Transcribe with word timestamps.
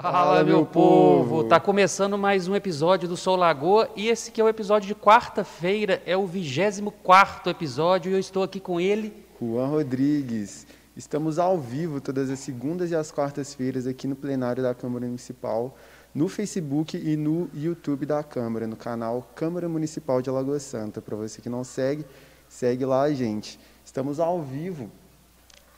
Fala, 0.00 0.42
meu 0.42 0.64
povo! 0.64 1.44
Tá 1.44 1.60
começando 1.60 2.16
mais 2.16 2.48
um 2.48 2.56
episódio 2.56 3.06
do 3.06 3.14
Sol 3.14 3.36
Lagoa 3.36 3.90
e 3.94 4.08
esse 4.08 4.32
que 4.32 4.40
é 4.40 4.44
o 4.44 4.48
episódio 4.48 4.88
de 4.88 4.94
quarta-feira, 4.94 6.02
é 6.06 6.16
o 6.16 6.26
24 6.26 7.50
episódio 7.50 8.10
e 8.10 8.14
eu 8.14 8.18
estou 8.18 8.42
aqui 8.42 8.58
com 8.58 8.80
ele. 8.80 9.12
Juan 9.38 9.66
Rodrigues. 9.66 10.66
Estamos 10.96 11.38
ao 11.38 11.58
vivo 11.58 12.00
todas 12.00 12.30
as 12.30 12.38
segundas 12.38 12.90
e 12.90 12.96
as 12.96 13.12
quartas-feiras 13.12 13.86
aqui 13.86 14.06
no 14.06 14.16
plenário 14.16 14.62
da 14.62 14.74
Câmara 14.74 15.04
Municipal, 15.04 15.76
no 16.14 16.26
Facebook 16.26 16.96
e 16.96 17.14
no 17.14 17.50
YouTube 17.52 18.06
da 18.06 18.22
Câmara, 18.22 18.66
no 18.66 18.76
canal 18.76 19.28
Câmara 19.34 19.68
Municipal 19.68 20.22
de 20.22 20.30
Alagoa 20.30 20.58
Santa. 20.58 21.02
Para 21.02 21.16
você 21.16 21.42
que 21.42 21.50
não 21.50 21.64
segue, 21.64 22.06
segue 22.48 22.86
lá, 22.86 23.12
gente. 23.12 23.60
Estamos 23.84 24.18
ao 24.18 24.40
vivo 24.40 24.90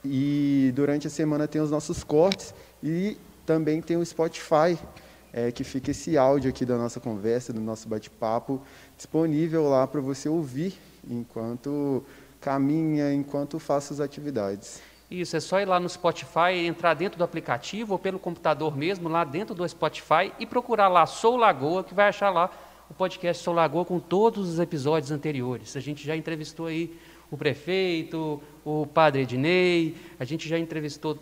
e 0.05 0.71
durante 0.73 1.09
a 1.09 1.11
semana 1.11 1.49
tem 1.49 1.61
os 1.61 1.73
nossos 1.73 2.05
cortes 2.05 2.55
e 2.81 3.17
também 3.45 3.80
tem 3.80 3.96
o 3.96 4.04
Spotify, 4.04 4.79
é, 5.32 5.50
que 5.50 5.64
fica 5.64 5.90
esse 5.90 6.16
áudio 6.16 6.50
aqui 6.50 6.64
da 6.64 6.76
nossa 6.76 7.00
conversa, 7.00 7.52
do 7.52 7.61
nosso 7.61 7.89
bate-papo, 7.89 8.62
disponível 8.96 9.68
lá 9.68 9.86
para 9.86 10.00
você 10.00 10.29
ouvir 10.29 10.75
enquanto 11.08 12.04
caminha, 12.40 13.12
enquanto 13.12 13.58
faz 13.58 13.90
as 13.90 14.00
atividades. 14.00 14.80
Isso, 15.11 15.36
é 15.36 15.40
só 15.40 15.61
ir 15.61 15.66
lá 15.66 15.79
no 15.79 15.88
Spotify, 15.88 16.66
entrar 16.66 16.94
dentro 16.94 17.18
do 17.18 17.25
aplicativo 17.25 17.93
ou 17.93 17.99
pelo 17.99 18.18
computador 18.18 18.76
mesmo, 18.76 19.08
lá 19.08 19.22
dentro 19.25 19.54
do 19.54 19.68
Spotify 19.68 20.32
e 20.38 20.46
procurar 20.46 20.88
lá 20.88 21.07
Sou 21.07 21.36
Lagoa, 21.36 21.85
que 21.85 21.94
vai 21.94 22.08
achar 22.08 22.30
lá 22.30 22.50
o 22.88 22.94
podcast 22.94 23.43
Sou 23.43 23.54
Lagoa 23.54 23.85
com 23.85 23.99
todos 23.99 24.49
os 24.49 24.58
episódios 24.58 25.11
anteriores. 25.11 25.76
A 25.76 25.80
gente 25.80 26.04
já 26.07 26.16
entrevistou 26.16 26.66
aí 26.66 26.99
o 27.30 27.36
prefeito, 27.36 28.43
o 28.64 28.86
padre 28.86 29.22
Ednei, 29.22 29.96
a 30.18 30.24
gente 30.24 30.49
já 30.49 30.58
entrevistou 30.58 31.18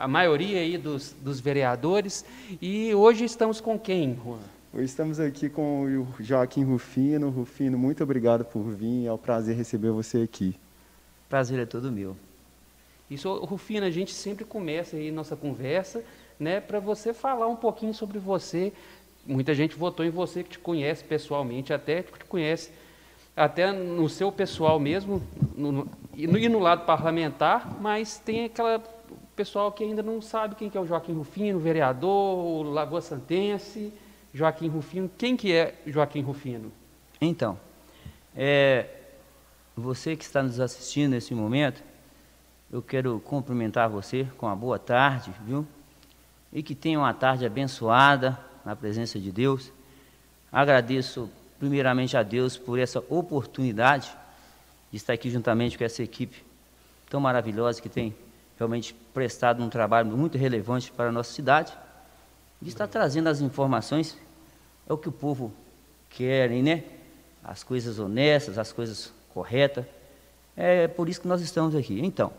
a 0.00 0.08
maioria 0.08 0.60
aí 0.60 0.78
dos, 0.78 1.14
dos 1.20 1.40
vereadores. 1.40 2.24
E 2.60 2.94
hoje 2.94 3.24
estamos 3.24 3.60
com 3.60 3.78
quem, 3.78 4.18
Juan? 4.24 4.38
Hoje 4.72 4.84
estamos 4.84 5.20
aqui 5.20 5.50
com 5.50 5.82
o 5.82 6.22
Joaquim 6.22 6.64
Rufino. 6.64 7.28
Rufino, 7.28 7.76
muito 7.76 8.02
obrigado 8.02 8.44
por 8.44 8.62
vir. 8.62 9.06
É 9.06 9.12
um 9.12 9.18
prazer 9.18 9.54
receber 9.54 9.90
você 9.90 10.22
aqui. 10.22 10.58
Prazer 11.28 11.58
é 11.58 11.66
todo 11.66 11.92
meu. 11.92 12.16
Isso, 13.10 13.32
Rufino, 13.44 13.84
a 13.84 13.90
gente 13.90 14.14
sempre 14.14 14.44
começa 14.44 14.96
aí 14.96 15.10
nossa 15.10 15.36
conversa, 15.36 16.02
né, 16.38 16.60
para 16.60 16.78
você 16.78 17.12
falar 17.12 17.48
um 17.48 17.56
pouquinho 17.56 17.92
sobre 17.92 18.18
você. 18.18 18.72
Muita 19.26 19.52
gente 19.52 19.76
votou 19.76 20.06
em 20.06 20.10
você 20.10 20.42
que 20.42 20.50
te 20.50 20.58
conhece 20.58 21.04
pessoalmente, 21.04 21.72
até 21.72 22.02
que 22.02 22.18
te 22.18 22.24
conhece 22.24 22.70
até 23.36 23.70
no 23.72 24.08
seu 24.08 24.32
pessoal 24.32 24.78
mesmo, 24.78 25.22
no, 25.56 25.72
no, 25.72 25.90
e 26.14 26.26
no 26.48 26.58
lado 26.58 26.86
parlamentar, 26.86 27.76
mas 27.80 28.18
tem 28.18 28.44
aquela 28.44 28.82
pessoal 29.40 29.72
que 29.72 29.82
ainda 29.82 30.02
não 30.02 30.20
sabe 30.20 30.54
quem 30.54 30.68
que 30.68 30.76
é 30.76 30.80
o 30.82 30.86
Joaquim 30.86 31.14
Rufino, 31.14 31.58
vereador, 31.58 32.36
o 32.36 32.62
Lagoa 32.62 33.00
Santense, 33.00 33.90
Joaquim 34.34 34.68
Rufino. 34.68 35.10
Quem 35.16 35.34
que 35.34 35.50
é 35.50 35.80
Joaquim 35.86 36.20
Rufino? 36.20 36.70
Então, 37.18 37.58
é, 38.36 38.86
você 39.74 40.14
que 40.14 40.24
está 40.24 40.42
nos 40.42 40.60
assistindo 40.60 41.12
nesse 41.12 41.34
momento, 41.34 41.82
eu 42.70 42.82
quero 42.82 43.18
cumprimentar 43.20 43.88
você 43.88 44.28
com 44.36 44.44
uma 44.44 44.54
boa 44.54 44.78
tarde, 44.78 45.32
viu? 45.46 45.66
E 46.52 46.62
que 46.62 46.74
tenha 46.74 46.98
uma 46.98 47.14
tarde 47.14 47.46
abençoada 47.46 48.38
na 48.62 48.76
presença 48.76 49.18
de 49.18 49.32
Deus. 49.32 49.72
Agradeço 50.52 51.30
primeiramente 51.58 52.14
a 52.14 52.22
Deus 52.22 52.58
por 52.58 52.78
essa 52.78 53.02
oportunidade 53.08 54.14
de 54.90 54.98
estar 54.98 55.14
aqui 55.14 55.30
juntamente 55.30 55.78
com 55.78 55.84
essa 55.84 56.02
equipe 56.02 56.44
tão 57.08 57.20
maravilhosa 57.22 57.80
que 57.80 57.88
tem 57.88 58.14
realmente 58.60 58.92
prestado 59.14 59.64
um 59.64 59.70
trabalho 59.70 60.14
muito 60.14 60.36
relevante 60.36 60.92
para 60.92 61.08
a 61.08 61.12
nossa 61.12 61.32
cidade, 61.32 61.72
e 62.60 62.68
está 62.68 62.86
trazendo 62.86 63.28
as 63.28 63.40
informações, 63.40 64.18
é 64.86 64.92
o 64.92 64.98
que 64.98 65.08
o 65.08 65.12
povo 65.12 65.50
quer, 66.10 66.50
né? 66.50 66.84
As 67.42 67.64
coisas 67.64 67.98
honestas, 67.98 68.58
as 68.58 68.70
coisas 68.70 69.14
corretas. 69.32 69.86
É 70.54 70.86
por 70.86 71.08
isso 71.08 71.22
que 71.22 71.26
nós 71.26 71.40
estamos 71.40 71.74
aqui. 71.74 72.00
Então, 72.04 72.30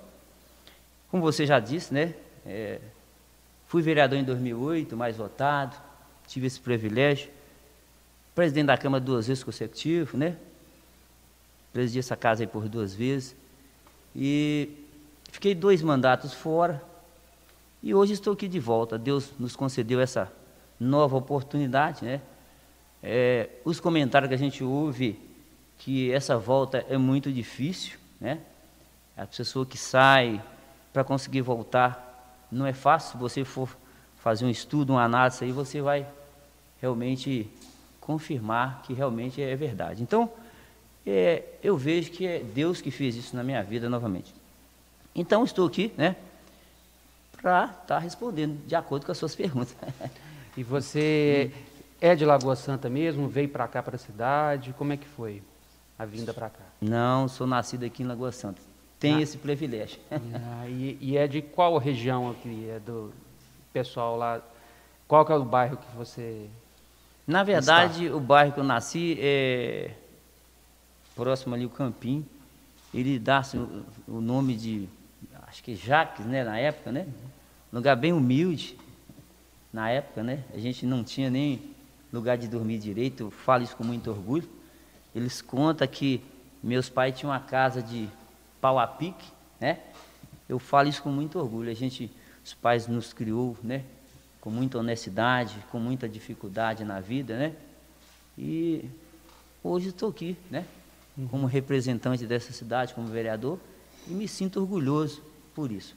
como 1.10 1.24
você 1.24 1.48
já 1.48 1.60
disse, 1.60 1.92
né? 1.92 2.14
É, 2.46 2.80
fui 3.68 3.82
vereador 3.82 4.20
em 4.20 4.24
2008, 4.24 4.96
mais 4.96 5.18
votado, 5.18 5.76
tive 6.28 6.46
esse 6.46 6.60
privilégio. 6.60 7.32
Presidente 8.36 8.68
da 8.68 8.78
Câmara 8.78 9.04
duas 9.04 9.26
vezes 9.26 9.44
consecutivo, 9.44 10.18
né? 10.18 10.38
Presidi 11.74 11.98
essa 11.98 12.16
casa 12.16 12.44
aí 12.44 12.48
por 12.48 12.70
duas 12.70 12.94
vezes. 12.94 13.36
E 14.16 14.82
Fiquei 15.32 15.56
dois 15.56 15.82
mandatos 15.82 16.34
fora 16.34 16.84
e 17.82 17.96
hoje 17.96 18.14
estou 18.14 18.34
aqui 18.34 18.48
de 18.48 18.60
volta. 18.60 18.98
Deus 18.98 19.32
nos 19.40 19.56
concedeu 19.56 20.00
essa 20.00 20.32
nova 20.80 21.16
oportunidade, 21.16 22.06
né? 22.06 22.22
É, 23.02 23.50
os 23.66 23.80
comentários 23.80 24.28
que 24.28 24.36
a 24.36 24.38
gente 24.38 24.64
ouve 24.64 25.20
que 25.80 26.12
essa 26.12 26.38
volta 26.38 26.86
é 26.88 26.98
muito 26.98 27.32
difícil, 27.32 27.98
né? 28.20 28.40
A 29.18 29.26
pessoa 29.26 29.66
que 29.66 29.78
sai 29.78 30.42
para 30.94 31.04
conseguir 31.04 31.42
voltar 31.42 32.46
não 32.52 32.68
é 32.68 32.74
fácil. 32.74 33.14
Se 33.14 33.18
você 33.18 33.44
for 33.46 33.76
fazer 34.18 34.46
um 34.46 34.50
estudo, 34.50 34.94
uma 34.94 35.04
análise 35.04 35.44
aí, 35.44 35.52
você 35.52 35.82
vai 35.82 36.06
realmente 36.80 37.50
confirmar 38.00 38.82
que 38.84 38.94
realmente 38.94 39.42
é 39.42 39.56
verdade. 39.56 40.04
Então, 40.04 40.30
é, 41.06 41.44
eu 41.64 41.78
vejo 41.78 42.12
que 42.12 42.28
é 42.28 42.40
Deus 42.40 42.82
que 42.82 42.92
fez 42.92 43.16
isso 43.16 43.36
na 43.36 43.44
minha 43.44 43.64
vida 43.64 43.90
novamente. 43.90 44.41
Então, 45.16 45.44
estou 45.44 45.68
aqui, 45.68 45.94
né, 45.98 46.16
para 47.42 47.66
estar 47.66 47.82
tá 47.86 48.00
respondendo 48.00 48.66
de 48.66 48.76
acordo 48.76 49.06
com 49.06 49.12
as 49.12 49.18
suas 49.18 49.36
perguntas. 49.36 49.76
E 50.58 50.64
você 50.64 51.50
é 52.02 52.14
de 52.14 52.26
Lagoa 52.26 52.58
Santa 52.58 52.90
mesmo? 52.90 53.30
Veio 53.30 53.48
para 53.48 53.66
cá, 53.70 53.82
para 53.82 53.96
a 53.96 54.00
cidade? 54.00 54.74
Como 54.78 54.92
é 54.92 54.98
que 54.98 55.08
foi 55.08 55.42
a 55.98 56.04
vinda 56.04 56.34
para 56.34 56.50
cá? 56.50 56.66
Não, 56.82 57.28
sou 57.30 57.48
nascido 57.48 57.86
aqui 57.86 58.04
em 58.04 58.06
Lagoa 58.06 58.34
Santa. 58.34 58.62
Tem 59.00 59.16
ah. 59.16 59.22
esse 59.22 59.38
privilégio. 59.38 60.00
Ah, 60.12 60.68
e, 60.68 60.98
e, 61.00 61.18
é 61.18 61.26
de 61.26 61.42
qual 61.42 61.78
região 61.78 62.30
aqui? 62.30 62.70
É 62.70 62.80
do 62.80 63.14
pessoal 63.72 64.18
lá? 64.18 64.42
Qual 65.08 65.26
que 65.26 65.32
é 65.32 65.36
o 65.36 65.46
bairro 65.46 65.78
que 65.78 65.98
você 65.98 66.48
Na 67.26 67.44
verdade, 67.44 68.06
está? 68.06 68.18
o 68.18 68.20
bairro 68.20 68.52
que 68.52 68.60
eu 68.60 68.64
nasci 68.64 69.18
é 69.20 69.92
próximo 71.16 71.56
ali 71.56 71.66
o 71.66 71.70
Campim. 71.70 72.26
Ele 72.94 73.18
dá 73.18 73.38
assim, 73.38 73.84
o 74.08 74.20
nome 74.20 74.56
de 74.56 74.90
acho 75.52 75.62
que 75.62 75.76
Jaques, 75.76 76.26
né, 76.26 76.46
na 76.46 76.58
época, 76.58 76.94
né? 76.94 77.06
Lugar 77.74 77.98
bem 77.98 78.14
humilde, 78.14 78.78
na 79.72 79.90
época, 79.90 80.24
né? 80.24 80.46
A 80.54 80.58
gente 80.58 80.86
não 80.86 81.04
tinha 81.04 81.30
nem 81.30 81.62
lugar 82.12 82.38
de 82.38 82.48
dormir 82.48 82.80
direito, 82.80 83.24
eu 83.24 83.32
falo 83.32 83.62
isso 83.62 83.76
com 83.76 83.84
muito 83.84 84.10
orgulho. 84.10 84.48
Eles 85.14 85.42
contam 85.42 85.86
que 85.86 86.24
meus 86.64 86.88
pais 86.88 87.18
tinham 87.18 87.32
uma 87.32 87.40
casa 87.40 87.84
de 87.84 88.08
pau 88.62 88.80
a 88.80 88.88
pique, 88.88 89.30
né? 89.60 89.80
Eu 90.48 90.58
falo 90.58 90.88
isso 90.88 91.04
com 91.04 91.10
muito 91.10 91.38
orgulho. 91.38 91.70
A 91.70 91.74
gente, 91.74 92.10
os 92.44 92.54
pais 92.54 92.88
nos 92.88 93.12
criou, 93.12 93.58
né? 93.62 93.84
Com 94.40 94.50
muita 94.50 94.80
honestidade, 94.80 95.58
com 95.70 95.80
muita 95.80 96.08
dificuldade 96.08 96.86
na 96.86 97.02
vida, 97.02 97.38
né? 97.38 97.54
E 98.38 98.86
hoje 99.62 99.90
estou 99.90 100.10
aqui, 100.10 100.38
né? 100.50 100.66
Como 101.30 101.46
representante 101.46 102.26
dessa 102.26 102.54
cidade, 102.54 102.94
como 102.94 103.08
vereador, 103.08 103.60
e 104.08 104.12
me 104.12 104.30
sinto 104.30 104.62
orgulhoso 104.62 105.31
por 105.54 105.72
isso. 105.72 105.96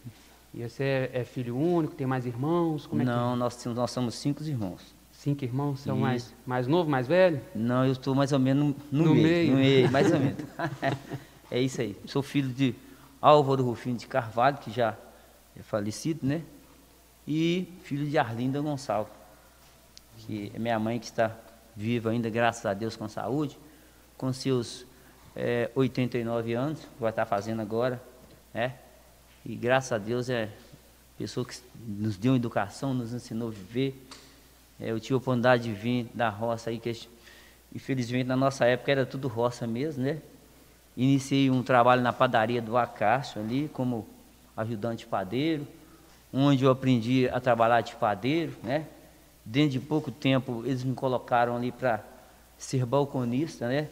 E 0.53 0.69
você 0.69 0.85
é, 0.85 1.11
é 1.15 1.25
filho 1.25 1.57
único, 1.57 1.95
tem 1.95 2.07
mais 2.07 2.27
irmãos? 2.27 2.87
Como 2.87 3.03
é 3.03 3.05
Não, 3.05 3.33
que... 3.33 3.39
nós, 3.39 3.65
nós 3.67 3.91
somos 3.91 4.15
cinco 4.15 4.43
irmãos. 4.45 4.95
Cinco 5.13 5.45
irmãos? 5.45 5.81
Você 5.81 5.91
é 5.91 5.93
o 5.93 5.97
mais, 5.97 6.35
mais 6.47 6.67
novo, 6.67 6.89
mais 6.89 7.09
velho? 7.09 7.41
Não, 7.55 7.85
eu 7.85 7.93
estou 7.93 8.15
mais 8.15 8.31
ou 8.31 8.39
menos 8.39 8.75
no, 8.93 9.05
no 9.05 9.15
meio, 9.15 9.25
meio. 9.25 9.51
No 9.53 9.57
meio, 9.57 9.91
mais 9.91 10.13
ou 10.13 10.21
menos. 10.21 10.39
é 11.51 11.61
isso 11.61 11.81
aí. 11.81 11.97
Sou 12.07 12.23
filho 12.23 12.51
de 12.51 12.75
Álvaro 13.21 13.65
Rufino 13.65 13.97
de 13.97 14.07
Carvalho, 14.07 14.59
que 14.59 14.71
já 14.71 14.97
é 15.59 15.63
falecido, 15.63 16.27
né? 16.27 16.43
E 17.27 17.73
filho 17.83 18.07
de 18.07 18.19
Arlinda 18.19 18.61
Gonçalves, 18.61 19.13
que 20.19 20.53
é 20.55 20.59
minha 20.59 20.79
mãe 20.79 20.99
que 20.99 21.07
está 21.07 21.35
viva 21.75 22.11
ainda, 22.11 22.29
graças 22.29 22.65
a 22.67 22.75
Deus, 22.75 22.95
com 22.95 23.09
saúde, 23.09 23.59
com 24.17 24.33
seus 24.33 24.87
é, 25.35 25.71
89 25.75 26.53
anos, 26.53 26.87
vai 27.01 27.11
estar 27.11 27.25
fazendo 27.25 27.61
agora, 27.63 28.01
né? 28.53 28.75
E 29.47 29.55
graças 29.55 29.93
a 29.93 29.99
Deus 29.99 30.31
é 30.31 30.49
pessoa 31.19 31.45
que 31.45 31.55
nos 31.87 32.17
deu 32.17 32.35
educação, 32.35 32.95
nos 32.95 33.13
ensinou 33.13 33.49
a 33.49 33.51
viver. 33.51 34.07
É, 34.81 34.91
eu 34.91 34.99
tive 34.99 35.15
a 35.15 35.17
oportunidade 35.19 35.65
de 35.65 35.73
vir 35.73 36.09
da 36.15 36.31
roça 36.31 36.71
aí, 36.71 36.79
que 36.79 36.99
infelizmente 37.75 38.27
na 38.27 38.37
nossa 38.37 38.65
época 38.65 38.91
era 38.91 39.05
tudo 39.05 39.29
roça 39.29 39.67
mesmo, 39.67 40.03
né? 40.03 40.19
Iniciei 40.97 41.51
um 41.51 41.63
trabalho 41.63 42.01
na 42.01 42.13
padaria 42.13 42.63
do 42.63 42.77
Acácio 42.77 43.39
ali, 43.41 43.69
como 43.73 44.07
ajudante 44.57 45.07
padeiro, 45.07 45.67
onde 46.33 46.65
eu 46.65 46.71
aprendi 46.71 47.29
a 47.29 47.39
trabalhar 47.39 47.83
de 47.83 47.95
padeiro, 47.97 48.55
né? 48.63 48.87
Dentro 49.45 49.73
de 49.73 49.81
pouco 49.81 50.11
tempo 50.11 50.63
eles 50.65 50.83
me 50.83 50.95
colocaram 50.95 51.55
ali 51.55 51.71
para 51.71 52.03
ser 52.57 52.87
balconista, 52.87 53.69
né? 53.69 53.89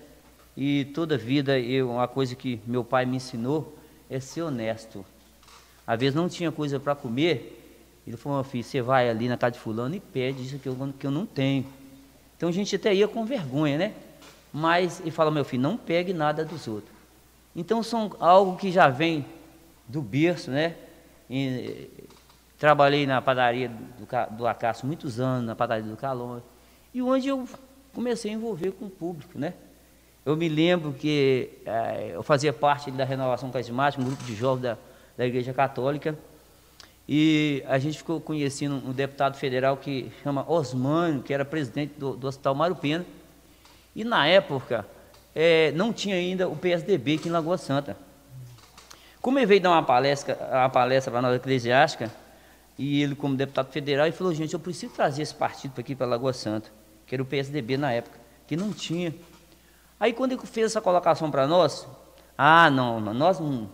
E 0.57 0.87
toda 0.95 1.19
vida 1.19 1.59
eu, 1.59 1.91
uma 1.91 2.09
coisa 2.09 2.35
que 2.35 2.59
meu 2.67 2.83
pai 2.83 3.05
me 3.05 3.17
ensinou 3.17 3.77
é 4.09 4.19
ser 4.19 4.43
honesto. 4.43 5.05
Às 5.87 5.99
vezes 5.99 6.15
não 6.15 6.29
tinha 6.29 6.53
coisa 6.53 6.79
para 6.79 6.95
comer 6.95 7.59
Ele 8.07 8.17
falou, 8.17 8.39
meu 8.39 8.45
filho, 8.45 8.65
você 8.65 8.81
vai 8.81 9.09
ali 9.09 9.29
na 9.29 9.37
casa 9.37 9.53
de 9.53 9.59
fulano 9.59 9.95
e 9.95 10.01
pede 10.01 10.43
isso 10.43 10.59
que 10.59 10.69
eu, 10.69 10.77
que 10.99 11.07
eu 11.07 11.11
não 11.11 11.27
tenho. 11.27 11.67
Então 12.37 12.49
a 12.49 12.53
gente 12.53 12.75
até 12.75 12.95
ia 12.95 13.07
com 13.07 13.25
vergonha, 13.25 13.79
né? 13.79 13.95
Mas 14.53 15.01
ele 15.01 15.11
fala, 15.11 15.31
meu 15.31 15.45
filho, 15.45 15.63
não 15.63 15.77
pegue 15.77 16.13
nada 16.13 16.45
dos 16.45 16.67
outros. 16.67 16.93
Então 17.55 17.83
são 17.83 18.15
algo 18.19 18.57
que 18.57 18.71
já 18.71 18.89
vem 18.89 19.25
do 19.87 20.03
berço, 20.03 20.51
né? 20.51 20.75
E, 21.31 21.89
trabalhei 22.59 23.07
na 23.07 23.21
padaria 23.21 23.69
do, 23.69 24.37
do 24.37 24.47
Acácio 24.47 24.87
muitos 24.87 25.19
anos, 25.19 25.45
na 25.45 25.57
padaria 25.57 25.83
do 25.83 25.97
Calon, 25.97 26.39
e 26.95 27.03
onde 27.03 27.27
eu 27.27 27.45
comecei 27.93 28.31
a 28.31 28.35
envolver 28.35 28.71
com 28.71 28.85
o 28.85 28.91
público, 28.91 29.37
né? 29.37 29.55
Eu 30.25 30.37
me 30.37 30.49
lembro 30.49 30.93
que 30.93 31.51
eh, 31.67 32.13
eu 32.15 32.23
fazia 32.23 32.53
parte 32.53 32.89
da 32.93 33.05
Renovação 33.05 33.51
Carismática, 33.51 34.01
um 34.01 34.07
grupo 34.07 34.23
de 34.23 34.37
jovens 34.37 34.63
da, 34.63 34.79
da 35.17 35.27
Igreja 35.27 35.53
Católica, 35.53 36.17
e 37.09 37.63
a 37.67 37.79
gente 37.79 37.99
ficou 37.99 38.21
conhecendo 38.21 38.77
um 38.77 38.93
deputado 38.93 39.37
federal 39.37 39.77
que 39.77 40.11
chama 40.23 40.49
Osmânio, 40.49 41.23
que 41.23 41.35
era 41.35 41.45
presidente 41.45 41.95
do, 41.99 42.17
do 42.17 42.27
Hospital 42.27 42.55
Mário 42.55 42.77
Pena. 42.77 43.05
E 43.95 44.05
na 44.05 44.27
época, 44.27 44.87
é, 45.35 45.73
não 45.73 45.93
tinha 45.93 46.15
ainda 46.15 46.49
o 46.49 46.57
PSDB 46.57 47.17
aqui 47.17 47.29
em 47.29 47.33
Lagoa 47.33 47.59
Santa. 47.59 47.97
Como 49.21 49.39
ele 49.39 49.47
veio 49.47 49.61
dar 49.61 49.71
uma 49.71 49.83
palestra, 49.83 50.39
uma 50.51 50.69
palestra 50.69 51.11
para 51.11 51.23
nossa 51.23 51.37
eclesiástica, 51.37 52.11
e 52.79 53.03
ele, 53.03 53.15
como 53.15 53.37
deputado 53.37 53.71
federal, 53.71 54.07
ele 54.07 54.17
falou: 54.17 54.33
gente, 54.35 54.55
eu 54.55 54.61
preciso 54.61 54.93
trazer 54.93 55.23
esse 55.23 55.35
partido 55.35 55.73
para 55.73 55.81
aqui, 55.81 55.95
para 55.95 56.07
Lagoa 56.07 56.33
Santa, 56.33 56.71
que 57.07 57.15
era 57.15 57.23
o 57.23 57.27
PSDB 57.27 57.77
na 57.77 57.93
época, 57.93 58.19
que 58.47 58.57
não 58.57 58.73
tinha. 58.73 59.15
Aí, 60.01 60.13
quando 60.13 60.33
ele 60.33 60.41
fez 60.47 60.67
essa 60.67 60.81
colocação 60.81 61.31
para 61.31 61.47
nós, 61.47 61.87
ah, 62.37 62.71
não, 62.71 63.01
nós 63.01 63.39
não 63.39 63.69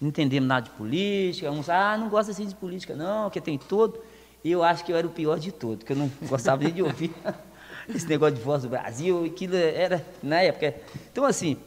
não 0.00 0.08
entendemos 0.08 0.48
nada 0.48 0.64
de 0.64 0.70
política, 0.70 1.50
uns, 1.50 1.68
ah, 1.68 1.96
não 1.98 2.08
gosta 2.08 2.32
assim 2.32 2.46
de 2.46 2.54
política, 2.54 2.94
não, 2.94 3.28
que 3.28 3.40
tem 3.40 3.58
todo. 3.58 4.00
E 4.42 4.50
eu 4.50 4.62
acho 4.62 4.84
que 4.84 4.92
eu 4.92 4.96
era 4.96 5.06
o 5.06 5.10
pior 5.10 5.38
de 5.38 5.52
todo, 5.52 5.84
que 5.84 5.92
eu 5.92 5.96
não 5.96 6.10
gostava 6.26 6.64
nem 6.64 6.72
de 6.72 6.82
ouvir 6.82 7.12
esse 7.94 8.08
negócio 8.08 8.36
de 8.36 8.40
voz 8.40 8.62
do 8.62 8.68
Brasil, 8.68 9.24
aquilo 9.24 9.56
era 9.56 10.04
na 10.22 10.40
época. 10.40 10.74
Então, 11.12 11.24
assim, 11.24 11.58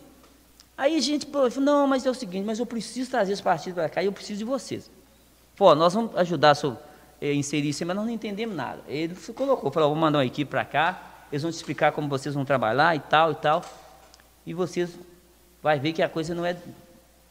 aí 0.76 0.98
a 0.98 1.00
gente 1.00 1.28
falou, 1.28 1.50
não, 1.62 1.88
mas 1.88 2.06
é 2.06 2.10
o 2.10 2.14
seguinte, 2.14 2.44
mas 2.44 2.58
eu 2.58 2.66
preciso 2.66 3.12
trazer 3.12 3.34
esse 3.34 3.44
partido 3.44 3.76
para 3.76 3.88
cá 3.88 4.02
e 4.02 4.08
eu 4.08 4.12
preciso 4.12 4.40
de 4.40 4.46
vocês. 4.46 4.90
Pô, 5.56 5.76
nós 5.76 5.94
vamos 5.94 6.16
ajudar 6.18 6.54
a 6.54 6.78
eh, 7.22 7.34
inserir 7.34 7.70
isso, 7.70 7.86
mas 7.86 7.96
nós 7.96 8.06
não 8.06 8.12
entendemos 8.12 8.56
nada. 8.56 8.82
Ele 8.88 9.16
colocou, 9.36 9.72
falou, 9.72 9.90
vou 9.90 9.98
mandar 9.98 10.18
uma 10.18 10.26
equipe 10.26 10.50
para 10.50 10.66
cá, 10.66 11.26
eles 11.32 11.44
vão 11.44 11.52
te 11.52 11.56
explicar 11.56 11.92
como 11.92 12.08
vocês 12.10 12.34
vão 12.34 12.44
trabalhar 12.44 12.96
e 12.96 13.00
tal 13.00 13.32
e 13.32 13.36
tal. 13.36 13.64
E 14.44 14.54
vocês 14.56 14.98
vai 15.62 15.80
ver 15.80 15.94
que 15.94 16.02
a 16.02 16.10
coisa 16.10 16.34
não 16.34 16.44
é 16.44 16.58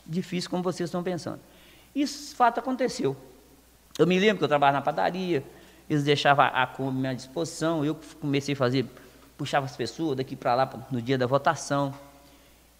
difícil 0.06 0.50
como 0.50 0.62
vocês 0.62 0.88
estão 0.88 1.02
pensando. 1.02 1.40
Isso, 1.94 2.34
fato, 2.34 2.58
aconteceu. 2.58 3.16
Eu 3.98 4.06
me 4.06 4.18
lembro 4.18 4.38
que 4.38 4.44
eu 4.44 4.48
trabalhava 4.48 4.78
na 4.78 4.82
padaria, 4.82 5.44
eles 5.88 6.02
deixavam 6.02 6.46
a 6.46 6.66
Kombi 6.66 6.96
à 6.96 7.00
minha 7.00 7.14
disposição, 7.14 7.84
eu 7.84 7.98
comecei 8.20 8.54
a 8.54 8.56
fazer, 8.56 8.86
puxava 9.36 9.66
as 9.66 9.76
pessoas 9.76 10.16
daqui 10.16 10.34
para 10.34 10.54
lá 10.54 10.70
no 10.90 11.02
dia 11.02 11.18
da 11.18 11.26
votação. 11.26 11.94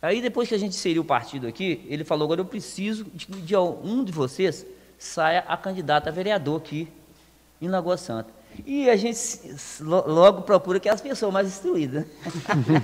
Aí 0.01 0.21
depois 0.21 0.49
que 0.49 0.55
a 0.55 0.59
gente 0.59 0.73
inseriu 0.75 1.03
o 1.03 1.05
partido 1.05 1.47
aqui, 1.47 1.85
ele 1.89 2.05
falou, 2.05 2.25
agora 2.25 2.41
eu 2.41 2.45
preciso 2.45 3.05
de 3.15 3.27
que 3.27 3.57
um 3.57 4.03
de 4.03 4.11
vocês 4.11 4.67
saia 4.99 5.41
a 5.47 5.57
candidata 5.57 6.09
a 6.09 6.13
vereador 6.13 6.61
aqui 6.61 6.89
em 7.61 7.69
Lagoa 7.69 7.97
Santa. 7.97 8.31
E 8.67 8.89
a 8.91 8.97
gente 8.97 9.19
logo 9.81 10.43
procura 10.43 10.79
que 10.79 10.89
é 10.89 10.93
as 10.93 11.01
pessoas 11.01 11.33
mais 11.33 11.47
instruídas. 11.47 12.05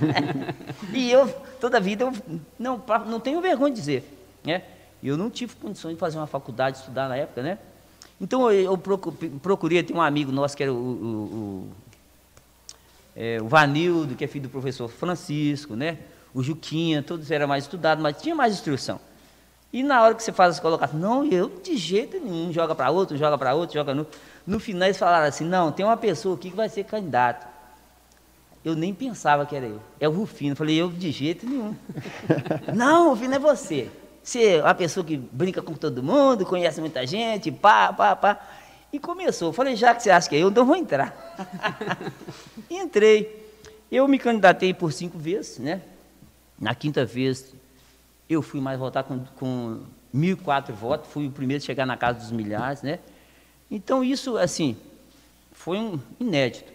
e 0.93 1.11
eu, 1.11 1.27
toda 1.59 1.77
a 1.77 1.79
vida, 1.79 2.05
eu 2.05 2.41
não, 2.57 2.81
não 3.05 3.19
tenho 3.19 3.41
vergonha 3.41 3.73
de 3.73 3.79
dizer. 3.79 4.18
Né? 4.43 4.63
Eu 5.01 5.17
não 5.17 5.29
tive 5.29 5.55
condições 5.55 5.93
de 5.93 5.99
fazer 5.99 6.17
uma 6.17 6.27
faculdade, 6.27 6.77
estudar 6.77 7.07
na 7.07 7.15
época, 7.15 7.41
né? 7.41 7.57
Então 8.19 8.51
eu, 8.51 8.77
procurei, 8.77 9.81
tem 9.81 9.95
um 9.95 10.01
amigo 10.01 10.31
nosso 10.31 10.55
que 10.55 10.63
era 10.63 10.73
o, 10.73 10.75
o, 10.75 10.79
o, 10.81 11.67
é, 13.15 13.41
o 13.41 13.47
Vanildo, 13.47 14.15
que 14.15 14.25
é 14.25 14.27
filho 14.27 14.43
do 14.43 14.49
professor 14.49 14.89
Francisco, 14.89 15.73
né? 15.75 15.97
O 16.33 16.43
Juquinha, 16.43 17.01
todos 17.01 17.31
eram 17.31 17.47
mais 17.47 17.63
estudados, 17.63 18.03
mas 18.03 18.21
tinha 18.21 18.35
mais 18.35 18.53
instrução. 18.53 18.99
E 19.71 19.83
na 19.83 20.01
hora 20.01 20.15
que 20.15 20.23
você 20.23 20.31
faz 20.31 20.55
as 20.55 20.59
colocações, 20.59 21.01
não, 21.01 21.23
eu 21.25 21.49
de 21.63 21.77
jeito 21.77 22.19
nenhum, 22.19 22.51
joga 22.51 22.75
para 22.75 22.89
outro, 22.89 23.15
joga 23.15 23.37
para 23.37 23.53
outro, 23.53 23.73
joga 23.75 23.93
no. 23.93 24.05
No 24.45 24.59
final 24.59 24.87
eles 24.87 24.97
falaram 24.97 25.27
assim, 25.27 25.45
não, 25.45 25.71
tem 25.71 25.85
uma 25.85 25.95
pessoa 25.95 26.35
aqui 26.35 26.49
que 26.49 26.55
vai 26.55 26.67
ser 26.67 26.83
candidato. 26.83 27.47
Eu 28.65 28.75
nem 28.75 28.93
pensava 28.93 29.45
que 29.45 29.55
era 29.55 29.67
eu. 29.67 29.79
É 29.99 30.09
o 30.09 30.11
Rufino. 30.11 30.53
Eu 30.53 30.55
falei, 30.55 30.75
eu 30.75 30.89
de 30.89 31.11
jeito 31.11 31.45
nenhum. 31.45 31.75
não, 32.75 33.09
Rufino 33.09 33.35
é 33.35 33.39
você. 33.39 33.89
Você 34.29 34.57
é 34.57 34.61
uma 34.61 34.75
pessoa 34.75 35.03
que 35.03 35.17
brinca 35.17 35.59
com 35.59 35.73
todo 35.73 36.03
mundo, 36.03 36.45
conhece 36.45 36.79
muita 36.79 37.03
gente, 37.07 37.51
pá, 37.51 37.91
pá, 37.91 38.15
pá. 38.15 38.39
E 38.93 38.99
começou. 38.99 39.51
Falei, 39.51 39.75
já 39.75 39.95
que 39.95 40.03
você 40.03 40.11
acha 40.11 40.29
que 40.29 40.35
é 40.35 40.43
eu, 40.43 40.49
então 40.51 40.63
vou 40.63 40.75
entrar. 40.75 41.35
entrei. 42.69 43.43
Eu 43.91 44.07
me 44.07 44.19
candidatei 44.19 44.71
por 44.71 44.93
cinco 44.93 45.17
vezes, 45.17 45.57
né? 45.57 45.81
Na 46.59 46.75
quinta 46.75 47.03
vez, 47.03 47.55
eu 48.29 48.43
fui 48.43 48.61
mais 48.61 48.77
votar 48.77 49.03
com, 49.03 49.25
com 49.35 49.81
1.004 50.13 50.73
votos, 50.73 51.11
fui 51.11 51.25
o 51.25 51.31
primeiro 51.31 51.63
a 51.63 51.65
chegar 51.65 51.87
na 51.87 51.97
casa 51.97 52.19
dos 52.19 52.31
milhares, 52.31 52.83
né? 52.83 52.99
Então, 53.71 54.03
isso, 54.03 54.37
assim, 54.37 54.77
foi 55.51 55.79
um 55.79 55.99
inédito. 56.19 56.71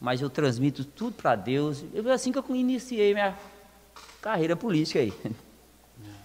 Mas 0.00 0.22
eu 0.22 0.30
transmito 0.30 0.86
tudo 0.86 1.12
para 1.16 1.36
Deus. 1.36 1.84
Foi 2.02 2.12
assim 2.12 2.32
que 2.32 2.38
eu 2.38 2.44
iniciei 2.56 3.12
minha 3.12 3.36
carreira 4.22 4.56
política 4.56 5.00
aí. 5.00 5.12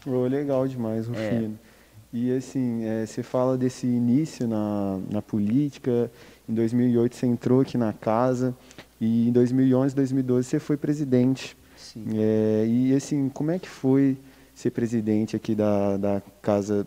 Oh, 0.06 0.28
legal 0.28 0.68
demais, 0.68 1.08
Rufino. 1.08 1.58
É. 1.70 1.74
E 2.14 2.32
assim, 2.32 2.86
é, 2.86 3.06
você 3.06 3.24
fala 3.24 3.58
desse 3.58 3.88
início 3.88 4.48
na, 4.48 5.00
na 5.10 5.22
política, 5.22 6.12
em 6.48 6.54
2008 6.54 7.16
você 7.16 7.26
entrou 7.26 7.62
aqui 7.62 7.76
na 7.76 7.92
casa, 7.92 8.56
e 9.02 9.30
em 9.30 9.32
2011, 9.32 9.96
2012 9.96 10.48
você 10.48 10.60
foi 10.60 10.78
presidente. 10.78 11.58
Sim. 11.76 12.06
É, 12.16 12.66
e 12.68 12.94
assim, 12.94 13.30
como 13.30 13.50
é 13.50 13.58
que 13.58 13.68
foi 13.68 14.16
ser 14.54 14.70
presidente 14.70 15.36
aqui 15.36 15.56
da, 15.56 15.98
da 15.98 16.22
Casa 16.40 16.86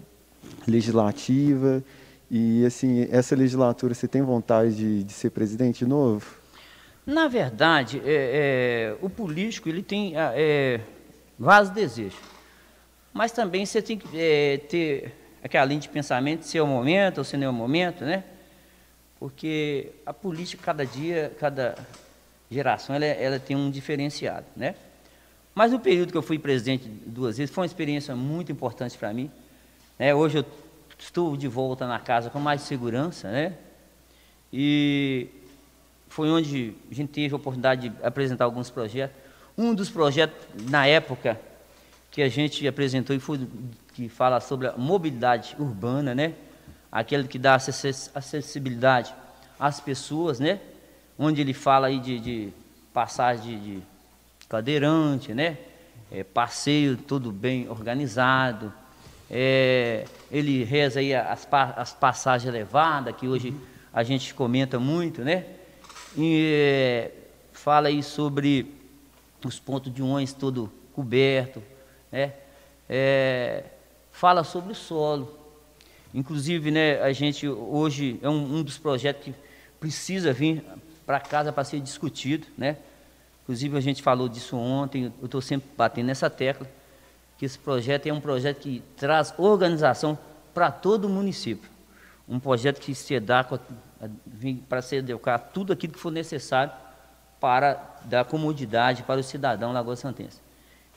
Legislativa? 0.66 1.82
E 2.30 2.64
assim, 2.64 3.08
essa 3.10 3.34
legislatura, 3.34 3.94
você 3.94 4.06
tem 4.06 4.22
vontade 4.22 4.76
de, 4.76 5.02
de 5.02 5.12
ser 5.12 5.30
presidente 5.30 5.80
de 5.80 5.86
novo? 5.86 6.24
Na 7.04 7.26
verdade, 7.26 8.00
é, 8.04 8.94
é, 8.94 8.96
o 9.04 9.10
político 9.10 9.68
ele 9.68 9.82
tem 9.82 10.12
é, 10.16 10.80
vários 11.36 11.70
desejos 11.70 12.35
mas 13.16 13.32
também 13.32 13.64
você 13.64 13.80
tem 13.80 13.96
que 13.96 14.06
é, 14.14 14.58
ter 14.58 15.14
aquela 15.42 15.64
linha 15.64 15.80
de 15.80 15.88
pensamento, 15.88 16.42
se 16.42 16.58
é 16.58 16.62
o 16.62 16.66
momento 16.66 17.16
ou 17.16 17.24
se 17.24 17.34
não 17.38 17.46
é 17.46 17.48
o 17.48 17.52
momento, 17.52 18.04
né? 18.04 18.22
Porque 19.18 19.90
a 20.04 20.12
política, 20.12 20.62
cada 20.62 20.84
dia, 20.84 21.34
cada 21.40 21.74
geração, 22.50 22.94
ela, 22.94 23.06
ela 23.06 23.38
tem 23.38 23.56
um 23.56 23.70
diferenciado, 23.70 24.44
né? 24.54 24.74
Mas 25.54 25.72
no 25.72 25.80
período 25.80 26.12
que 26.12 26.18
eu 26.18 26.20
fui 26.20 26.38
presidente 26.38 26.86
duas 26.86 27.38
vezes, 27.38 27.54
foi 27.54 27.62
uma 27.62 27.66
experiência 27.66 28.14
muito 28.14 28.52
importante 28.52 28.98
para 28.98 29.10
mim. 29.14 29.30
Né? 29.98 30.14
Hoje 30.14 30.36
eu 30.40 30.44
estou 30.98 31.38
de 31.38 31.48
volta 31.48 31.86
na 31.86 31.98
casa 31.98 32.28
com 32.28 32.38
mais 32.38 32.60
segurança, 32.60 33.30
né? 33.30 33.54
E 34.52 35.28
foi 36.06 36.28
onde 36.28 36.74
a 36.90 36.94
gente 36.94 37.08
teve 37.08 37.32
a 37.32 37.36
oportunidade 37.36 37.88
de 37.88 37.96
apresentar 38.04 38.44
alguns 38.44 38.68
projetos. 38.68 39.16
Um 39.56 39.74
dos 39.74 39.88
projetos, 39.88 40.36
na 40.68 40.86
época, 40.86 41.40
que 42.10 42.22
a 42.22 42.28
gente 42.28 42.66
apresentou 42.66 43.14
e 43.14 43.20
que 43.92 44.08
fala 44.08 44.40
sobre 44.40 44.68
a 44.68 44.76
mobilidade 44.76 45.56
urbana, 45.58 46.14
né? 46.14 46.34
Aquele 46.90 47.28
que 47.28 47.38
dá 47.38 47.54
acessibilidade 47.54 49.14
às 49.58 49.80
pessoas, 49.80 50.40
né? 50.40 50.60
Onde 51.18 51.40
ele 51.40 51.52
fala 51.52 51.88
aí 51.88 51.98
de, 51.98 52.18
de 52.18 52.52
passagem 52.92 53.58
de, 53.58 53.76
de, 53.76 53.82
cadeirante, 54.48 55.34
né? 55.34 55.58
É, 56.10 56.22
passeio 56.24 56.96
tudo 56.96 57.32
bem 57.32 57.68
organizado. 57.68 58.72
É, 59.30 60.04
ele 60.30 60.62
reza 60.62 61.00
aí 61.00 61.14
as, 61.14 61.48
as 61.76 61.92
passagens 61.92 62.48
elevadas, 62.48 63.14
que 63.16 63.26
hoje 63.26 63.54
a 63.92 64.02
gente 64.02 64.32
comenta 64.34 64.78
muito, 64.78 65.22
né? 65.22 65.44
E 66.16 66.52
é, 66.54 67.10
fala 67.52 67.88
aí 67.88 68.02
sobre 68.02 68.72
os 69.44 69.58
pontos 69.58 69.92
de 69.92 70.02
ônibus 70.02 70.32
todo 70.32 70.72
coberto, 70.92 71.62
né? 72.16 72.32
É, 72.88 73.64
fala 74.10 74.42
sobre 74.42 74.72
o 74.72 74.74
solo. 74.74 75.38
Inclusive, 76.14 76.70
né, 76.70 77.00
a 77.02 77.12
gente 77.12 77.46
hoje 77.46 78.18
é 78.22 78.28
um, 78.28 78.56
um 78.56 78.62
dos 78.62 78.78
projetos 78.78 79.24
que 79.24 79.34
precisa 79.78 80.32
vir 80.32 80.64
para 81.04 81.20
casa 81.20 81.52
para 81.52 81.62
ser 81.62 81.80
discutido, 81.80 82.46
né? 82.56 82.78
Inclusive 83.42 83.76
a 83.76 83.80
gente 83.80 84.02
falou 84.02 84.28
disso 84.28 84.56
ontem, 84.56 85.12
eu 85.20 85.26
estou 85.26 85.40
sempre 85.40 85.68
batendo 85.76 86.06
nessa 86.06 86.30
tecla, 86.30 86.66
que 87.38 87.44
esse 87.44 87.58
projeto 87.58 88.06
é 88.06 88.12
um 88.12 88.20
projeto 88.20 88.60
que 88.60 88.82
traz 88.96 89.34
organização 89.36 90.18
para 90.54 90.70
todo 90.70 91.04
o 91.04 91.08
município. 91.08 91.68
Um 92.26 92.40
projeto 92.40 92.80
que 92.80 92.94
se 92.94 93.20
dá 93.20 93.44
para 94.68 94.82
se 94.82 94.98
adequar 94.98 95.38
tudo 95.52 95.72
aquilo 95.72 95.92
que 95.92 95.98
for 95.98 96.10
necessário 96.10 96.72
para 97.38 98.00
dar 98.04 98.24
comodidade 98.24 99.02
para 99.02 99.20
o 99.20 99.22
cidadão 99.22 99.72
Lagoa 99.72 99.94
Santense. 99.94 100.45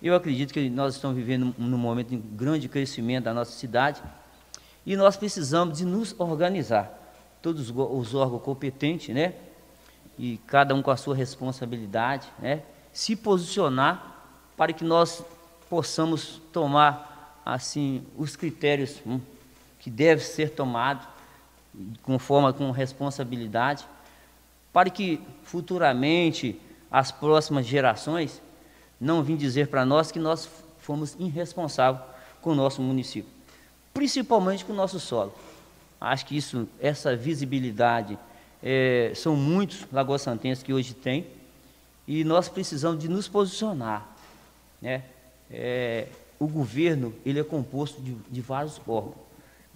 Eu 0.02 0.16
acredito 0.16 0.54
que 0.54 0.70
nós 0.70 0.96
estamos 0.96 1.18
vivendo 1.18 1.54
num 1.58 1.78
momento 1.78 2.10
de 2.10 2.18
grande 2.18 2.70
crescimento 2.70 3.26
da 3.26 3.34
nossa 3.34 3.52
cidade 3.52 4.02
e 4.86 4.96
nós 4.96 5.18
precisamos 5.18 5.78
de 5.78 5.86
nos 5.86 6.16
organizar 6.18 6.90
todos 7.42 7.70
os 7.70 8.16
órgãos 8.16 8.42
competentes, 8.42 9.14
né? 9.14 9.34
E 10.18 10.38
cada 10.48 10.74
um 10.74 10.82
com 10.82 10.90
a 10.90 10.96
sua 10.96 11.14
responsabilidade, 11.14 12.28
né? 12.40 12.64
Se 12.94 13.14
posicionar 13.14 14.24
para 14.56 14.72
que 14.72 14.86
nós 14.86 15.22
possamos 15.70 16.42
tomar 16.54 17.42
assim 17.46 18.06
os 18.18 18.38
critérios 18.38 19.02
hum, 19.06 19.20
que 19.80 19.90
devem 19.90 20.24
ser 20.24 20.52
tomados 20.52 21.06
com 22.02 22.18
forma 22.18 22.54
com 22.54 22.72
responsabilidade, 22.72 23.86
para 24.72 24.90
que 24.90 25.22
futuramente 25.44 26.60
as 26.90 27.12
próximas 27.12 27.66
gerações 27.66 28.42
não 29.00 29.24
vim 29.24 29.36
dizer 29.36 29.68
para 29.68 29.86
nós 29.86 30.12
que 30.12 30.20
nós 30.20 30.50
fomos 30.80 31.16
irresponsáveis 31.20 32.04
com 32.42 32.52
o 32.52 32.56
nosso 32.56 32.82
município, 32.82 33.32
principalmente 33.94 34.66
com 34.66 34.74
o 34.74 34.76
nosso 34.76 35.00
solo. 35.00 35.34
Acho 36.00 36.26
que 36.26 36.38
isso, 36.38 36.68
essa 36.80 37.16
visibilidade, 37.16 38.18
é, 38.64 39.12
são 39.16 39.36
muitos 39.36 39.86
lagoas 39.92 40.22
santenses 40.22 40.64
que 40.64 40.74
hoje 40.74 40.94
têm, 40.94 41.28
e 42.08 42.24
nós 42.24 42.50
precisamos 42.50 43.00
de 43.00 43.08
nos 43.08 43.28
posicionar. 43.28 44.08
Né? 44.82 45.04
É, 45.52 46.08
o 46.40 46.48
governo 46.48 47.14
ele 47.26 47.40
é 47.40 47.44
composto 47.44 48.02
de, 48.02 48.16
de 48.30 48.42
vários 48.42 48.82
órgãos, 48.88 49.16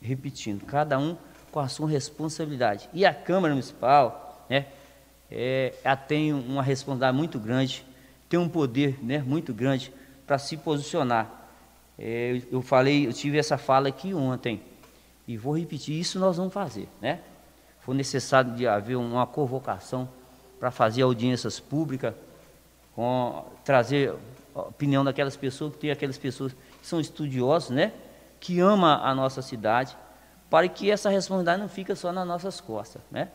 repetindo, 0.02 0.66
cada 0.66 0.98
um 0.98 1.16
com 1.52 1.60
a 1.60 1.68
sua 1.68 1.88
responsabilidade. 1.88 2.90
E 2.94 3.06
a 3.06 3.14
Câmara 3.14 3.54
Municipal, 3.54 4.46
né, 4.50 4.66
é, 5.30 5.74
tem 6.08 6.34
uma 6.34 6.64
responsabilidade 6.64 7.16
muito 7.16 7.38
grande, 7.38 7.86
tem 8.34 8.40
um 8.40 8.50
poder 8.50 8.98
né, 9.06 9.20
muito 9.20 9.54
grande 9.54 9.94
para 10.26 10.40
se 10.40 10.58
posicionar. 10.58 11.30
É, 12.00 12.42
eu 12.52 12.64
falei, 12.64 13.06
eu 13.06 13.14
tive 13.14 13.38
essa 13.38 13.60
fala 13.60 13.90
aqui 13.90 14.12
ontem, 14.12 14.60
e 15.28 15.38
vou 15.38 15.56
repetir, 15.56 16.00
isso 16.00 16.18
nós 16.18 16.38
vamos 16.38 16.52
fazer, 16.52 16.90
né? 17.00 17.20
For 17.82 17.94
necessário 17.94 18.56
de 18.56 18.66
haver 18.66 18.96
uma 18.96 19.28
convocação 19.28 20.10
para 20.60 20.72
fazer 20.72 21.04
audiências 21.04 21.60
públicas, 21.60 22.16
com, 22.96 23.46
trazer 23.64 24.16
a 24.56 24.62
opinião 24.62 25.04
daquelas 25.04 25.38
pessoas, 25.38 25.74
que 25.74 25.82
tem 25.82 25.92
aquelas 25.92 26.18
pessoas 26.18 26.54
que 26.54 26.88
são 26.88 27.00
estudiosos, 27.00 27.70
né? 27.70 27.94
Que 28.40 28.60
amam 28.60 29.00
a 29.00 29.14
nossa 29.14 29.44
cidade, 29.44 29.96
para 30.50 30.68
que 30.68 30.90
essa 30.90 31.08
responsabilidade 31.08 31.62
não 31.62 31.70
fique 31.70 31.94
só 31.94 32.12
nas 32.12 32.28
nossas 32.28 32.60
costas, 32.60 33.00
né? 33.12 33.30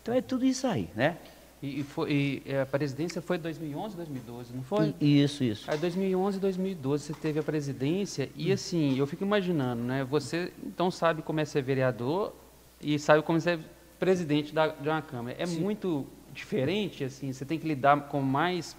Então 0.00 0.14
é 0.14 0.22
tudo 0.22 0.46
isso 0.46 0.66
aí, 0.66 0.88
né? 0.96 1.18
E, 1.62 1.82
foi, 1.82 2.10
e 2.10 2.42
é, 2.46 2.62
a 2.62 2.66
presidência 2.66 3.20
foi 3.20 3.36
2011, 3.36 3.94
2012, 3.94 4.54
não 4.54 4.62
foi? 4.62 4.94
Isso, 4.98 5.44
isso. 5.44 5.70
Aí 5.70 5.76
2011, 5.76 6.40
2012 6.40 7.04
você 7.04 7.12
teve 7.12 7.38
a 7.38 7.42
presidência 7.42 8.30
e 8.34 8.50
assim, 8.50 8.96
eu 8.96 9.06
fico 9.06 9.24
imaginando, 9.24 9.82
né? 9.82 10.02
Você 10.04 10.52
então 10.64 10.90
sabe 10.90 11.20
como 11.20 11.38
é 11.38 11.44
ser 11.44 11.62
vereador 11.62 12.34
e 12.80 12.98
sabe 12.98 13.22
como 13.22 13.36
é 13.36 13.40
ser 13.42 13.60
presidente 13.98 14.54
da, 14.54 14.68
de 14.68 14.88
uma 14.88 15.02
Câmara. 15.02 15.36
É 15.38 15.44
Sim. 15.44 15.60
muito 15.60 16.06
diferente, 16.32 17.04
assim, 17.04 17.30
você 17.30 17.44
tem 17.44 17.58
que 17.58 17.68
lidar 17.68 18.08
com 18.08 18.22
mais, 18.22 18.74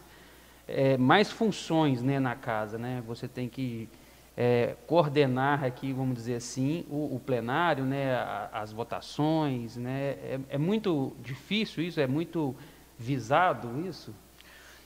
é, 0.68 0.98
mais 0.98 1.32
funções 1.32 2.02
né, 2.02 2.20
na 2.20 2.34
casa, 2.34 2.80
né? 2.80 3.04
Você 3.06 3.28
tem 3.28 3.48
que 3.48 3.88
é, 4.36 4.76
coordenar 4.88 5.64
aqui, 5.64 5.92
vamos 5.92 6.16
dizer 6.16 6.36
assim, 6.36 6.86
o, 6.90 7.16
o 7.16 7.20
plenário, 7.20 7.84
né, 7.84 8.16
as 8.52 8.72
votações, 8.72 9.76
né, 9.76 10.16
é, 10.24 10.40
é, 10.50 10.58
muito 10.58 11.16
difícil 11.20 11.84
isso, 11.84 12.00
é 12.00 12.08
muito 12.08 12.56
visado 12.98 13.86
isso? 13.88 14.14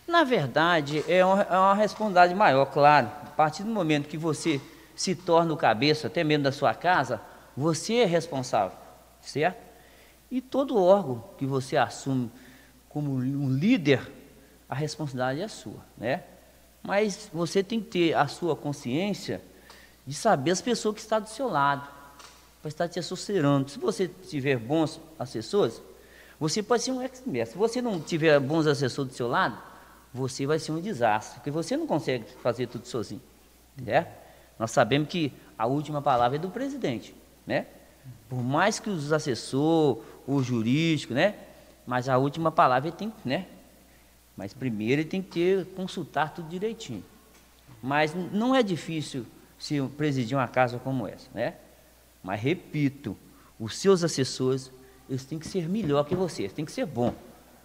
Na 0.08 0.24
verdade, 0.24 1.04
é 1.08 1.18
é 1.18 1.25
uma 1.25 1.74
responsabilidade 1.74 2.36
maior, 2.36 2.66
claro. 2.66 3.08
A 3.24 3.32
partir 3.32 3.64
do 3.64 3.70
momento 3.70 4.08
que 4.08 4.18
você 4.18 4.62
se 4.96 5.16
torna 5.16 5.54
o 5.54 5.58
cabeça, 5.58 6.08
até 6.08 6.24
mesmo 6.24 6.44
da 6.44 6.52
sua 6.52 6.74
casa, 6.75 7.20
você 7.58 7.96
é 7.96 8.06
responsável, 8.06 8.78
certo? 9.20 9.64
E 10.30 10.42
todo 10.42 10.82
órgão 10.82 11.24
que 11.38 11.46
você 11.46 11.75
assume 11.75 12.32
como 12.88 13.12
um 13.14 13.50
líder, 13.50 14.12
a 14.70 14.75
responsabilidade 14.75 15.42
é 15.42 15.48
sua, 15.48 15.84
né? 15.98 16.24
Mas 16.86 17.30
você 17.34 17.63
tem 17.63 17.80
que 17.80 17.88
ter 17.88 18.13
a 18.13 18.27
sua 18.27 18.56
consciência 18.56 19.42
de 20.06 20.13
saber 20.13 20.51
as 20.51 20.62
pessoas 20.62 20.96
que 20.96 21.01
estão 21.01 21.20
do 21.20 21.27
seu 21.27 21.50
lado, 21.50 21.88
para 22.62 22.70
estar 22.70 22.88
te 22.88 23.00
assessorando. 23.00 23.70
Se 23.70 23.80
você 23.80 24.08
tiver 24.08 24.58
bons 24.58 25.01
assessores, 25.18 25.82
você 26.39 26.62
pode 26.62 26.84
ser 26.84 26.92
um 26.92 27.01
expert. 27.01 27.48
Se 27.50 27.58
você 27.58 27.82
não 27.82 28.00
tiver 28.00 28.39
bons 28.39 28.68
assessores 28.68 29.12
do 29.12 29.15
seu 29.15 29.27
lado, 29.27 29.58
você 30.13 30.46
vai 30.46 30.60
ser 30.60 30.74
um 30.74 30.80
desastre, 30.80 31.36
porque 31.36 31.51
você 31.51 31.75
não 31.75 31.88
consegue 31.88 32.25
fazer 32.44 32.68
tudo 32.68 32.88
sozinho. 32.88 33.22
Né? 33.82 34.08
Nós 34.60 34.70
sabemos 34.72 35.10
que 35.10 35.34
a 35.58 35.65
última 35.65 36.01
palavra 36.01 36.38
é 36.38 36.39
do 36.39 36.50
presidente, 36.50 37.15
né? 37.48 37.65
Por 38.30 38.42
mais 38.44 38.80
que 38.80 38.89
os 38.89 39.12
assessores, 39.12 40.04
o 40.27 40.42
jurídico, 40.42 41.13
né? 41.13 41.36
Mas 41.86 42.08
a 42.08 42.18
última 42.18 42.51
palavra 42.51 42.92
tem, 42.92 43.12
né? 43.24 43.48
Mas 44.36 44.54
primeiro 44.54 45.01
ele 45.01 45.10
tem 45.10 45.22
que 45.22 45.30
ter, 45.30 45.65
consultar 45.68 46.34
tudo 46.34 46.50
direitinho. 46.50 47.04
Mas 47.82 48.13
não 48.32 48.56
é 48.56 48.62
difícil 48.62 49.25
se 49.58 49.82
presidir 49.98 50.38
uma 50.38 50.48
casa 50.48 50.77
como 50.80 51.08
essa, 51.08 51.30
né? 51.34 51.56
Mas 52.24 52.42
repito, 52.42 53.15
os 53.60 53.77
seus 53.77 54.04
assessores, 54.04 54.72
eles 55.10 55.24
têm 55.24 55.39
que 55.39 55.48
ser 55.48 55.70
melhor 55.70 56.04
que 56.06 56.15
você, 56.15 56.44
eles 56.44 56.54
têm 56.54 56.65
que 56.65 56.72
ser 56.72 56.86
bom. 56.86 57.13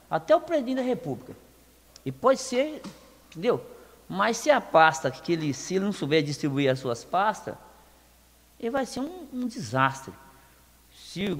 Até 0.09 0.35
o 0.37 0.41
presidente 0.41 0.77
da 0.77 0.83
República. 0.83 1.35
E 2.05 2.13
pode 2.13 2.41
ser, 2.41 2.83
entendeu? 3.31 3.65
Mas 4.09 4.37
se 4.37 4.51
a 4.51 4.61
pasta, 4.61 5.11
que 5.11 5.33
ele, 5.33 5.55
se 5.55 5.77
ele 5.77 5.85
não 5.85 5.93
souber 5.93 6.23
distribuir 6.23 6.71
as 6.71 6.79
suas 6.79 7.05
pastas, 7.05 7.55
ele 8.59 8.71
vai 8.71 8.85
ser 8.85 9.01
um, 9.01 9.27
um 9.33 9.47
desastre. 9.47 10.13
Se 10.95 11.27
o 11.27 11.35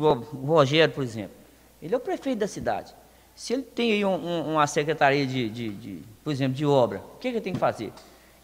Rogério, 0.47 0.95
por 0.95 1.05
exemplo, 1.05 1.37
ele 1.83 1.95
é 1.95 1.97
o 1.97 2.01
prefeito 2.01 2.39
da 2.39 2.49
cidade. 2.49 2.95
Se 3.41 3.55
ele 3.55 3.63
tem 3.63 3.93
aí 3.93 4.05
um, 4.05 4.17
um, 4.17 4.53
uma 4.53 4.67
secretaria 4.67 5.27
de, 5.27 5.49
de, 5.49 5.71
de, 5.71 6.03
por 6.23 6.31
exemplo, 6.31 6.53
de 6.53 6.67
obra, 6.67 6.99
o 6.99 7.19
que, 7.19 7.31
que 7.31 7.37
ele 7.37 7.41
tem 7.41 7.55
que 7.55 7.59
fazer? 7.59 7.91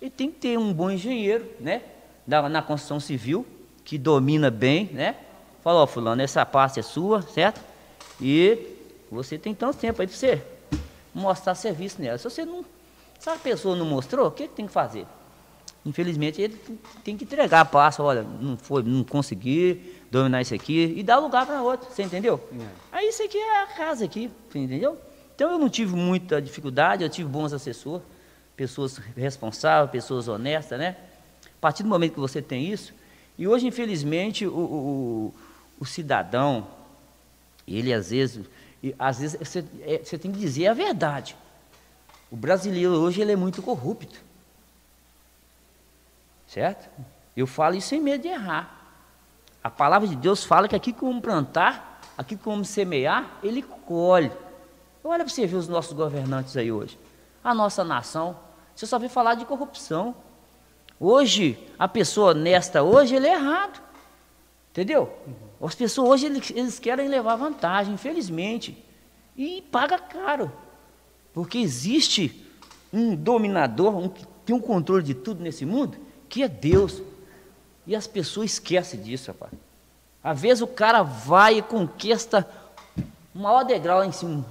Ele 0.00 0.10
tem 0.10 0.30
que 0.30 0.38
ter 0.38 0.58
um 0.58 0.72
bom 0.72 0.90
engenheiro, 0.90 1.46
né? 1.60 1.82
Na 2.26 2.62
construção 2.62 2.98
civil, 2.98 3.46
que 3.84 3.98
domina 3.98 4.50
bem, 4.50 4.86
né? 4.94 5.14
Fala, 5.62 5.82
ó, 5.82 5.86
fulano, 5.86 6.22
essa 6.22 6.46
parte 6.46 6.80
é 6.80 6.82
sua, 6.82 7.20
certo? 7.20 7.60
E 8.18 8.58
você 9.12 9.36
tem 9.36 9.54
tanto 9.54 9.76
tempo 9.76 10.00
aí 10.00 10.08
para 10.08 10.16
você 10.16 10.42
mostrar 11.14 11.54
serviço 11.54 12.00
nela. 12.00 12.16
Se 12.16 12.24
você 12.24 12.46
não. 12.46 12.64
Se 13.18 13.28
a 13.28 13.36
pessoa 13.36 13.76
não 13.76 13.84
mostrou, 13.84 14.28
o 14.28 14.30
que, 14.30 14.48
que 14.48 14.54
tem 14.54 14.66
que 14.66 14.72
fazer? 14.72 15.06
Infelizmente, 15.86 16.42
ele 16.42 16.60
tem 17.04 17.16
que 17.16 17.22
entregar 17.22 17.60
a 17.60 17.64
pasta, 17.64 18.02
olha, 18.02 18.22
não 18.22 18.56
foi, 18.56 18.82
não 18.82 19.04
consegui, 19.04 19.94
dominar 20.10 20.42
isso 20.42 20.52
aqui 20.52 20.92
e 20.96 21.02
dar 21.04 21.18
lugar 21.18 21.46
para 21.46 21.62
outro, 21.62 21.88
você 21.88 22.02
entendeu? 22.02 22.40
É. 22.52 22.66
Aí 22.90 23.08
isso 23.08 23.22
aqui 23.22 23.38
é 23.38 23.62
a 23.62 23.66
casa 23.68 24.04
aqui, 24.04 24.28
você 24.50 24.58
entendeu? 24.58 24.98
Então 25.34 25.52
eu 25.52 25.58
não 25.58 25.68
tive 25.68 25.94
muita 25.94 26.42
dificuldade, 26.42 27.04
eu 27.04 27.08
tive 27.08 27.28
bons 27.28 27.52
assessores, 27.52 28.02
pessoas 28.56 28.98
responsáveis, 29.16 29.92
pessoas 29.92 30.26
honestas, 30.26 30.76
né? 30.76 30.96
A 31.44 31.60
partir 31.60 31.84
do 31.84 31.88
momento 31.88 32.14
que 32.14 32.20
você 32.20 32.42
tem 32.42 32.66
isso, 32.66 32.92
e 33.38 33.46
hoje 33.46 33.68
infelizmente 33.68 34.44
o, 34.44 34.50
o, 34.50 35.34
o 35.78 35.84
cidadão, 35.84 36.66
ele 37.66 37.92
às 37.92 38.10
vezes, 38.10 38.44
às 38.98 39.20
vezes 39.20 39.38
você, 39.38 39.64
é, 39.82 40.00
você 40.02 40.18
tem 40.18 40.32
que 40.32 40.38
dizer 40.38 40.66
a 40.66 40.74
verdade. 40.74 41.36
O 42.28 42.36
brasileiro 42.36 42.90
hoje 42.94 43.20
ele 43.20 43.30
é 43.30 43.36
muito 43.36 43.62
corrupto. 43.62 44.25
Certo? 46.46 46.88
Eu 47.36 47.46
falo 47.46 47.74
isso 47.74 47.88
sem 47.88 48.00
medo 48.00 48.22
de 48.22 48.28
errar. 48.28 48.76
A 49.62 49.68
palavra 49.68 50.06
de 50.06 50.14
Deus 50.14 50.44
fala 50.44 50.68
que 50.68 50.76
aqui 50.76 50.92
como 50.92 51.20
plantar, 51.20 52.00
aqui 52.16 52.36
como 52.36 52.64
semear, 52.64 53.38
ele 53.42 53.62
colhe. 53.62 54.30
Olha 55.02 55.24
para 55.24 55.32
você 55.32 55.46
ver 55.46 55.56
os 55.56 55.68
nossos 55.68 55.92
governantes 55.92 56.56
aí 56.56 56.70
hoje. 56.70 56.98
A 57.42 57.54
nossa 57.54 57.84
nação, 57.84 58.36
você 58.74 58.86
só 58.86 58.98
vê 58.98 59.08
falar 59.08 59.34
de 59.34 59.44
corrupção. 59.44 60.14
Hoje, 60.98 61.58
a 61.78 61.86
pessoa 61.86 62.30
honesta 62.30 62.82
hoje, 62.82 63.14
ele 63.14 63.26
é 63.26 63.34
errado. 63.34 63.80
Entendeu? 64.70 65.12
As 65.60 65.74
pessoas 65.74 66.08
hoje 66.08 66.26
eles, 66.26 66.50
eles 66.50 66.78
querem 66.78 67.08
levar 67.08 67.36
vantagem, 67.36 67.94
infelizmente. 67.94 68.84
E 69.36 69.62
paga 69.62 69.98
caro. 69.98 70.50
Porque 71.32 71.58
existe 71.58 72.46
um 72.92 73.14
dominador, 73.14 73.96
um 73.96 74.08
que 74.08 74.26
tem 74.44 74.54
um 74.54 74.60
controle 74.60 75.02
de 75.02 75.14
tudo 75.14 75.42
nesse 75.42 75.66
mundo, 75.66 75.98
que 76.36 76.42
é 76.42 76.48
Deus. 76.48 77.02
E 77.86 77.96
as 77.96 78.06
pessoas 78.06 78.52
esquecem 78.52 79.00
disso, 79.00 79.30
rapaz. 79.30 79.52
Às 80.22 80.38
vezes 80.38 80.60
o 80.60 80.66
cara 80.66 81.02
vai 81.02 81.58
e 81.58 81.62
conquista 81.62 82.46
o 83.34 83.38
maior 83.38 83.64
degrau 83.64 84.00
lá 84.00 84.06
em 84.06 84.12
cima, 84.12 84.44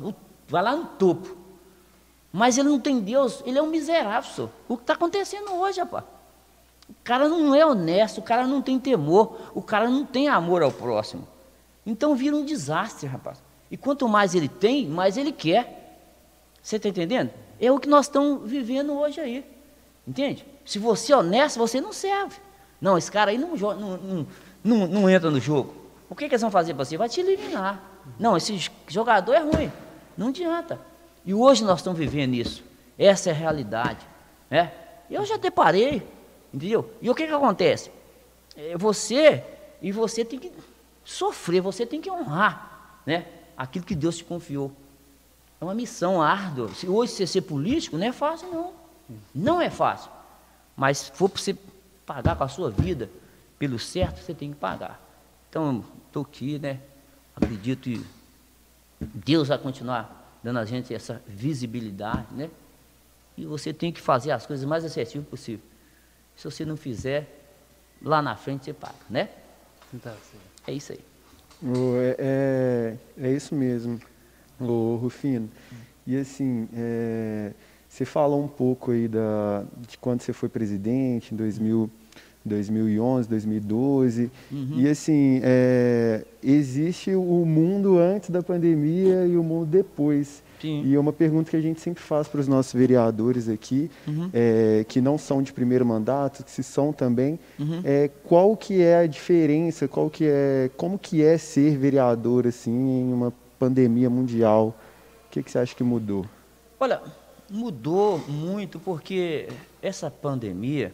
vai 0.48 0.64
lá 0.64 0.76
no 0.76 0.86
topo. 0.86 1.38
Mas 2.34 2.58
ele 2.58 2.70
não 2.70 2.80
tem 2.80 3.00
Deus, 3.00 3.44
ele 3.46 3.60
é 3.60 3.62
um 3.62 3.68
miserável, 3.68 4.32
senhor. 4.32 4.50
O 4.68 4.78
que 4.78 4.84
está 4.84 4.94
acontecendo 4.94 5.54
hoje, 5.54 5.80
rapaz? 5.80 6.04
O 6.90 6.96
cara 7.04 7.30
não 7.30 7.54
é 7.54 7.64
honesto, 7.64 8.18
o 8.18 8.24
cara 8.24 8.48
não 8.48 8.64
tem 8.64 8.80
temor, 8.80 9.52
o 9.54 9.62
cara 9.62 9.88
não 9.88 10.06
tem 10.06 10.28
amor 10.28 10.64
ao 10.64 10.72
próximo. 10.72 11.28
Então 11.86 12.16
vira 12.16 12.36
um 12.36 12.44
desastre, 12.46 13.08
rapaz. 13.08 13.38
E 13.70 13.78
quanto 13.78 14.08
mais 14.08 14.34
ele 14.34 14.50
tem, 14.50 14.88
mais 14.88 15.18
ele 15.18 15.32
quer. 15.32 16.00
Você 16.64 16.78
está 16.78 16.90
entendendo? 16.90 17.30
É 17.60 17.72
o 17.72 17.80
que 17.80 17.88
nós 17.88 18.08
estamos 18.08 18.50
vivendo 18.50 18.94
hoje 18.94 19.20
aí. 19.20 19.46
Entende? 20.08 20.46
Se 20.66 20.80
você 20.80 21.14
é 21.14 21.18
honesto, 21.18 21.58
você 21.58 21.80
não 21.80 21.94
serve. 21.94 22.38
Não, 22.82 22.98
esse 22.98 23.12
cara 23.12 23.32
aí 23.32 23.38
não, 23.38 23.56
não, 23.56 24.28
não, 24.64 24.88
não, 24.88 25.10
entra 25.10 25.30
no 25.30 25.40
jogo. 25.40 25.74
O 26.10 26.16
que, 26.16 26.28
que 26.28 26.34
eles 26.34 26.42
vão 26.42 26.52
fazer 26.52 26.74
para 26.74 26.84
você? 26.84 26.98
Vai 26.98 27.08
te 27.08 27.22
eliminar. 27.22 27.82
Não, 28.20 28.36
esse 28.36 28.70
jogador 28.88 29.34
é 29.34 29.40
ruim. 29.40 29.72
Não 30.18 30.28
adianta. 30.28 30.80
E 31.26 31.34
hoje 31.34 31.64
nós 31.64 31.80
estamos 31.80 31.98
vivendo 31.98 32.34
isso. 32.34 32.64
Essa 32.98 33.30
é 33.30 33.34
a 33.34 33.36
realidade. 33.36 34.06
Né? 34.50 34.72
Eu 35.10 35.26
já 35.26 35.38
deparei, 35.38 36.06
entendeu? 36.54 36.90
E 37.02 37.10
o 37.10 37.16
que, 37.16 37.28
que 37.28 37.34
acontece? 37.34 37.92
É 38.56 38.78
você, 38.78 39.44
e 39.82 39.92
você 39.92 40.26
tem 40.26 40.40
que 40.40 40.52
sofrer, 41.04 41.62
você 41.62 41.86
tem 41.86 42.02
que 42.02 42.10
honrar 42.10 43.02
né? 43.06 43.26
aquilo 43.56 43.86
que 43.86 43.96
Deus 43.96 44.18
te 44.18 44.24
confiou. 44.24 44.72
É 45.60 45.64
uma 45.64 45.74
missão 45.74 46.22
árdua. 46.22 46.70
Se 46.74 46.88
hoje 46.88 47.14
você 47.14 47.28
ser 47.28 47.42
político, 47.42 47.98
não 47.98 48.08
é 48.08 48.12
fácil, 48.12 48.50
não. 48.52 48.74
Não 49.34 49.62
é 49.62 49.70
fácil. 49.70 50.12
Mas 50.76 50.98
se 51.00 51.12
for 51.12 51.30
para 51.30 51.42
você 51.42 51.58
pagar 52.06 52.36
com 52.36 52.44
a 52.44 52.48
sua 52.48 52.70
vida 52.70 53.10
pelo 53.58 53.80
certo, 53.80 54.20
você 54.20 54.34
tem 54.34 54.52
que 54.52 54.60
pagar. 54.60 55.02
Então, 55.50 55.84
estou 56.08 56.24
aqui, 56.24 56.60
né? 56.60 56.80
Acredito 57.36 57.84
que 57.84 58.06
Deus 59.00 59.48
vai 59.48 59.58
continuar 59.58 60.40
dando 60.44 60.60
a 60.60 60.66
gente 60.66 60.94
essa 60.94 61.22
visibilidade, 61.28 62.28
né? 62.34 62.50
E 63.38 63.46
você 63.46 63.74
tem 63.74 63.92
que 63.92 64.00
fazer 64.00 64.32
as 64.32 64.46
coisas 64.46 64.66
mais 64.66 64.86
assertivas 64.86 65.28
possível. 65.28 65.66
Se 66.36 66.44
você 66.46 66.66
não 66.66 66.78
fizer, 66.78 67.28
lá 68.02 68.22
na 68.22 68.36
frente 68.36 68.66
você 68.66 68.74
paga, 68.74 68.96
né? 69.10 69.30
Tá 70.02 70.14
é 70.68 70.74
isso 70.74 70.92
aí. 70.92 71.00
É, 71.64 72.98
é, 73.18 73.28
é, 73.28 73.32
isso 73.32 73.56
mesmo, 73.56 74.00
oh, 74.60 74.98
Rufino. 74.98 75.50
E 76.06 76.18
assim, 76.18 76.68
é, 76.74 77.54
você 77.96 78.04
falou 78.04 78.44
um 78.44 78.48
pouco 78.48 78.92
aí 78.92 79.08
da, 79.08 79.64
de 79.88 79.98
quando 79.98 80.22
você 80.22 80.34
foi 80.34 80.50
presidente, 80.50 81.34
em 81.34 81.38
2000 81.38 81.90
2011, 82.44 83.28
2012. 83.28 84.32
Uhum. 84.52 84.74
E 84.76 84.88
assim, 84.88 85.40
é, 85.44 86.24
existe 86.44 87.16
o 87.16 87.44
mundo 87.44 87.98
antes 87.98 88.30
da 88.30 88.44
pandemia 88.44 89.26
e 89.26 89.36
o 89.36 89.44
mundo 89.44 89.66
depois. 89.66 90.44
Sim. 90.62 90.84
E 90.86 90.94
é 90.94 91.00
uma 91.00 91.12
pergunta 91.12 91.50
que 91.50 91.58
a 91.58 91.62
gente 91.62 91.82
sempre 91.82 92.04
faz 92.04 92.28
para 92.28 92.40
os 92.40 92.48
nossos 92.48 92.74
vereadores 92.74 93.50
aqui, 93.50 93.90
uhum. 94.08 94.30
é, 94.32 94.86
que 94.88 95.02
não 95.02 95.18
são 95.18 95.42
de 95.42 95.52
primeiro 95.52 95.86
mandato, 95.86 96.44
que 96.44 96.52
se 96.52 96.64
são 96.64 96.94
também, 96.94 97.40
uhum. 97.58 97.82
é, 97.84 98.12
qual 98.26 98.56
que 98.56 98.82
é 98.82 98.98
a 99.00 99.08
diferença, 99.08 99.88
qual 99.88 100.10
que 100.10 100.26
é, 100.28 100.70
como 100.78 101.00
que 101.00 101.24
é 101.24 101.38
ser 101.38 101.78
vereador 101.78 102.46
assim 102.46 102.72
em 102.72 103.12
uma 103.12 103.34
pandemia 103.58 104.10
mundial? 104.10 104.76
O 105.26 105.32
que, 105.32 105.42
que 105.42 105.50
você 105.50 105.58
acha 105.58 105.76
que 105.76 105.84
mudou? 105.84 106.26
Olha, 106.80 107.02
mudou 107.50 108.18
muito 108.28 108.80
porque 108.80 109.48
essa 109.82 110.10
pandemia, 110.10 110.94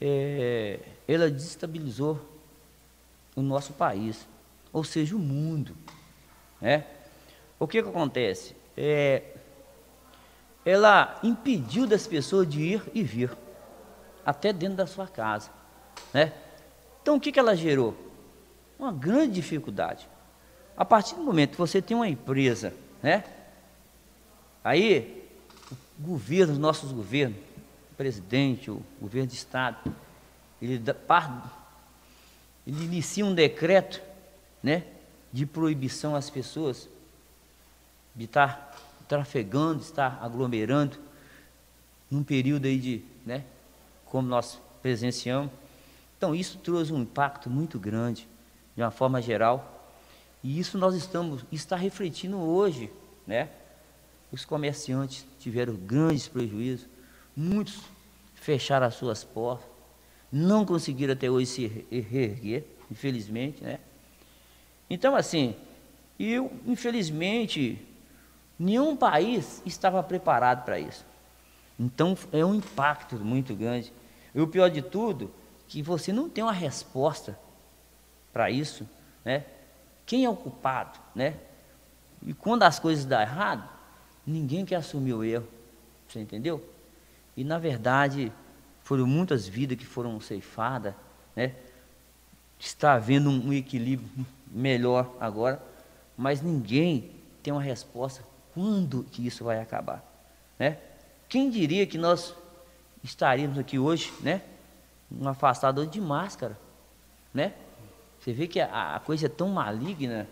é, 0.00 0.80
ela 1.06 1.30
desestabilizou 1.30 2.20
o 3.34 3.42
nosso 3.42 3.72
país, 3.72 4.26
ou 4.72 4.82
seja, 4.84 5.14
o 5.14 5.18
mundo. 5.18 5.76
Né? 6.60 6.84
O 7.58 7.66
que, 7.66 7.82
que 7.82 7.88
acontece? 7.88 8.54
É, 8.76 9.22
ela 10.64 11.18
impediu 11.22 11.86
das 11.86 12.06
pessoas 12.06 12.48
de 12.48 12.60
ir 12.60 12.82
e 12.94 13.02
vir, 13.02 13.30
até 14.24 14.52
dentro 14.52 14.76
da 14.76 14.86
sua 14.86 15.06
casa. 15.06 15.50
Né? 16.12 16.32
Então, 17.02 17.16
o 17.16 17.20
que, 17.20 17.32
que 17.32 17.38
ela 17.38 17.56
gerou? 17.56 17.96
Uma 18.78 18.92
grande 18.92 19.34
dificuldade. 19.34 20.08
A 20.76 20.84
partir 20.84 21.14
do 21.16 21.22
momento 21.22 21.52
que 21.52 21.58
você 21.58 21.82
tem 21.82 21.96
uma 21.96 22.08
empresa, 22.08 22.72
né? 23.02 23.24
aí 24.62 25.17
o 25.98 26.02
governo, 26.02 26.52
os 26.52 26.58
nossos 26.58 26.92
governos, 26.92 27.38
presidente, 27.96 28.70
o 28.70 28.82
governo 29.00 29.26
de 29.28 29.34
Estado, 29.34 29.76
ele, 30.62 30.82
ele 32.66 32.84
inicia 32.84 33.24
um 33.26 33.34
decreto 33.34 34.00
né, 34.62 34.84
de 35.32 35.44
proibição 35.44 36.14
às 36.14 36.30
pessoas 36.30 36.88
de 38.14 38.24
estar 38.24 38.76
trafegando, 39.08 39.80
de 39.80 39.84
estar 39.84 40.18
aglomerando 40.22 40.98
num 42.10 42.22
período 42.22 42.66
aí 42.66 42.78
de, 42.78 43.02
né, 43.26 43.44
como 44.06 44.28
nós 44.28 44.60
presenciamos. 44.82 45.50
Então 46.16 46.34
isso 46.34 46.58
trouxe 46.58 46.92
um 46.92 47.02
impacto 47.02 47.48
muito 47.48 47.78
grande, 47.78 48.26
de 48.76 48.82
uma 48.82 48.90
forma 48.90 49.20
geral, 49.20 49.78
e 50.42 50.58
isso 50.58 50.78
nós 50.78 50.94
estamos, 50.94 51.44
está 51.50 51.76
refletindo 51.76 52.38
hoje, 52.38 52.90
né? 53.26 53.48
Os 54.30 54.44
comerciantes 54.44 55.26
tiveram 55.38 55.74
grandes 55.74 56.28
prejuízos, 56.28 56.86
Muitos 57.40 57.84
fecharam 58.34 58.84
as 58.84 58.94
suas 58.94 59.22
portas, 59.22 59.70
não 60.32 60.66
conseguiram 60.66 61.12
até 61.12 61.30
hoje 61.30 61.46
se 61.46 61.66
reerguer, 61.88 62.64
infelizmente, 62.90 63.62
né? 63.62 63.78
Então, 64.90 65.14
assim, 65.14 65.54
eu, 66.18 66.52
infelizmente, 66.66 67.80
nenhum 68.58 68.96
país 68.96 69.62
estava 69.64 70.02
preparado 70.02 70.64
para 70.64 70.80
isso. 70.80 71.06
Então, 71.78 72.18
é 72.32 72.44
um 72.44 72.56
impacto 72.56 73.14
muito 73.14 73.54
grande. 73.54 73.92
E 74.34 74.40
o 74.40 74.48
pior 74.48 74.68
de 74.68 74.82
tudo, 74.82 75.32
que 75.68 75.80
você 75.80 76.12
não 76.12 76.28
tem 76.28 76.42
uma 76.42 76.52
resposta 76.52 77.38
para 78.32 78.50
isso, 78.50 78.84
né? 79.24 79.44
Quem 80.04 80.24
é 80.24 80.28
o 80.28 80.34
culpado, 80.34 80.98
né? 81.14 81.36
E 82.26 82.34
quando 82.34 82.64
as 82.64 82.80
coisas 82.80 83.04
dão 83.04 83.20
errado, 83.20 83.77
ninguém 84.28 84.64
quer 84.64 84.76
assumir 84.76 85.14
o 85.14 85.24
erro. 85.24 85.46
Você 86.08 86.20
entendeu? 86.20 86.64
E 87.36 87.44
na 87.44 87.58
verdade, 87.58 88.32
foram 88.82 89.06
muitas 89.06 89.46
vidas 89.46 89.76
que 89.76 89.86
foram 89.86 90.20
ceifadas, 90.20 90.94
né? 91.36 91.54
Está 92.58 92.94
havendo 92.94 93.30
um 93.30 93.52
equilíbrio 93.52 94.08
melhor 94.46 95.14
agora, 95.20 95.62
mas 96.16 96.42
ninguém 96.42 97.10
tem 97.42 97.52
uma 97.52 97.62
resposta 97.62 98.24
quando 98.52 99.04
que 99.04 99.26
isso 99.26 99.44
vai 99.44 99.60
acabar, 99.60 100.02
né? 100.58 100.78
Quem 101.28 101.50
diria 101.50 101.86
que 101.86 101.98
nós 101.98 102.34
estaríamos 103.04 103.58
aqui 103.58 103.78
hoje, 103.78 104.12
né? 104.20 104.42
Um 105.10 105.28
afastado 105.28 105.86
de 105.86 106.00
máscara, 106.00 106.58
né? 107.32 107.52
Você 108.18 108.32
vê 108.32 108.48
que 108.48 108.58
a, 108.58 108.96
a 108.96 109.00
coisa 109.00 109.26
é 109.26 109.28
tão 109.28 109.48
maligna 109.48 110.26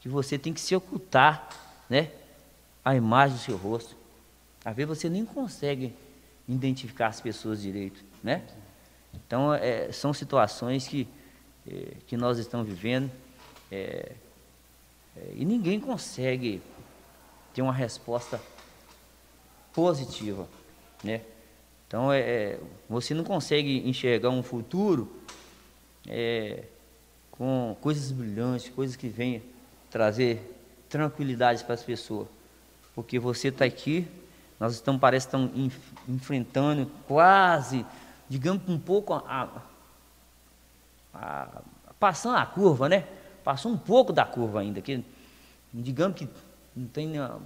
que 0.00 0.08
você 0.08 0.38
tem 0.38 0.54
que 0.54 0.60
se 0.60 0.74
ocultar, 0.74 1.48
né? 1.88 2.10
A 2.90 2.96
imagem 2.96 3.36
do 3.36 3.40
seu 3.40 3.56
rosto. 3.56 3.94
Às 4.64 4.74
vezes 4.74 4.88
você 4.98 5.08
nem 5.08 5.24
consegue 5.24 5.94
identificar 6.48 7.06
as 7.06 7.20
pessoas 7.20 7.62
direito, 7.62 8.02
né? 8.20 8.42
Então, 9.14 9.54
é, 9.54 9.92
são 9.92 10.12
situações 10.12 10.88
que, 10.88 11.06
é, 11.68 11.92
que 12.08 12.16
nós 12.16 12.36
estamos 12.38 12.66
vivendo 12.66 13.08
é, 13.70 14.10
é 15.16 15.32
e 15.36 15.44
ninguém 15.44 15.78
consegue 15.78 16.60
ter 17.54 17.62
uma 17.62 17.72
resposta 17.72 18.40
positiva, 19.72 20.48
né? 21.04 21.20
Então, 21.86 22.12
é, 22.12 22.18
é, 22.18 22.60
você 22.88 23.14
não 23.14 23.22
consegue 23.22 23.88
enxergar 23.88 24.30
um 24.30 24.42
futuro 24.42 25.16
com 27.30 27.76
coisas 27.80 28.10
brilhantes, 28.10 28.68
coisas 28.70 28.96
que 28.96 29.06
venham 29.06 29.40
trazer 29.88 30.40
tranquilidade 30.88 31.62
para 31.62 31.74
as 31.74 31.84
pessoas, 31.84 32.26
porque 33.00 33.18
você 33.18 33.48
está 33.48 33.64
aqui 33.64 34.06
nós 34.60 34.74
estamos, 34.74 35.00
parece 35.00 35.26
que 35.26 35.36
enfrentando 36.06 36.86
quase, 37.08 37.86
digamos, 38.28 38.68
um 38.68 38.78
pouco 38.78 39.14
a, 39.14 39.48
a, 41.14 41.62
passando 41.98 42.36
a 42.36 42.44
curva, 42.44 42.86
né? 42.86 43.06
Passou 43.42 43.72
um 43.72 43.78
pouco 43.78 44.12
da 44.12 44.26
curva 44.26 44.60
ainda, 44.60 44.82
que 44.82 45.02
digamos 45.72 46.18
que 46.18 46.28
não 46.76 46.86
tem 46.88 47.06
nenhuma, 47.08 47.40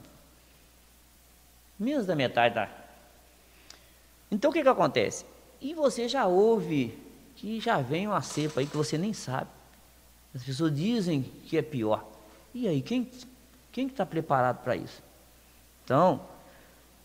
menos 1.78 2.04
da 2.04 2.16
metade 2.16 2.56
da. 2.56 2.68
Então 4.28 4.50
o 4.50 4.52
que, 4.52 4.62
que 4.62 4.68
acontece? 4.68 5.24
E 5.60 5.72
você 5.72 6.08
já 6.08 6.26
ouve 6.26 6.98
que 7.36 7.60
já 7.60 7.80
vem 7.80 8.08
uma 8.08 8.22
cepa 8.22 8.58
aí 8.58 8.66
que 8.66 8.76
você 8.76 8.98
nem 8.98 9.12
sabe. 9.12 9.50
As 10.34 10.42
pessoas 10.42 10.74
dizem 10.74 11.22
que 11.22 11.56
é 11.56 11.62
pior. 11.62 12.04
E 12.52 12.66
aí, 12.66 12.82
quem 12.82 13.08
quem 13.70 13.86
está 13.86 14.04
preparado 14.04 14.62
para 14.64 14.74
isso? 14.74 15.00
Então, 15.84 16.20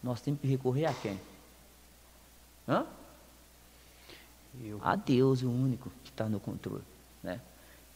nós 0.02 0.22
temos 0.22 0.40
que 0.40 0.48
recorrer 0.48 0.86
a 0.86 0.94
quem? 0.94 1.20
Hã? 2.68 2.86
Eu. 4.64 4.80
A 4.84 4.96
Deus, 4.96 5.42
o 5.42 5.50
único 5.50 5.92
que 6.04 6.10
está 6.10 6.26
no 6.26 6.40
controle. 6.40 6.84
Né? 7.22 7.40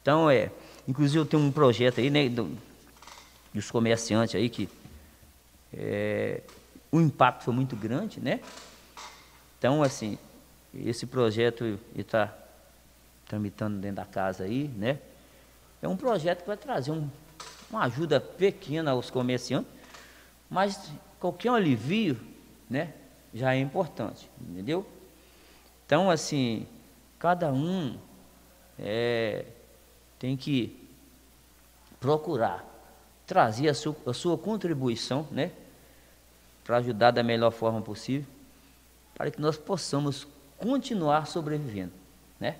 Então, 0.02 0.30
é, 0.30 0.52
inclusive 0.88 1.20
eu 1.20 1.26
tenho 1.26 1.44
um 1.44 1.52
projeto 1.52 2.00
aí, 2.00 2.10
né, 2.10 2.28
do, 2.30 2.52
dos 3.54 3.72
comerciantes 3.72 4.36
aí, 4.36 4.50
que 4.50 4.70
é, 5.74 6.42
o 6.92 7.02
impacto 7.02 7.44
foi 7.44 7.54
muito 7.54 7.76
grande, 7.76 8.20
né? 8.20 8.40
Então, 9.58 9.82
assim, 9.82 10.18
esse 10.74 11.06
projeto 11.06 11.80
está 11.96 12.34
tramitando 13.26 13.80
dentro 13.80 13.98
da 13.98 14.06
casa 14.06 14.44
aí, 14.44 14.68
né? 14.68 15.00
É 15.82 15.88
um 15.88 15.98
projeto 15.98 16.42
que 16.42 16.48
vai 16.48 16.58
trazer 16.58 16.92
um, 16.92 17.10
uma 17.70 17.84
ajuda 17.86 18.20
pequena 18.20 18.92
aos 18.92 19.10
comerciantes, 19.10 19.72
mas 20.54 20.92
qualquer 21.20 21.50
alivio, 21.50 22.16
né, 22.70 22.94
já 23.34 23.56
é 23.56 23.60
importante, 23.60 24.30
entendeu? 24.40 24.86
Então, 25.84 26.12
assim, 26.12 26.68
cada 27.18 27.52
um 27.52 27.98
é, 28.78 29.46
tem 30.20 30.38
que 30.38 30.80
procurar 32.00 32.64
trazer 33.26 33.68
a 33.68 33.74
sua, 33.74 33.96
a 34.06 34.14
sua 34.14 34.38
contribuição, 34.38 35.28
né? 35.32 35.52
Para 36.64 36.78
ajudar 36.78 37.10
da 37.10 37.24
melhor 37.24 37.52
forma 37.52 37.82
possível, 37.82 38.28
para 39.16 39.32
que 39.32 39.42
nós 39.42 39.58
possamos 39.58 40.28
continuar 40.58 41.26
sobrevivendo, 41.26 41.94
né? 42.40 42.58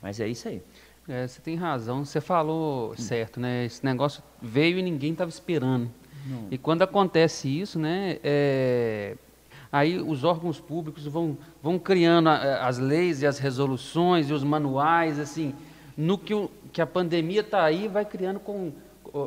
Mas 0.00 0.20
é 0.20 0.28
isso 0.28 0.46
aí. 0.46 0.62
É, 1.08 1.26
você 1.26 1.40
tem 1.40 1.56
razão, 1.56 2.04
você 2.04 2.20
falou 2.20 2.96
certo, 2.96 3.40
né? 3.40 3.64
Esse 3.64 3.84
negócio 3.84 4.22
veio 4.40 4.78
e 4.78 4.82
ninguém 4.82 5.12
estava 5.12 5.30
esperando. 5.30 5.90
Não. 6.26 6.48
E 6.50 6.58
quando 6.58 6.82
acontece 6.82 7.48
isso, 7.48 7.78
né? 7.78 8.18
É, 8.22 9.16
aí 9.70 9.98
os 9.98 10.24
órgãos 10.24 10.60
públicos 10.60 11.06
vão, 11.06 11.36
vão 11.62 11.78
criando 11.78 12.28
a, 12.28 12.66
as 12.66 12.78
leis 12.78 13.22
e 13.22 13.26
as 13.26 13.38
resoluções 13.38 14.28
e 14.28 14.32
os 14.32 14.42
manuais, 14.42 15.18
assim, 15.18 15.54
no 15.96 16.18
que, 16.18 16.34
o, 16.34 16.50
que 16.72 16.82
a 16.82 16.86
pandemia 16.86 17.40
está 17.40 17.64
aí, 17.64 17.88
vai 17.88 18.04
criando 18.04 18.40
com 18.40 18.72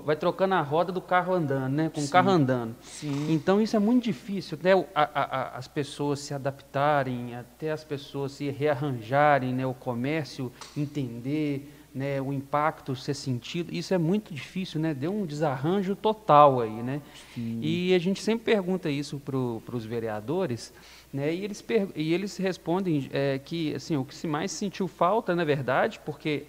vai 0.05 0.15
trocando 0.15 0.53
a 0.53 0.61
roda 0.61 0.91
do 0.91 1.01
carro 1.01 1.33
andando, 1.33 1.73
né? 1.73 1.89
Com 1.89 2.01
Sim. 2.01 2.07
o 2.07 2.09
carro 2.11 2.29
andando. 2.29 2.75
Sim. 2.81 3.31
Então 3.31 3.59
isso 3.59 3.75
é 3.75 3.79
muito 3.79 4.03
difícil, 4.03 4.57
até 4.59 4.75
né? 4.75 4.85
a, 4.93 5.03
a, 5.03 5.57
as 5.57 5.67
pessoas 5.67 6.19
se 6.19 6.33
adaptarem, 6.33 7.35
até 7.35 7.71
as 7.71 7.83
pessoas 7.83 8.33
se 8.33 8.49
rearranjarem, 8.49 9.53
né? 9.53 9.65
O 9.65 9.73
comércio 9.73 10.51
entender, 10.77 11.73
né? 11.93 12.21
O 12.21 12.31
impacto 12.31 12.95
ser 12.95 13.13
sentido. 13.13 13.73
Isso 13.73 13.93
é 13.93 13.97
muito 13.97 14.33
difícil, 14.33 14.79
né? 14.79 14.93
Deu 14.93 15.13
um 15.13 15.25
desarranjo 15.25 15.95
total 15.95 16.61
aí, 16.61 16.83
né? 16.83 17.01
Sim. 17.33 17.59
E 17.61 17.93
a 17.93 17.99
gente 17.99 18.21
sempre 18.21 18.45
pergunta 18.45 18.89
isso 18.89 19.19
para 19.19 19.75
os 19.75 19.85
vereadores. 19.85 20.73
Né, 21.11 21.33
e, 21.33 21.43
eles 21.43 21.65
e 21.95 22.13
eles 22.13 22.37
respondem 22.37 23.09
é, 23.11 23.39
que 23.39 23.73
assim, 23.73 23.97
o 23.97 24.05
que 24.05 24.13
se 24.13 24.27
mais 24.27 24.51
sentiu 24.51 24.87
falta, 24.87 25.35
na 25.35 25.43
verdade, 25.43 25.99
porque 26.05 26.45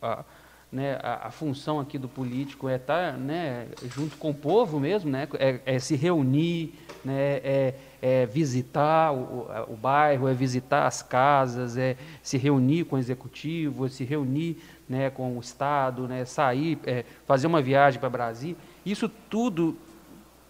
a, 0.00 0.20
a 0.20 0.24
né, 0.70 0.98
a, 1.02 1.28
a, 1.28 1.30
função 1.30 1.80
aqui 1.80 1.98
do 1.98 2.08
político 2.08 2.68
é 2.68 2.76
estar 2.76 3.12
tá, 3.12 3.18
né, 3.18 3.68
junto 3.86 4.16
com 4.16 4.30
o 4.30 4.34
povo 4.34 4.78
mesmo, 4.78 5.10
né, 5.10 5.26
é, 5.38 5.60
é 5.64 5.78
se 5.78 5.96
reunir, 5.96 6.74
né, 7.04 7.40
é, 7.42 7.74
é 8.02 8.26
visitar 8.26 9.12
o, 9.12 9.48
o, 9.68 9.76
bairro, 9.76 10.28
é 10.28 10.34
visitar 10.34 10.86
as 10.86 11.02
casas, 11.02 11.76
é 11.76 11.96
se 12.22 12.36
reunir 12.36 12.84
com 12.84 12.96
o 12.96 12.98
executivo, 12.98 13.86
é 13.86 13.88
se 13.88 14.04
reunir 14.04 14.58
né, 14.88 15.10
com 15.10 15.36
o 15.36 15.40
Estado, 15.40 16.08
né, 16.08 16.24
sair, 16.24 16.78
é, 16.84 17.04
fazer 17.26 17.46
uma 17.46 17.60
viagem 17.60 18.00
para 18.00 18.08
Brasília. 18.08 18.56
Isso 18.84 19.08
tudo 19.08 19.76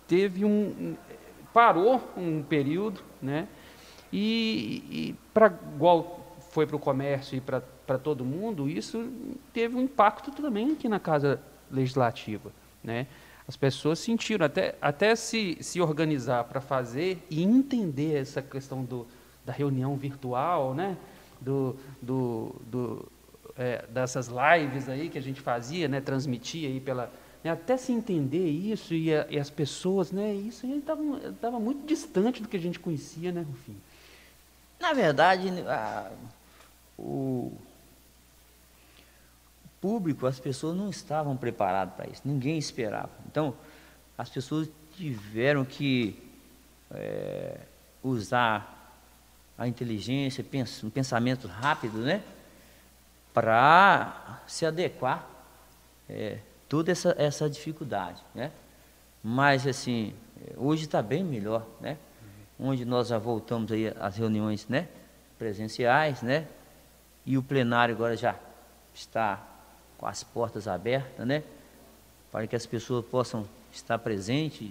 teve 0.06 0.44
um. 0.44 0.96
parou 1.52 2.02
um 2.16 2.42
período, 2.42 3.00
né, 3.20 3.48
e, 4.12 4.82
e 4.90 5.16
para 5.34 5.46
igual 5.74 6.36
foi 6.50 6.66
para 6.66 6.76
o 6.76 6.78
comércio 6.78 7.36
e 7.36 7.40
para 7.40 7.62
para 7.88 7.96
todo 7.96 8.22
mundo, 8.22 8.68
isso 8.68 9.10
teve 9.50 9.74
um 9.74 9.80
impacto 9.80 10.30
também 10.30 10.72
aqui 10.72 10.90
na 10.90 11.00
Casa 11.00 11.40
Legislativa. 11.70 12.52
Né? 12.84 13.06
As 13.48 13.56
pessoas 13.56 13.98
sentiram, 13.98 14.44
até, 14.44 14.74
até 14.78 15.16
se, 15.16 15.56
se 15.62 15.80
organizar 15.80 16.44
para 16.44 16.60
fazer 16.60 17.24
e 17.30 17.42
entender 17.42 18.14
essa 18.14 18.42
questão 18.42 18.84
do, 18.84 19.06
da 19.42 19.54
reunião 19.54 19.96
virtual, 19.96 20.74
né? 20.74 20.98
do, 21.40 21.76
do, 22.02 22.54
do 22.66 23.08
é, 23.58 23.84
dessas 23.88 24.28
lives 24.28 24.88
aí 24.88 25.10
que 25.10 25.18
a 25.18 25.22
gente 25.22 25.40
fazia, 25.40 25.88
né? 25.88 26.00
transmitia 26.00 26.68
aí 26.68 26.80
pela, 26.80 27.12
né? 27.42 27.50
até 27.50 27.76
se 27.76 27.92
entender 27.92 28.48
isso 28.48 28.94
e, 28.94 29.12
a, 29.12 29.26
e 29.28 29.38
as 29.38 29.50
pessoas, 29.50 30.12
né? 30.12 30.32
isso 30.32 30.66
estava 30.66 31.58
muito 31.58 31.84
distante 31.84 32.40
do 32.40 32.48
que 32.48 32.56
a 32.56 32.60
gente 32.60 32.78
conhecia, 32.78 33.32
né, 33.32 33.40
Rufim? 33.40 33.76
Na 34.78 34.92
verdade, 34.92 35.48
a, 35.66 36.10
o, 36.96 37.52
público, 39.80 40.26
as 40.26 40.38
pessoas 40.38 40.76
não 40.76 40.88
estavam 40.88 41.36
preparadas 41.36 41.94
para 41.94 42.08
isso, 42.08 42.22
ninguém 42.24 42.58
esperava. 42.58 43.10
Então, 43.26 43.54
as 44.16 44.28
pessoas 44.28 44.68
tiveram 44.96 45.64
que 45.64 46.16
é, 46.92 47.58
usar 48.02 48.76
a 49.56 49.66
inteligência, 49.66 50.44
um 50.84 50.90
pensamento 50.90 51.48
rápido, 51.48 51.98
né? 51.98 52.22
Para 53.32 54.42
se 54.46 54.66
adequar 54.66 55.28
é, 56.08 56.38
toda 56.68 56.90
essa, 56.90 57.14
essa 57.18 57.48
dificuldade, 57.48 58.22
né? 58.34 58.50
Mas, 59.22 59.66
assim, 59.66 60.14
hoje 60.56 60.84
está 60.84 61.02
bem 61.02 61.24
melhor, 61.24 61.66
né? 61.80 61.96
Onde 62.58 62.84
nós 62.84 63.08
já 63.08 63.18
voltamos 63.18 63.70
aí 63.70 63.92
às 64.00 64.16
reuniões, 64.16 64.66
né? 64.68 64.88
Presenciais, 65.38 66.22
né? 66.22 66.46
E 67.24 67.36
o 67.36 67.42
plenário 67.42 67.94
agora 67.94 68.16
já 68.16 68.34
está 68.94 69.40
com 69.96 70.06
as 70.06 70.22
portas 70.24 70.66
abertas, 70.66 71.26
né? 71.26 71.42
Para 72.30 72.46
que 72.46 72.56
as 72.56 72.66
pessoas 72.66 73.04
possam 73.04 73.46
estar 73.72 73.98
presentes, 73.98 74.70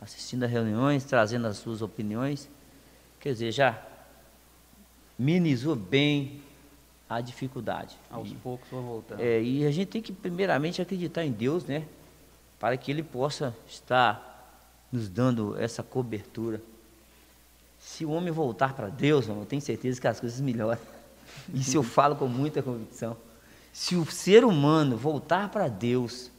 assistindo 0.00 0.44
a 0.44 0.46
reuniões, 0.46 1.04
trazendo 1.04 1.46
as 1.46 1.58
suas 1.58 1.82
opiniões. 1.82 2.48
Quer 3.20 3.32
dizer, 3.32 3.52
já 3.52 3.82
minimizou 5.18 5.74
bem 5.74 6.42
a 7.08 7.20
dificuldade. 7.20 7.96
Aos 8.10 8.30
e, 8.30 8.34
poucos 8.34 8.68
vão 8.70 8.82
voltando. 8.82 9.20
É, 9.20 9.40
e 9.42 9.64
a 9.64 9.70
gente 9.70 9.88
tem 9.88 10.02
que 10.02 10.12
primeiramente 10.12 10.82
acreditar 10.82 11.24
em 11.24 11.32
Deus, 11.32 11.64
né? 11.64 11.84
Para 12.58 12.76
que 12.76 12.90
Ele 12.90 13.02
possa 13.02 13.54
estar 13.68 14.34
nos 14.90 15.08
dando 15.08 15.56
essa 15.58 15.82
cobertura. 15.82 16.60
Se 17.78 18.04
o 18.04 18.10
homem 18.10 18.32
voltar 18.32 18.74
para 18.74 18.88
Deus, 18.88 19.28
eu 19.28 19.46
tenho 19.46 19.62
certeza 19.62 20.00
que 20.00 20.08
as 20.08 20.18
coisas 20.18 20.40
melhoram. 20.40 20.80
Isso 21.54 21.76
eu 21.76 21.82
falo 21.82 22.16
com 22.16 22.26
muita 22.26 22.62
convicção. 22.62 23.16
Se 23.72 23.94
o 23.94 24.06
ser 24.06 24.44
humano 24.44 24.96
voltar 24.96 25.50
para 25.50 25.68
Deus, 25.68 26.30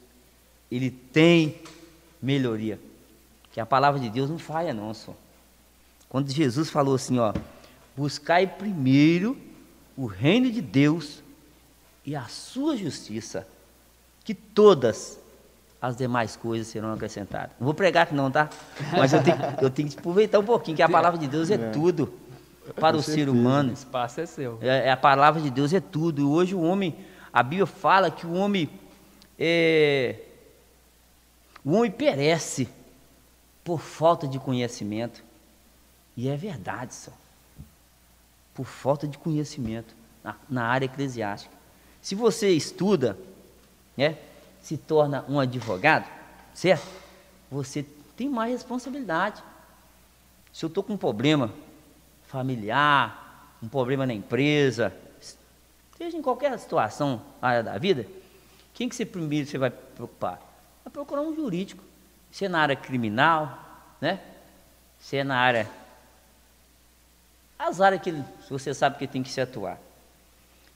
ele 0.71 0.89
tem 0.89 1.61
melhoria. 2.21 2.79
Que 3.51 3.59
a 3.59 3.65
palavra 3.65 3.99
de 3.99 4.09
Deus 4.09 4.29
não 4.29 4.39
falha, 4.39 4.73
não, 4.73 4.93
só. 4.93 5.15
Quando 6.09 6.31
Jesus 6.31 6.69
falou 6.69 6.95
assim, 6.95 7.19
ó, 7.19 7.33
buscai 7.95 8.47
primeiro 8.47 9.37
o 9.97 10.05
reino 10.05 10.51
de 10.51 10.61
Deus 10.61 11.23
e 12.05 12.15
a 12.15 12.25
sua 12.25 12.77
justiça, 12.77 13.47
que 14.23 14.33
todas 14.33 15.19
as 15.81 15.97
demais 15.97 16.35
coisas 16.35 16.67
serão 16.67 16.93
acrescentadas. 16.93 17.51
Não 17.59 17.65
vou 17.65 17.73
pregar 17.73 18.03
aqui 18.03 18.13
não, 18.13 18.29
tá? 18.31 18.49
Mas 18.91 19.11
eu 19.11 19.23
tenho, 19.23 19.37
eu 19.61 19.69
tenho 19.69 19.89
que 19.89 19.97
aproveitar 19.97 20.39
um 20.39 20.45
pouquinho, 20.45 20.77
que 20.77 20.83
a 20.83 20.89
palavra 20.89 21.19
de 21.19 21.27
Deus 21.27 21.49
é, 21.49 21.55
é. 21.55 21.69
tudo 21.71 22.13
para 22.79 22.95
o 22.95 23.01
ser 23.01 23.27
humano. 23.27 23.71
O 23.71 23.73
espaço 23.73 24.21
é 24.21 24.25
seu. 24.25 24.59
É, 24.61 24.91
a 24.91 24.97
palavra 24.97 25.41
de 25.41 25.49
Deus 25.49 25.73
é 25.73 25.79
tudo. 25.79 26.21
E 26.21 26.23
hoje 26.23 26.53
o 26.55 26.61
homem 26.61 26.95
a 27.33 27.43
Bíblia 27.43 27.65
fala 27.65 28.09
que 28.09 28.25
o 28.25 28.33
homem 28.33 28.69
é, 29.37 30.19
o 31.63 31.73
homem 31.73 31.91
perece 31.91 32.69
por 33.63 33.79
falta 33.79 34.27
de 34.27 34.39
conhecimento. 34.39 35.23
E 36.15 36.29
é 36.29 36.35
verdade, 36.35 36.95
só. 36.95 37.11
Por 38.57 38.65
falta 38.65 39.07
de 39.07 39.17
conhecimento 39.17 39.95
na, 40.21 40.35
na 40.49 40.65
área 40.65 40.85
eclesiástica. 40.85 41.55
Se 42.01 42.13
você 42.13 42.49
estuda, 42.49 43.17
né, 43.95 44.17
se 44.61 44.75
torna 44.75 45.23
um 45.29 45.39
advogado, 45.39 46.05
certo? 46.53 46.85
Você 47.49 47.85
tem 48.17 48.27
mais 48.27 48.51
responsabilidade. 48.51 49.41
Se 50.51 50.65
eu 50.65 50.67
estou 50.67 50.83
com 50.83 50.93
um 50.93 50.97
problema 50.97 51.53
familiar, 52.25 53.55
um 53.63 53.69
problema 53.69 54.05
na 54.05 54.13
empresa, 54.13 54.93
Seja 55.97 56.15
em 56.15 56.21
qualquer 56.21 56.57
situação, 56.59 57.19
área 57.41 57.63
da 57.63 57.75
vida, 57.79 58.05
quem 58.71 58.87
que 58.87 58.95
você 58.95 59.03
primeiro 59.03 59.47
você 59.47 59.57
vai 59.57 59.71
preocupar? 59.71 60.39
Vai 60.85 60.93
procurar 60.93 61.21
um 61.21 61.35
jurídico. 61.35 61.83
Se 62.31 62.45
é 62.45 62.49
na 62.49 62.59
área 62.59 62.75
criminal, 62.75 63.57
né? 63.99 64.19
Se 64.99 65.17
é 65.17 65.23
na 65.23 65.35
área. 65.35 65.67
As 67.57 67.81
áreas 67.81 68.01
que 68.01 68.09
ele, 68.09 68.23
você 68.49 68.73
sabe 68.73 68.97
que 68.97 69.07
tem 69.07 69.23
que 69.23 69.29
se 69.29 69.41
atuar. 69.41 69.79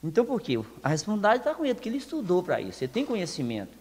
Então 0.04 0.26
por 0.26 0.42
quê? 0.42 0.60
A 0.82 0.90
responsabilidade 0.90 1.40
está 1.40 1.54
com 1.54 1.64
ele, 1.64 1.76
porque 1.76 1.90
ele 1.90 1.98
estudou 1.98 2.42
para 2.42 2.60
isso, 2.60 2.80
você 2.80 2.88
tem 2.88 3.06
conhecimento. 3.06 3.78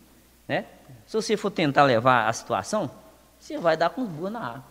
Né? 0.46 0.66
Se 1.06 1.16
você 1.16 1.36
for 1.36 1.50
tentar 1.50 1.84
levar 1.84 2.28
a 2.28 2.32
situação, 2.32 2.90
você 3.38 3.56
vai 3.56 3.76
dar 3.76 3.90
com 3.90 4.02
os 4.02 4.30
na 4.30 4.40
água, 4.40 4.64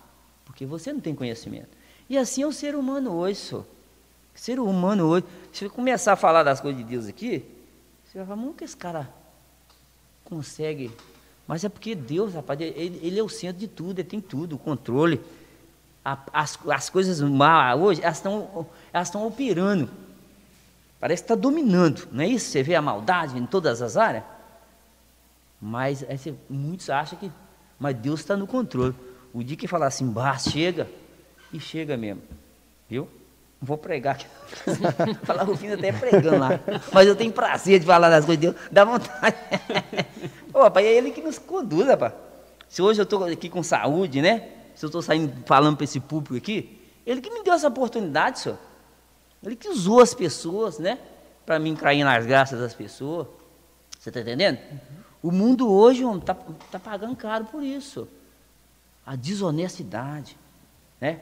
porque 0.45 0.65
você 0.65 0.93
não 0.93 0.99
tem 0.99 1.15
conhecimento. 1.15 1.69
E 2.07 2.17
assim 2.17 2.43
é 2.43 2.47
o 2.47 2.53
ser 2.53 2.75
humano 2.75 3.13
hoje, 3.13 3.39
senhor. 3.39 3.65
Ser 4.35 4.59
humano 4.59 5.05
hoje, 5.05 5.25
se 5.51 5.65
eu 5.65 5.69
começar 5.69 6.13
a 6.13 6.15
falar 6.15 6.43
das 6.43 6.61
coisas 6.61 6.79
de 6.81 6.87
Deus 6.87 7.07
aqui, 7.07 7.43
você 8.05 8.19
vai 8.19 8.27
falar, 8.27 8.41
como 8.41 8.53
que 8.53 8.63
esse 8.63 8.77
cara 8.77 9.09
consegue? 10.23 10.91
Mas 11.45 11.63
é 11.63 11.69
porque 11.69 11.93
Deus, 11.93 12.33
rapaz, 12.33 12.59
ele, 12.61 12.99
ele 13.03 13.19
é 13.19 13.23
o 13.23 13.27
centro 13.27 13.59
de 13.59 13.67
tudo, 13.67 13.99
ele 13.99 14.07
tem 14.07 14.21
tudo, 14.21 14.55
o 14.55 14.59
controle. 14.59 15.19
As, 16.03 16.57
as 16.69 16.89
coisas 16.89 17.21
má 17.21 17.75
hoje, 17.75 18.01
elas 18.01 18.17
estão 18.17 18.67
elas 18.91 19.07
estão 19.07 19.27
operando. 19.27 19.89
Parece 20.99 21.23
que 21.23 21.31
está 21.31 21.35
dominando, 21.35 22.07
não 22.11 22.23
é 22.23 22.27
isso? 22.27 22.49
Você 22.49 22.61
vê 22.61 22.75
a 22.75 22.81
maldade 22.81 23.37
em 23.37 23.45
todas 23.45 23.81
as 23.81 23.95
áreas. 23.95 24.23
Mas 25.61 26.05
muitos 26.49 26.89
acham 26.89 27.17
que. 27.17 27.31
Mas 27.79 27.95
Deus 27.95 28.19
está 28.19 28.35
no 28.35 28.47
controle. 28.47 28.95
O 29.33 29.43
dia 29.43 29.55
que 29.55 29.67
falar 29.67 29.87
assim, 29.87 30.09
bah, 30.09 30.37
chega, 30.37 30.89
e 31.53 31.59
chega 31.59 31.95
mesmo. 31.95 32.21
Viu? 32.89 33.07
Vou 33.61 33.77
pregar 33.77 34.15
aqui. 34.15 34.25
falar 35.23 35.43
Rufino 35.43 35.73
até 35.73 35.91
pregando 35.91 36.39
lá. 36.39 36.59
Mas 36.93 37.07
eu 37.07 37.15
tenho 37.15 37.31
prazer 37.31 37.79
de 37.79 37.85
falar 37.85 38.09
das 38.09 38.25
coisas 38.25 38.41
de 38.41 38.51
Deus. 38.51 38.69
Dá 38.71 38.85
vontade. 38.85 39.35
Ô, 40.53 40.61
rapaz, 40.61 40.85
é 40.85 40.93
ele 40.93 41.11
que 41.11 41.21
nos 41.21 41.37
conduz, 41.37 41.87
rapaz. 41.87 42.13
Se 42.67 42.81
hoje 42.81 43.01
eu 43.01 43.03
estou 43.03 43.23
aqui 43.25 43.49
com 43.49 43.61
saúde, 43.61 44.21
né? 44.21 44.47
Se 44.79 44.85
eu 44.85 44.87
estou 44.87 45.01
saindo 45.01 45.43
falando 45.45 45.75
para 45.75 45.83
esse 45.83 45.99
público 45.99 46.37
aqui, 46.37 46.81
ele 47.05 47.19
que 47.19 47.29
me 47.29 47.43
deu 47.43 47.53
essa 47.53 47.67
oportunidade, 47.67 48.39
senhor. 48.39 48.57
Ele 49.43 49.53
que 49.57 49.67
usou 49.67 50.01
as 50.01 50.13
pessoas, 50.13 50.79
né? 50.79 50.97
Para 51.45 51.59
mim 51.59 51.75
cair 51.75 52.05
nas 52.05 52.25
graças 52.25 52.57
das 52.57 52.73
pessoas. 52.73 53.27
Você 53.99 54.09
está 54.09 54.21
entendendo? 54.21 54.57
Uhum. 54.71 54.79
O 55.21 55.31
mundo 55.33 55.69
hoje 55.69 56.05
está 56.17 56.33
tá 56.71 56.79
pagando 56.79 57.13
caro 57.17 57.43
por 57.43 57.61
isso. 57.61 58.07
A 59.05 59.17
desonestidade, 59.17 60.37
né? 61.01 61.19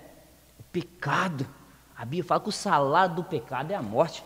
O 0.60 0.64
pecado. 0.72 1.44
A 1.98 2.06
Bíblia 2.06 2.26
fala 2.26 2.42
que 2.42 2.50
o 2.50 2.52
salário 2.52 3.16
do 3.16 3.24
pecado 3.24 3.72
é 3.72 3.76
a 3.76 3.82
morte. 3.82 4.24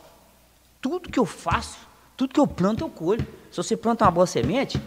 Tudo 0.82 1.10
que 1.10 1.17
eu 1.17 1.26
faço, 1.26 1.80
tudo 2.17 2.34
que 2.34 2.39
eu 2.41 2.48
planto, 2.48 2.84
eu 2.84 2.89
colho. 2.89 3.26
Se 3.50 3.56
você 3.56 3.78
planta 3.78 4.04
uma 4.04 4.12
boa 4.12 4.28
semente, 4.28 4.78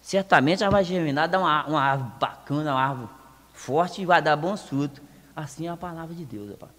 certamente 0.00 0.62
ela 0.62 0.72
vai 0.72 0.84
germinar, 0.84 1.28
dar 1.28 1.38
uma, 1.38 1.66
uma 1.66 1.82
árvore 1.82 2.12
bacana, 2.18 2.72
uma 2.72 2.82
árvore 2.82 3.23
forte 3.54 4.02
e 4.02 4.04
vai 4.04 4.20
dar 4.20 4.36
bons 4.36 4.62
frutos. 4.62 5.00
Assim 5.34 5.66
é 5.66 5.70
a 5.70 5.76
palavra 5.76 6.14
de 6.14 6.24
Deus, 6.26 6.50
rapaz. 6.50 6.72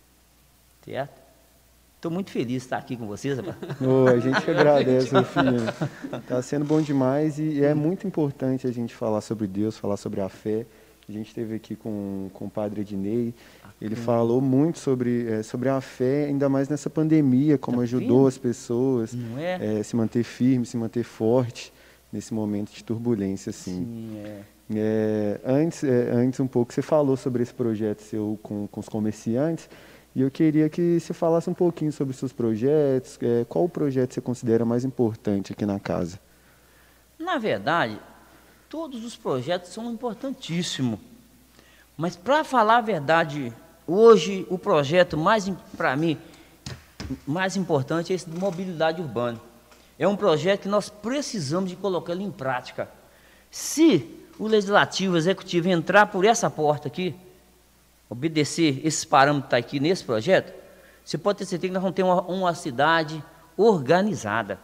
Certo? 0.84 1.26
Estou 1.96 2.12
muito 2.12 2.30
feliz 2.30 2.48
de 2.48 2.58
estar 2.58 2.78
aqui 2.78 2.96
com 2.96 3.08
vocês, 3.08 3.38
rapaz. 3.38 3.58
Oh, 3.82 4.08
a 4.08 4.20
gente 4.20 4.50
agradece, 4.52 5.12
meu 5.12 5.24
filho. 5.24 5.56
Está 6.20 6.40
sendo 6.44 6.64
bom 6.64 6.80
demais 6.80 7.40
e 7.40 7.64
é 7.64 7.74
muito 7.74 8.06
importante 8.06 8.68
a 8.68 8.72
gente 8.72 8.94
falar 8.94 9.22
sobre 9.22 9.48
Deus, 9.48 9.76
falar 9.76 9.98
sobre 9.98 10.22
a 10.22 10.30
fé. 10.30 10.68
A 11.10 11.12
gente 11.12 11.28
esteve 11.30 11.56
aqui 11.56 11.76
com, 11.76 12.30
com 12.34 12.46
o 12.46 12.50
padre 12.50 12.82
Ednei, 12.82 13.34
ele 13.80 13.96
falou 13.96 14.42
muito 14.42 14.80
sobre, 14.80 15.28
é, 15.28 15.44
sobre 15.44 15.70
a 15.70 15.80
fé, 15.80 16.26
ainda 16.26 16.50
mais 16.50 16.68
nessa 16.68 16.90
pandemia, 16.90 17.58
como 17.58 17.78
tá 17.78 17.84
ajudou 17.84 18.20
vendo? 18.20 18.28
as 18.28 18.38
pessoas 18.38 19.16
é? 19.38 19.80
É, 19.80 19.84
se 19.84 19.96
manter 19.96 20.24
firme, 20.24 20.66
se 20.66 20.76
manter 20.78 21.04
forte 21.04 21.72
nesse 22.12 22.34
momento 22.34 22.72
de 22.72 22.84
turbulência. 22.84 23.52
Assim. 23.52 23.86
Sim, 23.86 24.18
é. 24.24 24.42
É, 24.74 25.40
antes, 25.46 25.84
é, 25.84 26.12
antes 26.12 26.40
um 26.40 26.48
pouco, 26.48 26.74
você 26.74 26.82
falou 26.82 27.16
sobre 27.16 27.44
esse 27.44 27.54
projeto 27.54 28.00
seu 28.02 28.40
com, 28.42 28.68
com 28.68 28.80
os 28.80 28.90
comerciantes, 28.90 29.70
e 30.16 30.22
eu 30.22 30.32
queria 30.32 30.70
que 30.70 31.00
você 31.00 31.14
falasse 31.14 31.50
um 31.50 31.54
pouquinho 31.54 31.92
sobre 31.92 32.14
os 32.14 32.18
seus 32.18 32.34
projetos, 32.34 33.20
é, 33.22 33.46
qual 33.46 33.66
o 33.66 33.70
projeto 33.70 34.14
você 34.14 34.22
considera 34.22 34.66
mais 34.66 34.84
importante 34.84 35.54
aqui 35.54 35.66
na 35.66 35.80
casa? 35.80 36.20
Na 37.20 37.38
verdade, 37.38 38.00
todos 38.70 39.06
os 39.06 39.16
projetos 39.16 39.72
são 39.72 39.92
importantíssimos, 39.92 41.00
mas 41.96 42.16
para 42.16 42.44
falar 42.44 42.78
a 42.78 42.82
verdade, 42.82 43.54
hoje 43.86 44.48
o 44.50 44.58
projeto 44.58 45.16
mais, 45.16 45.48
para 45.78 45.96
mim, 45.96 46.18
mais 47.26 47.56
importante 47.56 48.12
é 48.12 48.16
esse 48.16 48.28
de 48.30 48.38
mobilidade 48.38 49.02
urbana. 49.02 49.40
É 49.98 50.08
um 50.08 50.16
projeto 50.16 50.64
que 50.64 50.68
nós 50.68 50.90
precisamos 50.90 51.70
de 51.70 51.76
colocar 51.76 52.14
ele 52.14 52.24
em 52.24 52.32
prática. 52.32 52.90
Se 53.50 54.25
o 54.38 54.48
legislativo, 54.48 55.14
o 55.14 55.18
executivo 55.18 55.70
entrar 55.70 56.08
por 56.08 56.26
essa 56.26 56.50
porta 56.50 56.88
aqui, 56.88 57.16
obedecer 58.10 58.86
esses 58.86 59.06
parâmetros 59.06 59.46
que 59.46 59.52
tá 59.52 59.58
aqui 59.58 59.80
nesse 59.80 60.04
projeto, 60.04 60.54
você 61.04 61.18
pode 61.18 61.40
ter 61.40 61.46
certeza 61.46 61.70
que 61.70 61.74
nós 61.74 61.84
vamos 61.84 61.96
ter 61.96 62.04
uma, 62.04 62.22
uma 62.22 62.54
cidade 62.56 63.24
organizada. 63.56 64.60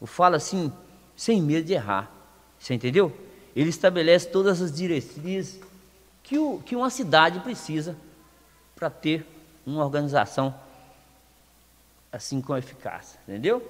Eu 0.00 0.06
falo 0.06 0.34
assim, 0.36 0.72
sem 1.16 1.42
medo 1.42 1.66
de 1.66 1.74
errar. 1.74 2.10
Você 2.58 2.74
entendeu? 2.74 3.12
Ele 3.54 3.68
estabelece 3.68 4.28
todas 4.28 4.62
as 4.62 4.72
diretrizes 4.72 5.60
que, 6.22 6.38
o, 6.38 6.60
que 6.64 6.74
uma 6.74 6.90
cidade 6.90 7.40
precisa 7.40 7.96
para 8.74 8.88
ter 8.88 9.26
uma 9.66 9.84
organização 9.84 10.54
assim 12.10 12.40
com 12.40 12.56
eficácia, 12.56 13.20
entendeu? 13.28 13.62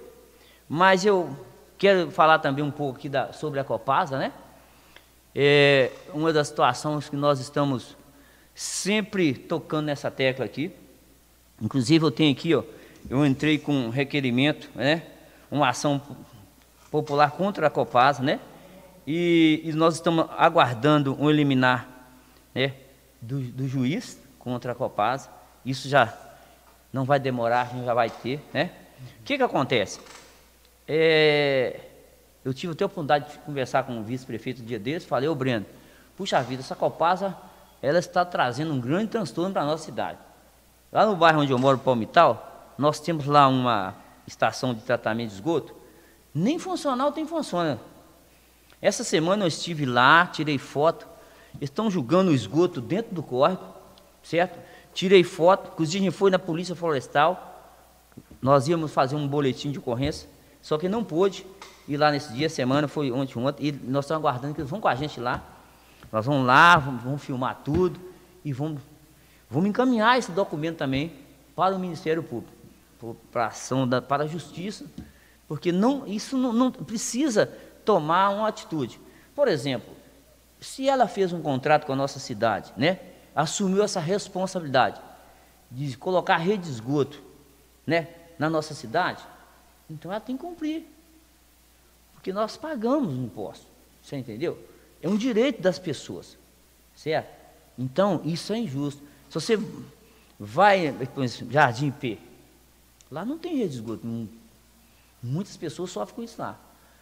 Mas 0.69 1.05
eu 1.05 1.35
quero 1.77 2.11
falar 2.11 2.39
também 2.39 2.65
um 2.65 2.71
pouco 2.71 2.99
aqui 2.99 3.09
da, 3.09 3.33
sobre 3.33 3.59
a 3.59 3.65
Copasa, 3.65 4.19
né? 4.19 4.33
É 5.41 5.93
uma 6.13 6.33
das 6.33 6.49
situações 6.49 7.09
que 7.09 7.15
nós 7.15 7.39
estamos 7.39 7.97
sempre 8.57 9.33
tocando 9.33 9.87
nessa 9.87 10.11
tecla 10.11 10.45
aqui. 10.45 10.73
Inclusive 11.63 12.05
eu 12.05 12.11
tenho 12.11 12.33
aqui, 12.33 12.57
ó, 12.57 12.65
eu 13.09 13.25
entrei 13.25 13.57
com 13.57 13.73
um 13.73 13.89
requerimento, 13.89 14.69
né? 14.75 15.05
Uma 15.49 15.69
ação 15.69 16.03
popular 16.91 17.31
contra 17.31 17.69
a 17.69 17.71
Copasa, 17.71 18.21
né? 18.21 18.41
E, 19.07 19.61
e 19.63 19.73
nós 19.75 19.95
estamos 19.95 20.27
aguardando 20.37 21.17
um 21.23 21.31
eliminar, 21.31 21.89
né? 22.53 22.75
Do, 23.23 23.39
do 23.39 23.69
juiz 23.69 24.19
contra 24.41 24.73
a 24.73 24.75
Copasa. 24.75 25.31
Isso 25.65 25.89
já 25.89 26.13
não 26.93 27.05
vai 27.05 27.21
demorar, 27.21 27.71
já 27.85 27.95
vai 27.95 28.11
ter, 28.11 28.41
né? 28.53 28.73
O 29.21 29.23
que 29.23 29.37
que 29.37 29.43
acontece? 29.45 30.01
É, 30.89 31.79
eu 32.49 32.55
tive 32.55 32.73
até 32.73 32.83
a 32.83 32.87
oportunidade 32.87 33.31
de 33.31 33.39
conversar 33.41 33.83
com 33.83 34.01
o 34.01 34.03
vice-prefeito 34.03 34.63
um 34.63 34.65
dia 34.65 34.79
desses, 34.79 35.07
falei, 35.07 35.29
ô 35.29 35.35
Breno, 35.35 35.67
puxa 36.17 36.43
vida, 36.43 36.63
essa 36.63 36.75
Copasa 36.75 37.37
ela 37.83 37.99
está 37.99 38.25
trazendo 38.25 38.73
um 38.73 38.81
grande 38.81 39.09
transtorno 39.09 39.53
para 39.53 39.63
a 39.63 39.67
nossa 39.67 39.85
cidade. 39.85 40.19
Lá 40.91 41.05
no 41.05 41.15
bairro 41.15 41.43
onde 41.43 41.53
eu 41.53 41.59
moro, 41.59 41.79
Palmital, 41.79 42.73
nós 42.79 42.99
temos 42.99 43.27
lá 43.27 43.47
uma 43.47 43.95
estação 44.27 44.73
de 44.73 44.81
tratamento 44.81 45.29
de 45.29 45.35
esgoto, 45.35 45.75
nem 46.35 46.59
funcional 46.59 47.13
tem 47.13 47.27
funciona. 47.27 47.79
Essa 48.81 49.05
semana 49.05 49.45
eu 49.45 49.49
estive 49.49 49.85
lá, 49.85 50.27
tirei 50.27 50.57
foto, 50.57 51.07
estão 51.61 51.91
julgando 51.91 52.31
o 52.31 52.35
esgoto 52.35 52.81
dentro 52.81 53.15
do 53.15 53.23
córrego, 53.23 53.63
certo? 54.23 54.59
Tirei 54.95 55.23
foto, 55.23 55.71
inclusive 55.75 55.99
a 55.99 56.11
gente 56.11 56.17
foi 56.17 56.31
na 56.31 56.39
polícia 56.39 56.75
florestal, 56.75 57.77
nós 58.41 58.69
íamos 58.69 58.91
fazer 58.91 59.17
um 59.17 59.29
boletim 59.29 59.71
de 59.71 59.79
ocorrência, 59.79 60.31
só 60.63 60.79
que 60.79 60.89
não 60.89 61.05
pôde 61.05 61.45
ir 61.89 61.97
lá 61.97 62.11
nesse 62.11 62.33
dia, 62.33 62.49
semana, 62.49 62.87
foi 62.87 63.11
ontem, 63.11 63.39
ontem, 63.39 63.69
e 63.69 63.73
nós 63.73 64.05
estamos 64.05 64.23
aguardando 64.23 64.55
que 64.55 64.61
eles 64.61 64.71
vão 64.71 64.81
com 64.81 64.89
a 64.89 64.95
gente 64.95 65.19
lá, 65.19 65.43
nós 66.13 66.25
vamos 66.25 66.47
lá, 66.47 66.77
vamos, 66.77 67.03
vamos 67.03 67.23
filmar 67.23 67.63
tudo 67.65 67.99
e 68.45 68.53
vamos, 68.53 68.81
vamos 69.51 69.69
encaminhar 69.69 70.19
esse 70.19 70.31
documento 70.31 70.77
também 70.77 71.13
para 71.57 71.75
o 71.75 71.79
Ministério 71.79 72.23
Público, 72.23 72.55
para 73.33 73.45
a 73.45 73.49
ação 73.49 73.89
da, 73.89 74.03
para 74.03 74.25
a 74.25 74.27
Justiça, 74.27 74.85
porque 75.49 75.73
não, 75.73 76.07
isso 76.07 76.37
não, 76.37 76.53
não 76.53 76.71
precisa 76.71 77.47
tomar 77.85 78.29
uma 78.29 78.49
atitude. 78.49 79.01
Por 79.35 79.49
exemplo, 79.49 79.97
se 80.61 80.89
ela 80.89 81.09
fez 81.09 81.33
um 81.33 81.41
contrato 81.41 81.87
com 81.87 81.93
a 81.93 81.97
nossa 81.97 82.19
cidade, 82.19 82.73
né, 82.77 83.01
assumiu 83.35 83.83
essa 83.83 84.01
responsabilidade 84.01 85.01
de 85.71 85.97
colocar 85.97 86.37
rede 86.37 86.65
de 86.65 86.71
esgoto, 86.71 87.23
né, 87.87 88.09
na 88.39 88.51
nossa 88.51 88.75
cidade, 88.75 89.23
então 89.89 90.11
ela 90.11 90.21
tem 90.21 90.37
que 90.37 90.43
cumprir, 90.43 90.87
porque 92.19 92.33
nós 92.33 92.57
pagamos 92.57 93.15
imposto, 93.15 93.65
você 94.03 94.17
entendeu? 94.17 94.59
É 95.01 95.09
um 95.09 95.17
direito 95.17 95.63
das 95.63 95.79
pessoas, 95.79 96.37
certo? 96.93 97.33
Então, 97.79 98.21
isso 98.25 98.53
é 98.53 98.59
injusto. 98.59 99.01
Se 99.29 99.35
você 99.35 99.59
vai, 100.39 100.93
por 101.15 101.23
exemplo, 101.23 101.53
Jardim 101.53 101.93
P, 101.93 102.19
lá 103.09 103.25
não 103.25 103.39
tem 103.39 103.57
rede 103.57 103.69
de 103.69 103.75
esgoto. 103.77 104.29
Muitas 105.23 105.57
pessoas 105.57 105.93
sofrem 105.93 106.17
com 106.17 106.23
isso 106.25 106.43
lá. 106.43 106.59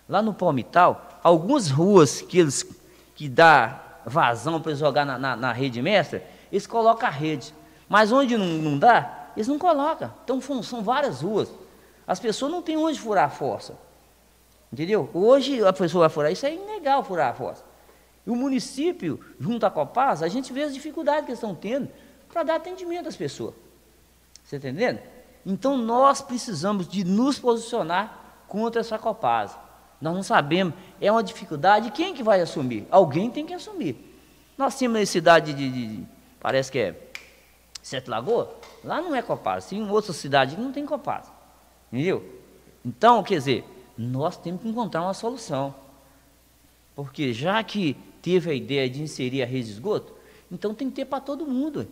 Lá 0.06 0.20
no 0.20 0.34
Palmital, 0.34 1.18
algumas 1.22 1.70
ruas 1.70 2.20
que 2.20 2.38
eles 2.38 2.66
que 3.14 3.26
dá 3.26 4.00
vazão 4.04 4.60
para 4.60 4.74
jogar 4.74 5.06
na, 5.06 5.18
na, 5.18 5.34
na, 5.34 5.50
rede 5.50 5.80
mestra, 5.80 6.22
eles 6.52 6.66
colocam 6.66 7.08
a 7.08 7.10
rede. 7.10 7.54
Mas 7.88 8.12
onde 8.12 8.36
não, 8.36 8.46
não 8.46 8.78
dá, 8.78 9.30
eles 9.34 9.48
não 9.48 9.58
colocam. 9.58 10.12
Então 10.22 10.42
são 10.62 10.82
várias 10.82 11.22
ruas. 11.22 11.48
As 12.06 12.20
pessoas 12.20 12.52
não 12.52 12.60
têm 12.60 12.76
onde 12.76 13.00
furar 13.00 13.24
a 13.24 13.30
força. 13.30 13.85
Entendeu? 14.72 15.08
Hoje 15.14 15.64
a 15.64 15.72
pessoa 15.72 16.08
vai 16.08 16.14
furar, 16.14 16.32
isso 16.32 16.46
é 16.46 16.54
ilegal 16.54 17.04
furar 17.04 17.30
a 17.30 17.34
força. 17.34 17.64
E 18.26 18.30
o 18.30 18.36
município, 18.36 19.20
junto 19.38 19.64
à 19.64 19.70
Copasa, 19.70 20.26
a 20.26 20.28
gente 20.28 20.52
vê 20.52 20.64
as 20.64 20.74
dificuldades 20.74 21.24
que 21.24 21.30
eles 21.30 21.38
estão 21.38 21.54
tendo 21.54 21.88
para 22.28 22.42
dar 22.42 22.56
atendimento 22.56 23.08
às 23.08 23.16
pessoas. 23.16 23.54
Você 24.44 24.56
está 24.56 24.68
entendendo? 24.68 25.00
Então 25.44 25.76
nós 25.76 26.20
precisamos 26.20 26.88
de 26.88 27.04
nos 27.04 27.38
posicionar 27.38 28.44
contra 28.48 28.80
essa 28.80 28.98
Copasa. 28.98 29.56
Nós 30.00 30.14
não 30.14 30.22
sabemos, 30.22 30.74
é 31.00 31.10
uma 31.10 31.22
dificuldade, 31.22 31.90
quem 31.92 32.12
que 32.12 32.22
vai 32.22 32.40
assumir? 32.40 32.86
Alguém 32.90 33.30
tem 33.30 33.46
que 33.46 33.54
assumir. 33.54 33.96
Nós 34.58 34.76
temos 34.76 35.00
a 35.00 35.06
cidade 35.06 35.52
de, 35.52 35.70
de, 35.70 35.96
de 35.96 36.06
parece 36.40 36.70
que 36.70 36.78
é 36.78 37.10
Sete 37.82 38.10
Lagoas, 38.10 38.48
lá 38.82 39.00
não 39.00 39.14
é 39.14 39.22
Copasa, 39.22 39.68
tem 39.68 39.88
outra 39.88 40.12
cidade 40.12 40.56
que 40.56 40.60
não 40.60 40.72
tem 40.72 40.84
Copasa. 40.84 41.30
Entendeu? 41.92 42.24
Então, 42.84 43.22
quer 43.22 43.36
dizer, 43.36 43.64
nós 43.96 44.36
temos 44.36 44.62
que 44.62 44.68
encontrar 44.68 45.02
uma 45.02 45.14
solução. 45.14 45.74
Porque 46.94 47.32
já 47.32 47.62
que 47.62 47.96
teve 48.22 48.50
a 48.50 48.54
ideia 48.54 48.88
de 48.88 49.02
inserir 49.02 49.42
a 49.42 49.46
rede 49.46 49.66
de 49.66 49.72
esgoto, 49.72 50.12
então 50.50 50.74
tem 50.74 50.88
que 50.88 50.96
ter 50.96 51.04
para 51.04 51.20
todo 51.20 51.46
mundo. 51.46 51.86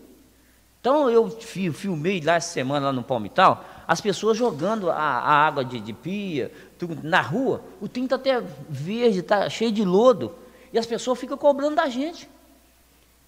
Então 0.80 1.08
eu 1.08 1.30
filmei 1.30 2.20
lá 2.20 2.34
essa 2.34 2.52
semana 2.52 2.86
lá 2.86 2.92
no 2.92 3.02
Palmital, 3.02 3.64
as 3.88 4.00
pessoas 4.00 4.36
jogando 4.36 4.90
a, 4.90 4.96
a 4.96 5.46
água 5.46 5.64
de, 5.64 5.80
de 5.80 5.92
pia 5.92 6.52
tudo, 6.78 6.98
na 7.02 7.20
rua, 7.20 7.62
o 7.80 7.88
tinta 7.88 8.16
está 8.16 8.36
até 8.38 8.46
verde, 8.68 9.20
está 9.20 9.48
cheio 9.48 9.72
de 9.72 9.84
lodo, 9.84 10.34
e 10.72 10.78
as 10.78 10.84
pessoas 10.84 11.18
ficam 11.18 11.38
cobrando 11.38 11.76
da 11.76 11.88
gente. 11.88 12.28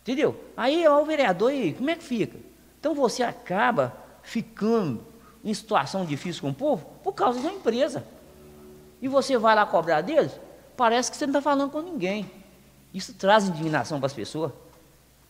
Entendeu? 0.02 0.38
Aí 0.56 0.86
ó, 0.86 1.00
o 1.00 1.04
vereador, 1.04 1.52
e 1.52 1.72
como 1.72 1.88
é 1.88 1.96
que 1.96 2.04
fica? 2.04 2.38
Então 2.78 2.94
você 2.94 3.22
acaba 3.22 3.96
ficando 4.22 5.00
em 5.44 5.54
situação 5.54 6.04
difícil 6.04 6.42
com 6.42 6.50
o 6.50 6.54
povo 6.54 6.86
por 7.02 7.12
causa 7.12 7.40
de 7.40 7.46
uma 7.46 7.54
empresa. 7.54 8.04
E 9.00 9.08
você 9.08 9.36
vai 9.36 9.54
lá 9.54 9.66
cobrar 9.66 10.00
deles, 10.00 10.32
parece 10.76 11.10
que 11.10 11.16
você 11.16 11.26
não 11.26 11.32
está 11.32 11.42
falando 11.42 11.70
com 11.70 11.80
ninguém. 11.80 12.30
Isso 12.92 13.14
traz 13.14 13.48
indignação 13.48 13.98
para 13.98 14.06
as 14.06 14.12
pessoas. 14.12 14.52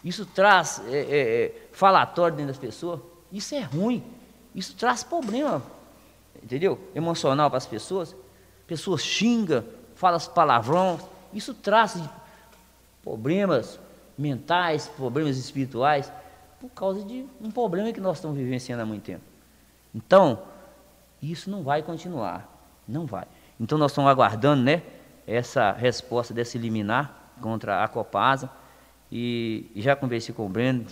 Isso 0.05 0.25
traz 0.25 0.81
é, 0.87 0.99
é, 0.99 1.45
é, 1.45 1.69
falatório 1.73 2.37
dentro 2.37 2.53
das 2.53 2.61
pessoas. 2.61 3.01
Isso 3.33 3.55
é 3.55 3.61
ruim. 3.61 4.05
Isso 4.55 4.75
traz 4.75 5.03
problema, 5.03 5.63
entendeu? 6.43 6.79
Emocional 6.95 7.51
para 7.51 7.59
as 7.59 7.67
pessoas. 7.67 8.15
Pessoas 8.67 9.03
xingam, 9.03 9.65
falam 9.95 10.19
palavrões. 10.35 11.01
Isso 11.33 11.53
traz 11.53 11.99
problemas 13.03 13.79
mentais, 14.17 14.89
problemas 14.89 15.37
espirituais, 15.37 16.11
por 16.61 16.71
causa 16.71 17.05
de 17.05 17.27
um 17.41 17.51
problema 17.51 17.93
que 17.93 18.01
nós 18.01 18.17
estamos 18.17 18.37
vivenciando 18.37 18.83
há 18.83 18.87
muito 18.87 19.03
tempo. 19.03 19.25
Então, 19.95 20.43
isso 21.21 21.51
não 21.51 21.63
vai 21.63 21.83
continuar. 21.83 22.49
Não 22.87 23.07
vai. 23.07 23.27
Então 23.59 23.79
nós 23.79 23.91
estamos 23.91 24.11
aguardando, 24.11 24.63
né? 24.63 24.83
Essa 25.27 25.73
resposta 25.73 26.33
desse 26.33 26.59
liminar 26.59 27.33
contra 27.41 27.83
a 27.83 27.89
Copasa. 27.89 28.51
E, 29.11 29.71
e 29.75 29.83
já 29.83 29.95
conversei 29.97 30.35
com 30.35 30.47
o 30.47 30.49
Breno. 30.49 30.87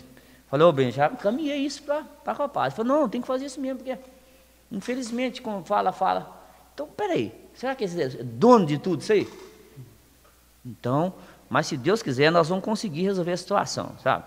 Falei, 0.49 0.67
ô 0.67 0.73
Breno, 0.73 0.91
já 0.91 1.09
caminhei 1.09 1.59
isso 1.59 1.83
para 1.83 2.05
a 2.27 2.35
Copasa. 2.35 2.69
Ele 2.69 2.77
falou, 2.77 3.01
não, 3.01 3.09
tem 3.09 3.21
que 3.21 3.27
fazer 3.27 3.47
isso 3.47 3.61
mesmo, 3.61 3.79
porque 3.79 3.99
infelizmente, 4.71 5.43
como 5.43 5.65
fala, 5.65 5.93
fala. 5.93 6.43
Então, 6.73 6.87
peraí, 6.87 7.33
será 7.55 7.75
que 7.75 7.85
esse 7.85 8.01
é 8.03 8.09
dono 8.23 8.67
de 8.67 8.79
tudo 8.79 9.01
isso 9.01 9.13
aí? 9.13 9.29
Então, 10.65 11.15
mas 11.49 11.67
se 11.67 11.77
Deus 11.77 12.03
quiser, 12.03 12.31
nós 12.31 12.49
vamos 12.49 12.65
conseguir 12.65 13.03
resolver 13.03 13.33
a 13.33 13.37
situação, 13.37 13.93
sabe? 14.03 14.25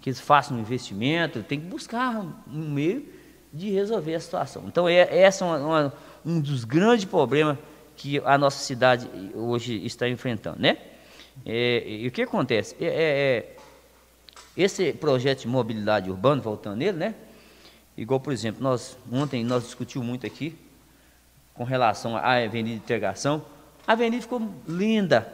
Que 0.00 0.10
eles 0.10 0.20
façam 0.20 0.56
um 0.56 0.60
investimento, 0.60 1.42
tem 1.42 1.60
que 1.60 1.66
buscar 1.66 2.20
um 2.20 2.70
meio 2.70 3.06
de 3.52 3.70
resolver 3.70 4.14
a 4.14 4.20
situação. 4.20 4.64
Então, 4.66 4.88
é, 4.88 5.00
essa 5.18 5.44
é 5.44 5.48
uma, 5.48 5.58
uma, 5.58 5.92
um 6.24 6.40
dos 6.40 6.64
grandes 6.64 7.04
problemas 7.04 7.58
que 8.02 8.20
a 8.24 8.36
nossa 8.36 8.58
cidade 8.58 9.08
hoje 9.32 9.86
está 9.86 10.08
enfrentando, 10.08 10.58
né? 10.58 10.76
É, 11.46 11.88
e 11.88 12.08
o 12.08 12.10
que 12.10 12.22
acontece? 12.22 12.74
É, 12.80 12.84
é, 12.84 12.90
é, 12.90 13.56
esse 14.56 14.92
projeto 14.92 15.42
de 15.42 15.46
mobilidade 15.46 16.10
urbana, 16.10 16.42
voltando 16.42 16.78
nele, 16.78 16.98
né? 16.98 17.14
Igual, 17.96 18.18
por 18.18 18.32
exemplo, 18.32 18.60
nós 18.60 18.98
ontem 19.10 19.44
nós 19.44 19.62
discutimos 19.62 20.04
muito 20.04 20.26
aqui 20.26 20.58
com 21.54 21.62
relação 21.62 22.16
à 22.16 22.42
Avenida 22.42 22.76
de 22.76 22.82
Integração. 22.82 23.44
A 23.86 23.92
avenida 23.92 24.20
ficou 24.20 24.42
linda, 24.66 25.32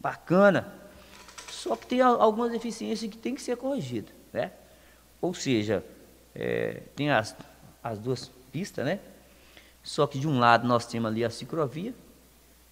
bacana, 0.00 0.72
só 1.50 1.76
que 1.76 1.86
tem 1.86 2.00
algumas 2.00 2.50
deficiências 2.50 3.10
que 3.10 3.18
tem 3.18 3.34
que 3.34 3.42
ser 3.42 3.58
corrigidas, 3.58 4.14
né? 4.32 4.52
Ou 5.20 5.34
seja, 5.34 5.84
é, 6.34 6.80
tem 6.96 7.10
as, 7.10 7.36
as 7.82 7.98
duas 7.98 8.30
pistas, 8.50 8.86
né? 8.86 9.00
Só 9.84 10.06
que 10.06 10.18
de 10.18 10.26
um 10.26 10.38
lado 10.38 10.66
nós 10.66 10.86
temos 10.86 11.10
ali 11.10 11.22
a 11.22 11.30
ciclovia 11.30 11.94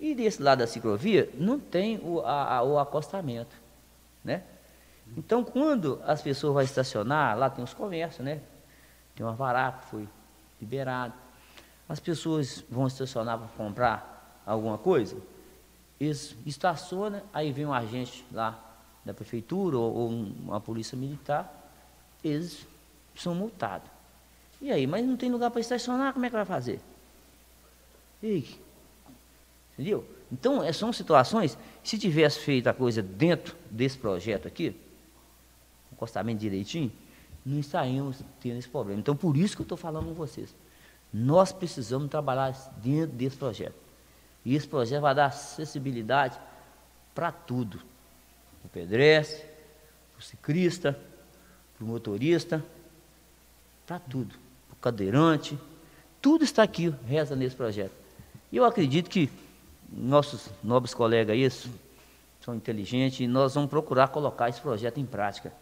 e 0.01 0.15
desse 0.15 0.43
lado 0.43 0.61
da 0.61 0.67
ciclovia 0.67 1.31
não 1.35 1.61
tem 1.61 2.01
o, 2.03 2.21
a, 2.21 2.63
o 2.63 2.79
acostamento, 2.79 3.55
né? 4.25 4.43
Então, 5.15 5.45
quando 5.45 6.01
as 6.07 6.23
pessoas 6.23 6.55
vão 6.55 6.63
estacionar, 6.63 7.37
lá 7.37 7.51
tem 7.51 7.63
os 7.63 7.75
comércios, 7.75 8.25
né? 8.25 8.41
Tem 9.15 9.27
uma 9.27 9.35
vará 9.35 9.73
que 9.73 9.91
foi 9.91 10.09
liberado. 10.59 11.13
As 11.87 12.01
pessoas 12.01 12.65
vão 12.71 12.87
estacionar 12.87 13.39
para 13.39 13.49
comprar 13.49 14.41
alguma 14.47 14.79
coisa, 14.79 15.17
eles 16.01 16.35
estacionam, 16.47 17.23
aí 17.33 17.53
vem 17.53 17.67
um 17.67 17.75
agente 17.75 18.25
lá 18.33 18.59
da 19.05 19.13
prefeitura 19.13 19.77
ou, 19.77 19.95
ou 19.95 20.09
uma 20.09 20.61
polícia 20.61 20.97
militar, 20.97 21.71
eles 22.25 22.67
são 23.15 23.35
multados. 23.35 23.89
E 24.61 24.73
aí, 24.73 24.87
mas 24.87 25.05
não 25.05 25.17
tem 25.17 25.31
lugar 25.31 25.51
para 25.51 25.61
estacionar, 25.61 26.15
como 26.15 26.25
é 26.25 26.31
que 26.31 26.37
vai 26.37 26.45
fazer? 26.47 26.81
Entendeu? 29.73 30.07
Então, 30.31 30.63
é, 30.63 30.73
são 30.73 30.93
situações, 30.93 31.59
se 31.83 31.99
tivesse 31.99 32.39
feito 32.39 32.67
a 32.69 32.73
coisa 32.73 33.03
dentro 33.03 33.55
desse 33.71 33.99
projeto 33.99 34.49
aqui, 34.49 34.75
encostamento 35.93 36.41
direitinho, 36.41 36.91
não 37.45 37.59
estaríamos 37.59 38.19
tendo 38.41 38.59
esse 38.59 38.69
problema. 38.69 39.01
Então, 39.01 39.17
por 39.17 39.37
isso 39.37 39.57
que 39.57 39.63
eu 39.63 39.65
estou 39.65 39.77
falando 39.77 40.07
com 40.07 40.15
vocês. 40.15 40.55
Nós 41.13 41.53
precisamos 41.53 42.09
trabalhar 42.09 42.53
dentro 42.83 43.15
desse 43.17 43.37
projeto. 43.37 43.75
E 44.45 44.55
esse 44.55 44.67
projeto 44.67 45.03
vai 45.03 45.15
dar 45.15 45.27
acessibilidade 45.27 46.39
para 47.15 47.31
tudo. 47.31 47.79
Para 47.79 48.67
o 48.67 48.69
pedestre, 48.71 49.45
para 50.13 50.21
o 50.21 50.23
ciclista, 50.23 50.99
para 51.77 51.85
o 51.85 51.89
motorista, 51.89 52.65
para 53.87 53.99
tudo. 53.99 54.35
Para 54.69 54.75
o 54.75 54.77
cadeirante. 54.81 55.59
Tudo 56.21 56.45
está 56.45 56.63
aqui, 56.63 56.89
reza 57.07 57.37
nesse 57.37 57.55
projeto. 57.55 58.02
E 58.53 58.57
eu 58.57 58.65
acredito 58.65 59.11
que 59.11 59.29
nossos 59.91 60.49
nobres 60.63 60.95
colegas 60.95 61.35
aí 61.35 61.51
são 62.41 62.55
inteligentes 62.55 63.21
e 63.21 63.27
nós 63.27 63.55
vamos 63.55 63.71
procurar 63.71 64.09
colocar 64.09 64.49
esse 64.49 64.61
projeto 64.61 65.01
em 65.01 65.07
prática. 65.07 65.53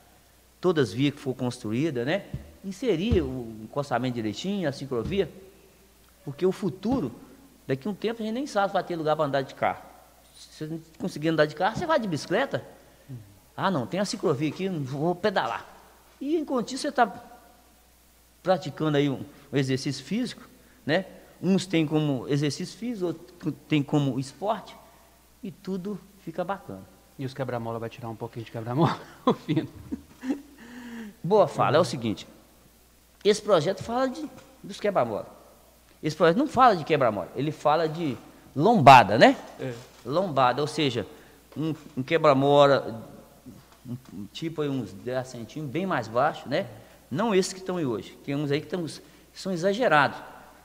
Todas 0.61 0.88
as 0.88 0.94
vias 0.94 1.14
que 1.14 1.20
for 1.20 1.35
construída, 1.35 2.05
né? 2.05 2.26
Inserir 2.62 3.22
o 3.22 3.57
encostamento 3.62 4.16
direitinho, 4.16 4.68
a 4.68 4.72
ciclovia, 4.72 5.31
porque 6.24 6.44
o 6.44 6.53
futuro 6.53 7.11
Daqui 7.70 7.87
a 7.87 7.90
um 7.92 7.94
tempo 7.94 8.20
a 8.20 8.24
gente 8.26 8.35
nem 8.35 8.48
sabe 8.48 8.66
se 8.66 8.72
vai 8.72 8.83
ter 8.83 8.96
lugar 8.96 9.14
para 9.14 9.26
andar 9.26 9.42
de 9.42 9.55
carro. 9.55 9.81
Se 10.37 10.66
você 10.66 10.81
conseguir 10.98 11.29
andar 11.29 11.46
de 11.46 11.55
carro, 11.55 11.76
você 11.76 11.87
vai 11.87 12.00
de 12.00 12.09
bicicleta. 12.09 12.64
Ah, 13.57 13.70
não, 13.70 13.87
tem 13.87 14.00
a 14.00 14.05
ciclovia 14.05 14.48
aqui, 14.48 14.68
vou 14.68 15.14
pedalar. 15.14 15.64
E 16.20 16.37
enquanto 16.37 16.72
isso 16.72 16.83
você 16.83 16.88
está 16.88 17.07
praticando 18.42 18.96
aí 18.96 19.09
um, 19.09 19.24
exercício 19.53 20.05
físico, 20.05 20.42
né? 20.85 21.07
Uns 21.42 21.66
têm 21.66 21.87
como 21.87 22.29
exercício 22.29 22.76
físico, 22.76 23.07
outros 23.07 23.55
têm 23.68 23.83
como 23.83 24.18
esporte, 24.20 24.76
e 25.42 25.50
tudo 25.50 25.98
fica 26.20 26.44
bacana. 26.44 26.83
E 27.18 27.24
os 27.24 27.35
quebra-mola 27.35 27.79
vai 27.79 27.88
tirar 27.88 28.09
um 28.09 28.16
pouquinho 28.16 28.44
de 28.44 28.50
quebra-mola, 28.50 28.98
o 29.24 29.33
fino. 29.33 29.68
Boa 31.22 31.46
fala, 31.46 31.76
é 31.76 31.81
o 31.81 31.85
seguinte. 31.85 32.26
Esse 33.24 33.42
projeto 33.42 33.83
fala 33.83 34.09
de, 34.09 34.29
dos 34.62 34.81
quebra-mola. 34.81 35.26
Esse 36.03 36.16
projeto 36.16 36.38
não 36.38 36.46
fala 36.46 36.76
de 36.76 36.85
quebra-mola, 36.85 37.29
ele 37.37 37.53
fala 37.53 37.88
de 37.88 38.16
lombada, 38.55 39.18
né? 39.18 39.37
É. 39.59 39.72
Lombada, 40.05 40.61
ou 40.62 40.66
seja, 40.66 41.07
um, 41.57 41.74
um 41.96 42.03
quebra-mola, 42.03 43.03
um, 43.87 44.26
tipo 44.33 44.62
aí 44.62 44.68
uns 44.68 44.92
10 44.92 45.29
centímetros, 45.29 45.72
bem 45.72 45.87
mais 45.87 46.09
baixo, 46.09 46.48
né? 46.48 46.66
Não 47.11 47.35
esses 47.35 47.53
que 47.53 47.59
estão 47.59 47.76
aí 47.76 47.85
hoje. 47.85 48.16
Tem 48.24 48.35
uns 48.35 48.50
aí 48.50 48.61
que, 48.61 48.66
tão, 48.66 48.85
que 48.85 49.00
são 49.35 49.53
exagerados. 49.53 50.18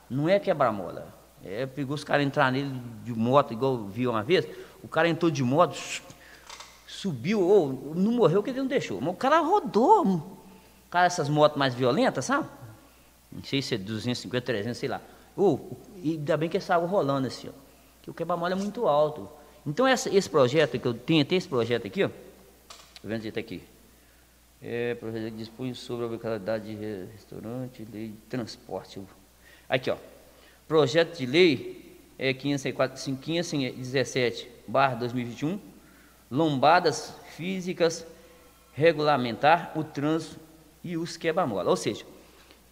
Não 0.09 0.29
é 0.29 0.39
quebra-mola. 0.39 1.13
É 1.43 1.65
perigoso 1.65 2.01
os 2.01 2.03
caras 2.03 2.25
entrar 2.25 2.51
nele 2.51 2.81
de 3.03 3.13
moto, 3.13 3.53
igual 3.53 3.85
vi 3.85 4.07
uma 4.07 4.23
vez. 4.23 4.47
O 4.83 4.87
cara 4.87 5.07
entrou 5.07 5.29
de 5.29 5.43
moto, 5.43 5.77
subiu, 6.87 7.41
ou 7.41 7.93
não 7.95 8.11
morreu 8.11 8.41
que 8.41 8.49
ele 8.49 8.59
não 8.59 8.67
deixou. 8.67 8.99
Mas 8.99 9.13
o 9.13 9.17
cara 9.17 9.39
rodou. 9.39 10.05
O 10.05 10.89
cara, 10.89 11.05
essas 11.05 11.29
motos 11.29 11.57
mais 11.57 11.73
violentas, 11.73 12.25
sabe? 12.25 12.47
Não 13.31 13.43
sei 13.43 13.61
se 13.61 13.75
é 13.75 13.77
250, 13.77 14.45
300, 14.45 14.77
sei 14.77 14.89
lá. 14.89 15.01
Oh, 15.35 15.59
e 15.97 16.11
ainda 16.11 16.37
bem 16.37 16.49
que 16.49 16.57
essa 16.57 16.75
água 16.75 16.87
rolando 16.87 17.27
assim, 17.27 17.49
ó, 17.49 17.51
que 18.01 18.09
o 18.09 18.13
quebra-mola 18.13 18.53
é 18.53 18.55
muito 18.55 18.87
alto. 18.87 19.29
Então 19.65 19.85
essa, 19.85 20.09
esse 20.15 20.29
projeto 20.29 20.79
que 20.79 20.87
eu 20.87 20.93
tenho, 20.93 21.25
tem 21.25 21.37
esse 21.37 21.47
projeto 21.47 21.85
aqui, 21.85 22.03
ó, 22.03 22.07
tá 22.07 22.13
vendo 23.03 23.21
se 23.21 23.27
está 23.27 23.39
aqui. 23.39 23.61
É, 24.61 24.95
projeto 24.95 25.31
que 25.31 25.37
dispõe 25.37 25.73
sobre 25.73 26.03
a 26.03 26.05
obrigatoriedade 26.07 26.75
de 26.75 27.05
restaurante, 27.11 27.83
de 27.83 28.13
transporte. 28.29 29.01
Aqui, 29.67 29.89
ó. 29.89 29.97
Projeto 30.67 31.17
de 31.17 31.25
lei 31.25 31.99
é 32.17 32.33
517 32.33 34.49
barra 34.67 34.95
2021, 34.95 35.59
lombadas 36.29 37.15
físicas, 37.35 38.05
regulamentar 38.73 39.71
o 39.75 39.83
trânsito 39.83 40.39
e 40.83 40.97
os 40.97 41.17
quebra-mola. 41.17 41.69
Ou 41.69 41.75
seja, 41.75 42.05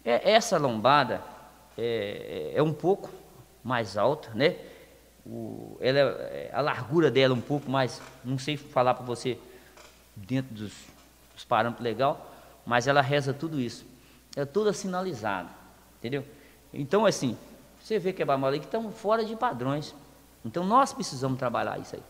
é 0.04 0.32
essa 0.32 0.58
lombada 0.58 1.22
é, 1.76 2.52
é 2.54 2.62
um 2.62 2.72
pouco 2.72 3.10
mais 3.62 3.96
alta, 3.96 4.30
né? 4.34 4.56
O, 5.26 5.76
ela, 5.80 5.98
é, 5.98 6.50
a 6.52 6.60
largura 6.60 7.10
dela 7.10 7.34
é 7.34 7.36
um 7.36 7.40
pouco 7.40 7.70
mais, 7.70 8.00
não 8.24 8.38
sei 8.38 8.56
falar 8.56 8.94
para 8.94 9.04
você 9.04 9.38
dentro 10.14 10.54
dos, 10.54 10.72
dos 11.34 11.44
parâmetros 11.44 11.82
legal, 11.82 12.30
mas 12.66 12.86
ela 12.86 13.00
reza 13.00 13.32
tudo 13.32 13.60
isso. 13.60 13.86
É 14.36 14.44
toda 14.44 14.72
sinalizada, 14.72 15.48
entendeu? 15.98 16.24
Então, 16.74 17.06
assim, 17.06 17.36
você 17.80 17.98
vê 17.98 18.12
que 18.12 18.22
é 18.22 18.26
aí 18.26 18.58
que 18.58 18.66
estão 18.66 18.90
fora 18.90 19.24
de 19.24 19.34
padrões. 19.36 19.94
Então, 20.44 20.64
nós 20.64 20.92
precisamos 20.92 21.38
trabalhar 21.38 21.78
isso 21.78 21.96
aí. 21.96 22.02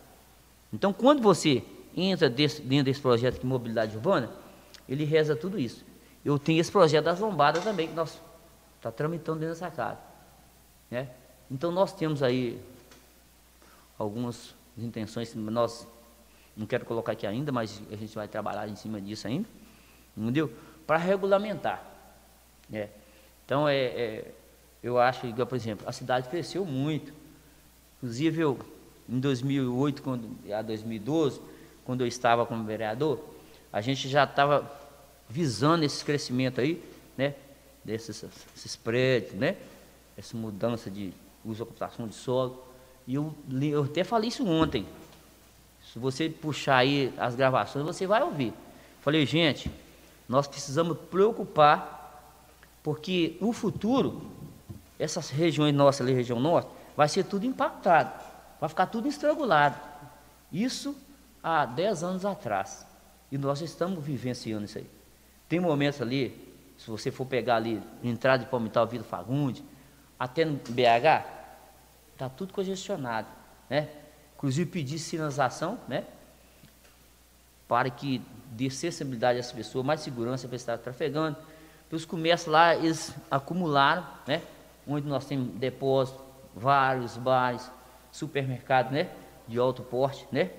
Então, 0.73 0.91
quando 0.91 1.21
você 1.21 1.63
entra 1.95 2.29
desse, 2.29 2.61
dentro 2.61 2.85
desse 2.85 2.99
projeto 2.99 3.39
de 3.39 3.45
mobilidade 3.45 3.95
urbana, 3.95 4.29
ele 4.89 5.05
reza 5.05 5.35
tudo 5.35 5.57
isso. 5.59 5.85
Eu 6.23 6.37
tenho 6.37 6.59
esse 6.59 6.71
projeto 6.71 7.05
das 7.05 7.19
lombadas 7.19 7.63
também, 7.63 7.87
que 7.87 7.93
nós 7.93 8.19
Está 8.85 8.91
tramitando 8.91 9.39
dentro 9.39 9.55
dessa 9.55 9.71
casa. 9.71 9.97
Né? 10.91 11.09
Então 11.49 11.71
nós 11.71 11.91
temos 11.91 12.21
aí 12.21 12.61
algumas 13.97 14.53
intenções, 14.77 15.33
nós 15.33 15.87
não 16.55 16.67
quero 16.67 16.85
colocar 16.85 17.13
aqui 17.13 17.25
ainda, 17.25 17.51
mas 17.51 17.81
a 17.91 17.95
gente 17.95 18.13
vai 18.13 18.27
trabalhar 18.27 18.67
em 18.67 18.75
cima 18.75 19.01
disso 19.01 19.25
ainda, 19.25 19.49
entendeu? 20.15 20.53
Para 20.85 20.97
regulamentar. 20.97 21.83
Né? 22.69 22.89
Então 23.43 23.67
é, 23.67 23.75
é, 23.75 24.35
eu 24.85 24.99
acho 24.99 25.21
por 25.47 25.55
exemplo, 25.55 25.89
a 25.89 25.91
cidade 25.91 26.29
cresceu 26.29 26.63
muito. 26.63 27.11
Inclusive 27.97 28.39
eu 28.39 28.59
em 29.09 29.19
2008 29.19 30.03
quando, 30.03 30.29
a 30.53 30.61
2012, 30.61 31.41
quando 31.83 32.01
eu 32.01 32.07
estava 32.07 32.45
como 32.45 32.63
vereador, 32.63 33.19
a 33.73 33.81
gente 33.81 34.07
já 34.07 34.25
estava 34.25 34.71
visando 35.27 35.83
esse 35.83 36.05
crescimento 36.05 36.61
aí, 36.61 36.79
né? 37.17 37.33
Desses 37.83 38.25
esses 38.55 38.75
prédios, 38.75 39.33
né? 39.33 39.57
Essa 40.15 40.37
mudança 40.37 40.87
de 40.91 41.11
uso 41.43 41.59
da 41.59 41.65
computação 41.65 42.07
de 42.07 42.13
solo. 42.13 42.63
E 43.07 43.15
eu, 43.15 43.33
eu 43.63 43.85
até 43.85 44.03
falei 44.03 44.29
isso 44.29 44.45
ontem. 44.47 44.85
Se 45.91 45.97
você 45.97 46.29
puxar 46.29 46.77
aí 46.77 47.11
as 47.17 47.33
gravações, 47.33 47.83
você 47.83 48.05
vai 48.05 48.21
ouvir. 48.21 48.53
Falei, 49.01 49.25
gente, 49.25 49.71
nós 50.29 50.47
precisamos 50.47 50.95
preocupar, 51.09 52.21
porque 52.83 53.35
no 53.41 53.51
futuro, 53.51 54.34
essas 54.99 55.29
regiões 55.29 55.73
nossas 55.73 56.01
ali, 56.01 56.13
região 56.13 56.39
norte, 56.39 56.69
vai 56.95 57.07
ser 57.07 57.23
tudo 57.25 57.45
impactado, 57.45 58.11
vai 58.59 58.69
ficar 58.69 58.85
tudo 58.87 59.07
estrangulado. 59.07 59.79
Isso 60.51 60.95
há 61.43 61.65
10 61.65 62.03
anos 62.03 62.25
atrás. 62.25 62.85
E 63.31 63.37
nós 63.37 63.61
estamos 63.61 64.03
vivenciando 64.03 64.65
isso 64.65 64.77
aí. 64.77 64.89
Tem 65.49 65.59
momentos 65.59 66.01
ali, 66.01 66.53
se 66.77 66.89
você 66.89 67.11
for 67.11 67.25
pegar 67.25 67.57
ali, 67.57 67.81
entrada 68.03 68.43
de 68.43 68.49
Palmital, 68.49 68.87
Vila 68.87 69.03
Fagundes, 69.03 69.63
até 70.17 70.45
no 70.45 70.53
BH, 70.55 71.25
está 72.13 72.29
tudo 72.29 72.53
congestionado, 72.53 73.27
né? 73.69 73.89
Inclusive 74.37 74.69
pedir 74.69 74.99
sinalização, 74.99 75.77
né? 75.87 76.05
Para 77.67 77.89
que 77.89 78.21
dê 78.51 78.67
acessibilidade 78.67 79.39
às 79.39 79.51
pessoas, 79.51 79.85
mais 79.85 80.01
segurança 80.01 80.47
para 80.47 80.55
estar 80.55 80.77
trafegando. 80.77 81.35
Os 81.91 82.05
comércios 82.05 82.51
lá, 82.51 82.75
eles 82.75 83.13
acumularam, 83.31 84.05
né? 84.27 84.41
Onde 84.87 85.07
nós 85.07 85.25
temos 85.25 85.49
depósito, 85.55 86.19
vários 86.55 87.17
bares, 87.17 87.69
supermercados, 88.11 88.91
né? 88.91 89.09
De 89.47 89.59
alto 89.59 89.83
porte, 89.83 90.27
né? 90.31 90.51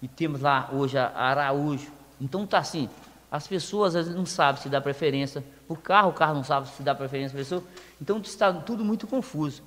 E 0.00 0.08
temos 0.08 0.40
lá 0.40 0.68
hoje 0.72 0.98
a 0.98 1.08
Araújo. 1.08 1.90
Então 2.20 2.46
tá 2.46 2.58
assim, 2.58 2.88
as 3.30 3.46
pessoas 3.46 3.94
às 3.96 4.06
vezes 4.06 4.18
não 4.18 4.26
sabem 4.26 4.60
se 4.60 4.68
dá 4.68 4.80
preferência 4.80 5.42
o 5.72 5.76
carro, 5.76 6.10
o 6.10 6.12
carro 6.12 6.34
não 6.34 6.44
sabe 6.44 6.68
se 6.68 6.82
dá 6.82 6.94
preferência 6.94 7.30
para 7.30 7.40
a 7.40 7.44
pessoa. 7.44 7.64
Então 8.00 8.18
está 8.18 8.52
tudo 8.52 8.84
muito 8.84 9.06
confuso. 9.06 9.62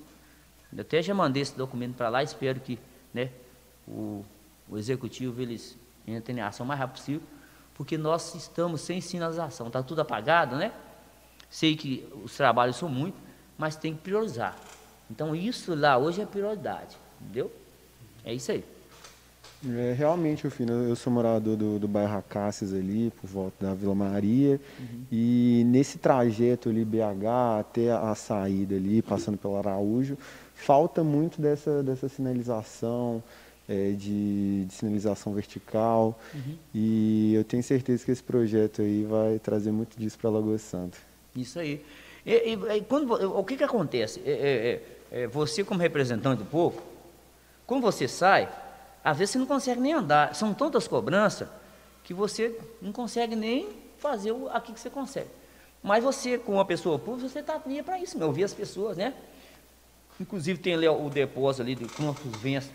Eu 0.72 0.82
até 0.82 1.02
já 1.02 1.14
mandei 1.14 1.42
esse 1.42 1.56
documento 1.58 1.96
para 1.96 2.10
lá, 2.10 2.22
espero 2.22 2.60
que 2.60 2.78
né, 3.14 3.30
o, 3.88 4.24
o 4.70 4.78
executivo 4.78 5.42
eles 5.42 5.78
entrem 6.06 6.38
em 6.38 6.42
ação 6.42 6.64
o 6.64 6.68
mais 6.68 6.80
rápido 6.80 6.98
possível, 6.98 7.22
porque 7.74 7.98
nós 7.98 8.36
estamos 8.36 8.82
sem 8.82 9.02
sinalização, 9.02 9.68
está 9.68 9.82
tudo 9.82 10.02
apagado, 10.02 10.56
né? 10.56 10.72
Sei 11.50 11.76
que 11.76 12.08
os 12.24 12.36
trabalhos 12.36 12.76
são 12.76 12.90
muitos, 12.90 13.20
mas 13.58 13.76
tem 13.76 13.94
que 13.94 14.02
priorizar. 14.02 14.58
Então 15.10 15.36
isso 15.36 15.76
lá 15.76 15.98
hoje 15.98 16.22
é 16.22 16.26
prioridade, 16.26 16.96
entendeu? 17.22 17.52
É 18.24 18.34
isso 18.34 18.52
aí. 18.52 18.64
É, 19.68 19.94
realmente, 19.98 20.44
Rufino, 20.44 20.74
eu 20.88 20.96
sou 20.96 21.12
morador 21.12 21.56
do, 21.56 21.80
do 21.80 21.88
bairro 21.88 22.18
Acácias 22.18 22.74
ali, 22.74 23.12
por 23.20 23.28
volta 23.28 23.66
da 23.66 23.74
Vila 23.74 23.96
Maria, 23.96 24.60
uhum. 24.80 25.02
e 25.12 25.64
nesse 25.66 25.98
trajeto 25.98 26.70
ali, 26.70 26.86
BH, 26.86 27.60
até 27.60 27.92
a 27.92 28.14
saída 28.14 28.76
ali, 28.76 29.02
passando 29.02 29.38
pelo 29.38 29.58
Araújo, 29.58 30.18
falta 30.54 31.04
muito 31.04 31.42
dessa, 31.42 31.82
dessa 31.82 32.08
sinalização, 32.08 33.24
é, 33.68 33.92
de, 33.92 34.66
de, 34.66 34.74
sinalização 34.74 35.34
vertical, 35.34 36.20
uhum. 36.34 36.56
e 36.74 37.34
eu 37.34 37.44
tenho 37.44 37.64
certeza 37.64 38.06
que 38.06 38.12
esse 38.12 38.22
projeto 38.22 38.84
aí 38.84 39.04
vai 39.04 39.40
trazer 39.40 39.72
muito 39.72 39.98
disso 39.98 40.18
para 40.20 40.30
Lagoa 40.30 40.60
Santa. 40.60 40.98
Isso 41.36 41.58
aí. 41.58 41.84
E, 42.26 42.54
e, 42.54 42.82
quando, 42.82 43.12
o 43.14 43.44
que, 43.44 43.56
que 43.56 43.64
acontece? 43.64 44.22
É, 44.26 44.82
é, 45.12 45.22
é, 45.24 45.28
você, 45.28 45.64
como 45.64 45.80
representante 45.80 46.40
do 46.40 46.46
povo, 46.46 46.82
quando 47.68 47.84
você 47.84 48.08
sai, 48.08 48.50
às 49.04 49.18
vezes 49.18 49.34
você 49.34 49.38
não 49.38 49.46
consegue 49.46 49.80
nem 49.80 49.94
andar. 49.94 50.34
São 50.34 50.54
tantas 50.54 50.88
cobranças 50.88 51.48
que 52.04 52.14
você 52.14 52.60
não 52.82 52.92
consegue 52.92 53.36
nem 53.36 53.70
fazer 54.00 54.32
o 54.32 54.50
aqui 54.50 54.74
que 54.74 54.80
você 54.80 54.90
consegue. 54.90 55.30
Mas 55.84 56.04
você, 56.04 56.38
com 56.40 56.54
uma 56.54 56.66
pessoa 56.66 56.98
pública, 56.98 57.30
você 57.30 57.40
está 57.40 57.62
ali 57.64 57.84
para 57.84 58.00
isso, 58.00 58.18
meu, 58.18 58.28
ouvir 58.28 58.44
as 58.44 58.54
pessoas, 58.54 58.98
né? 58.98 59.14
Inclusive 60.20 60.60
tem 60.60 60.74
ali 60.74 60.88
o 60.88 61.10
depósito 61.10 61.62
ali 61.62 61.76
de 61.76 61.86
Campos 61.86 62.36
Venças, 62.42 62.72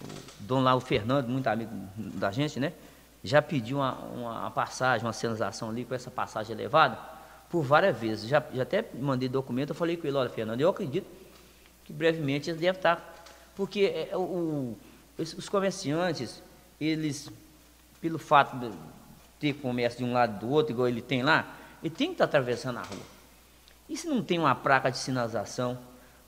o 0.00 0.42
Dom 0.44 0.60
lá, 0.60 0.76
o 0.76 0.80
Fernando, 0.80 1.26
muito 1.28 1.48
amigo 1.48 1.72
da 1.96 2.30
gente, 2.30 2.60
né? 2.60 2.72
Já 3.24 3.42
pediu 3.42 3.78
uma, 3.78 3.94
uma 3.94 4.50
passagem, 4.52 5.04
uma 5.04 5.12
sinalização 5.12 5.70
ali 5.70 5.84
com 5.84 5.94
essa 5.94 6.10
passagem 6.10 6.54
elevada 6.54 7.17
por 7.50 7.62
várias 7.62 7.98
vezes. 7.98 8.28
Já, 8.28 8.42
já 8.52 8.62
até 8.62 8.84
mandei 8.94 9.28
documento, 9.28 9.70
eu 9.70 9.74
falei 9.74 9.96
com 9.96 10.06
ele, 10.06 10.16
olha, 10.16 10.30
Fernando, 10.30 10.60
eu 10.60 10.68
acredito 10.68 11.06
que 11.84 11.92
brevemente 11.92 12.50
ele 12.50 12.58
deve 12.58 12.78
estar. 12.78 13.24
Porque 13.54 14.08
é, 14.10 14.16
o, 14.16 14.76
os 15.18 15.48
comerciantes, 15.48 16.42
eles, 16.80 17.30
pelo 18.00 18.18
fato 18.18 18.56
de 18.58 18.70
ter 19.40 19.54
comércio 19.54 19.98
de 19.98 20.04
um 20.04 20.12
lado 20.12 20.38
do 20.38 20.50
outro, 20.50 20.72
igual 20.72 20.88
ele 20.88 21.02
tem 21.02 21.22
lá, 21.22 21.54
ele 21.82 21.94
tem 21.94 22.08
que 22.08 22.14
estar 22.14 22.24
atravessando 22.24 22.78
a 22.78 22.82
rua. 22.82 23.18
E 23.88 23.96
se 23.96 24.06
não 24.06 24.22
tem 24.22 24.38
uma 24.38 24.54
placa 24.54 24.90
de 24.90 24.98
sinalização, 24.98 25.78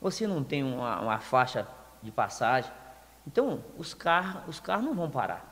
ou 0.01 0.09
se 0.09 0.25
não 0.25 0.43
tem 0.43 0.63
uma, 0.63 0.99
uma 0.99 1.19
faixa 1.19 1.67
de 2.01 2.11
passagem, 2.11 2.71
então 3.27 3.63
os 3.77 3.93
carros, 3.93 4.41
os 4.47 4.59
carros 4.59 4.83
não 4.83 4.95
vão 4.95 5.09
parar. 5.09 5.47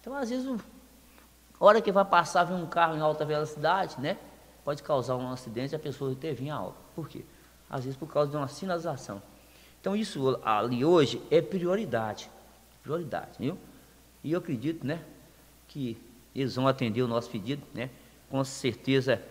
Então, 0.00 0.14
às 0.14 0.30
vezes, 0.30 0.46
a 0.48 1.64
hora 1.64 1.82
que 1.82 1.90
vai 1.90 2.04
passar, 2.04 2.44
vem 2.44 2.56
um 2.56 2.66
carro 2.66 2.96
em 2.96 3.00
alta 3.00 3.24
velocidade, 3.24 4.00
né? 4.00 4.16
Pode 4.64 4.82
causar 4.82 5.16
um 5.16 5.30
acidente 5.30 5.74
e 5.74 5.76
a 5.76 5.78
pessoa 5.78 6.14
ter 6.14 6.34
vindo 6.34 6.52
a 6.52 6.62
obra. 6.62 6.78
Por 6.94 7.08
quê? 7.08 7.24
Às 7.68 7.84
vezes 7.84 7.96
por 7.96 8.12
causa 8.12 8.30
de 8.30 8.36
uma 8.36 8.48
sinalização. 8.48 9.22
Então, 9.80 9.96
isso 9.96 10.38
ali 10.44 10.84
hoje 10.84 11.22
é 11.30 11.40
prioridade 11.40 12.30
prioridade, 12.82 13.30
viu? 13.38 13.58
E 14.22 14.32
eu 14.32 14.38
acredito, 14.38 14.86
né, 14.86 15.02
que 15.68 15.96
eles 16.34 16.56
vão 16.56 16.66
atender 16.66 17.02
o 17.02 17.08
nosso 17.08 17.30
pedido, 17.30 17.62
né? 17.74 17.90
Com 18.28 18.42
certeza, 18.44 19.22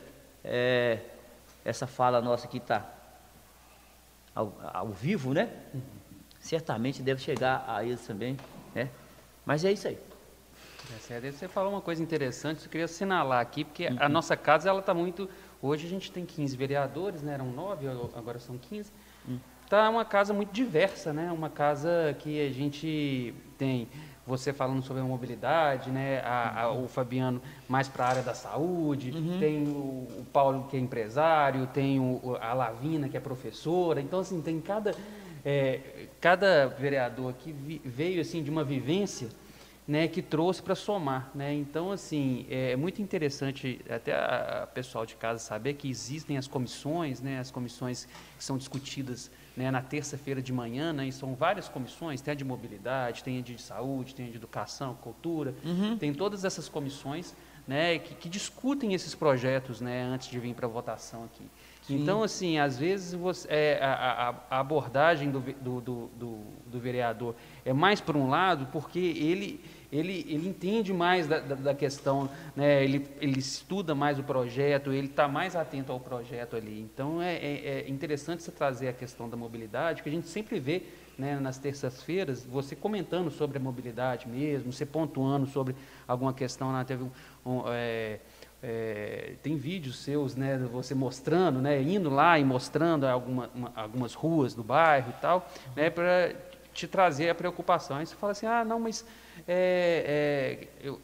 é, 0.43 0.99
essa 1.63 1.87
fala 1.87 2.21
nossa 2.21 2.47
aqui 2.47 2.57
está 2.57 2.89
ao, 4.33 4.53
ao, 4.73 4.89
vivo, 4.89 5.33
né? 5.33 5.51
Certamente 6.39 7.01
deve 7.01 7.21
chegar 7.21 7.65
a 7.67 7.83
eles 7.83 8.05
também, 8.05 8.37
né? 8.73 8.89
Mas 9.45 9.63
é 9.63 9.71
isso 9.71 9.87
aí. 9.87 9.97
É, 11.09 11.31
você 11.31 11.47
falou 11.47 11.71
uma 11.71 11.81
coisa 11.81 12.01
interessante, 12.01 12.63
eu 12.63 12.69
queria 12.69 12.85
assinalar 12.85 13.41
aqui, 13.41 13.63
porque 13.63 13.87
uhum. 13.87 13.97
a 13.99 14.09
nossa 14.09 14.35
casa 14.35 14.69
ela 14.69 14.79
está 14.79 14.93
muito. 14.93 15.29
Hoje 15.61 15.85
a 15.85 15.89
gente 15.89 16.11
tem 16.11 16.25
15 16.25 16.55
vereadores, 16.55 17.21
né? 17.21 17.33
Eram 17.33 17.51
9, 17.51 17.87
agora 18.15 18.39
são 18.39 18.57
15. 18.57 18.91
Uhum 19.27 19.39
tá 19.69 19.87
uma 19.89 20.03
casa 20.03 20.33
muito 20.33 20.51
diversa, 20.51 21.13
né? 21.13 21.31
Uma 21.31 21.49
casa 21.49 22.15
que 22.19 22.41
a 22.45 22.51
gente 22.51 23.33
tem 23.57 23.87
você 24.25 24.51
falando 24.51 24.83
sobre 24.83 25.01
a 25.01 25.05
mobilidade, 25.05 25.91
né? 25.91 26.21
A, 26.21 26.63
a, 26.63 26.71
o 26.71 26.87
Fabiano 26.87 27.41
mais 27.67 27.87
para 27.87 28.05
a 28.05 28.09
área 28.09 28.21
da 28.23 28.33
saúde, 28.33 29.11
uhum. 29.11 29.39
tem 29.39 29.67
o, 29.67 30.07
o, 30.19 30.25
Paulo 30.33 30.67
que 30.69 30.75
é 30.75 30.79
empresário, 30.79 31.67
tem 31.67 31.99
o, 31.99 32.37
a 32.41 32.53
Lavina 32.53 33.07
que 33.07 33.15
é 33.15 33.19
professora. 33.19 34.01
Então 34.01 34.19
assim 34.19 34.41
tem 34.41 34.59
cada 34.59 34.93
é, 35.45 36.07
cada 36.19 36.67
vereador 36.67 37.33
que 37.33 37.51
vi, 37.51 37.79
veio 37.85 38.21
assim 38.21 38.43
de 38.43 38.49
uma 38.49 38.63
vivência 38.63 39.29
né, 39.89 40.07
que 40.07 40.21
trouxe 40.21 40.61
para 40.61 40.75
somar. 40.75 41.31
Né? 41.33 41.51
Então, 41.55 41.91
assim, 41.91 42.45
é 42.47 42.75
muito 42.75 43.01
interessante 43.01 43.81
até 43.89 44.13
a, 44.13 44.61
a 44.61 44.67
pessoal 44.67 45.03
de 45.03 45.15
casa 45.15 45.39
saber 45.39 45.73
que 45.73 45.89
existem 45.89 46.37
as 46.37 46.47
comissões, 46.47 47.19
né, 47.19 47.39
as 47.39 47.49
comissões 47.49 48.07
que 48.37 48.43
são 48.43 48.55
discutidas 48.55 49.31
né, 49.57 49.71
na 49.71 49.81
terça-feira 49.81 50.43
de 50.43 50.53
manhã, 50.53 50.93
né, 50.93 51.07
e 51.07 51.11
são 51.11 51.33
várias 51.33 51.67
comissões, 51.67 52.21
tem 52.21 52.33
a 52.33 52.35
de 52.35 52.45
mobilidade, 52.45 53.23
tem 53.23 53.39
a 53.39 53.41
de 53.41 53.59
saúde, 53.59 54.13
tem 54.13 54.27
a 54.27 54.29
de 54.29 54.37
educação, 54.37 54.93
cultura, 54.93 55.55
uhum. 55.65 55.97
tem 55.97 56.13
todas 56.13 56.45
essas 56.45 56.69
comissões 56.69 57.33
né, 57.67 57.97
que, 57.97 58.13
que, 58.13 58.29
discutem 58.29 58.93
esses 58.93 59.15
projetos 59.15 59.81
né, 59.81 60.03
antes 60.03 60.27
de 60.27 60.39
vir 60.39 60.53
para 60.53 60.67
a 60.67 60.69
votação 60.69 61.23
aqui. 61.25 61.45
Sim. 61.83 62.01
Então, 62.01 62.23
assim, 62.23 62.59
às 62.59 62.77
vezes 62.77 63.13
você, 63.13 63.47
é, 63.47 63.79
a, 63.81 63.93
a, 63.93 64.55
a, 64.55 64.59
abordagem 64.59 65.31
do, 65.31 65.39
do, 65.39 65.81
do, 65.81 66.39
do 66.65 66.79
vereador 66.79 67.35
é 67.65 67.73
mais 67.73 67.99
por 67.99 68.15
um 68.15 68.29
lado, 68.29 68.67
porque 68.71 68.99
ele 68.99 69.59
ele, 69.91 70.25
ele 70.29 70.47
entende 70.47 70.93
mais 70.93 71.27
da, 71.27 71.39
da, 71.39 71.55
da 71.55 71.73
questão, 71.73 72.29
né? 72.55 72.83
ele, 72.83 73.07
ele 73.19 73.39
estuda 73.39 73.95
mais 73.95 74.19
o 74.19 74.23
projeto, 74.23 74.91
ele 74.91 75.07
está 75.07 75.27
mais 75.27 75.55
atento 75.55 75.91
ao 75.91 75.99
projeto 75.99 76.55
ali. 76.55 76.79
Então 76.79 77.21
é, 77.21 77.35
é, 77.35 77.83
é, 77.85 77.89
interessante 77.89 78.43
você 78.43 78.51
trazer 78.51 78.89
a 78.89 78.93
questão 78.93 79.27
da 79.27 79.35
mobilidade, 79.35 80.03
que 80.03 80.09
a 80.09 80.11
gente 80.11 80.27
sempre 80.27 80.59
vê 80.59 80.83
né, 81.17 81.39
nas 81.39 81.57
terças-feiras 81.57 82.45
você 82.45 82.75
comentando 82.75 83.31
sobre 83.31 83.57
a 83.57 83.61
mobilidade 83.61 84.27
mesmo, 84.27 84.71
você 84.71 84.85
pontuando 84.85 85.47
sobre 85.47 85.75
alguma 86.07 86.33
questão. 86.33 86.71
Né? 86.71 86.83
Teve 86.83 87.03
um, 87.03 87.11
um 87.45 87.63
é, 87.67 88.19
é, 88.61 89.33
tem 89.41 89.57
vídeos 89.57 89.99
seus, 89.99 90.35
né, 90.35 90.57
você 90.71 90.93
mostrando, 90.93 91.61
né, 91.61 91.81
indo 91.81 92.09
lá 92.09 92.37
e 92.37 92.43
mostrando 92.43 93.05
alguma, 93.07 93.49
uma, 93.55 93.71
algumas 93.75 94.13
ruas 94.13 94.53
do 94.53 94.63
bairro 94.63 95.13
e 95.17 95.21
tal, 95.21 95.49
né, 95.75 95.89
para 95.89 96.35
te 96.79 96.87
trazer 96.87 97.29
a 97.29 97.35
preocupação. 97.35 97.97
Aí 97.97 98.05
você 98.05 98.15
fala 98.15 98.31
assim, 98.31 98.45
ah, 98.45 98.63
não, 98.63 98.79
mas 98.79 99.05
é, 99.47 100.67
é, 100.81 100.87
eu, 100.87 101.01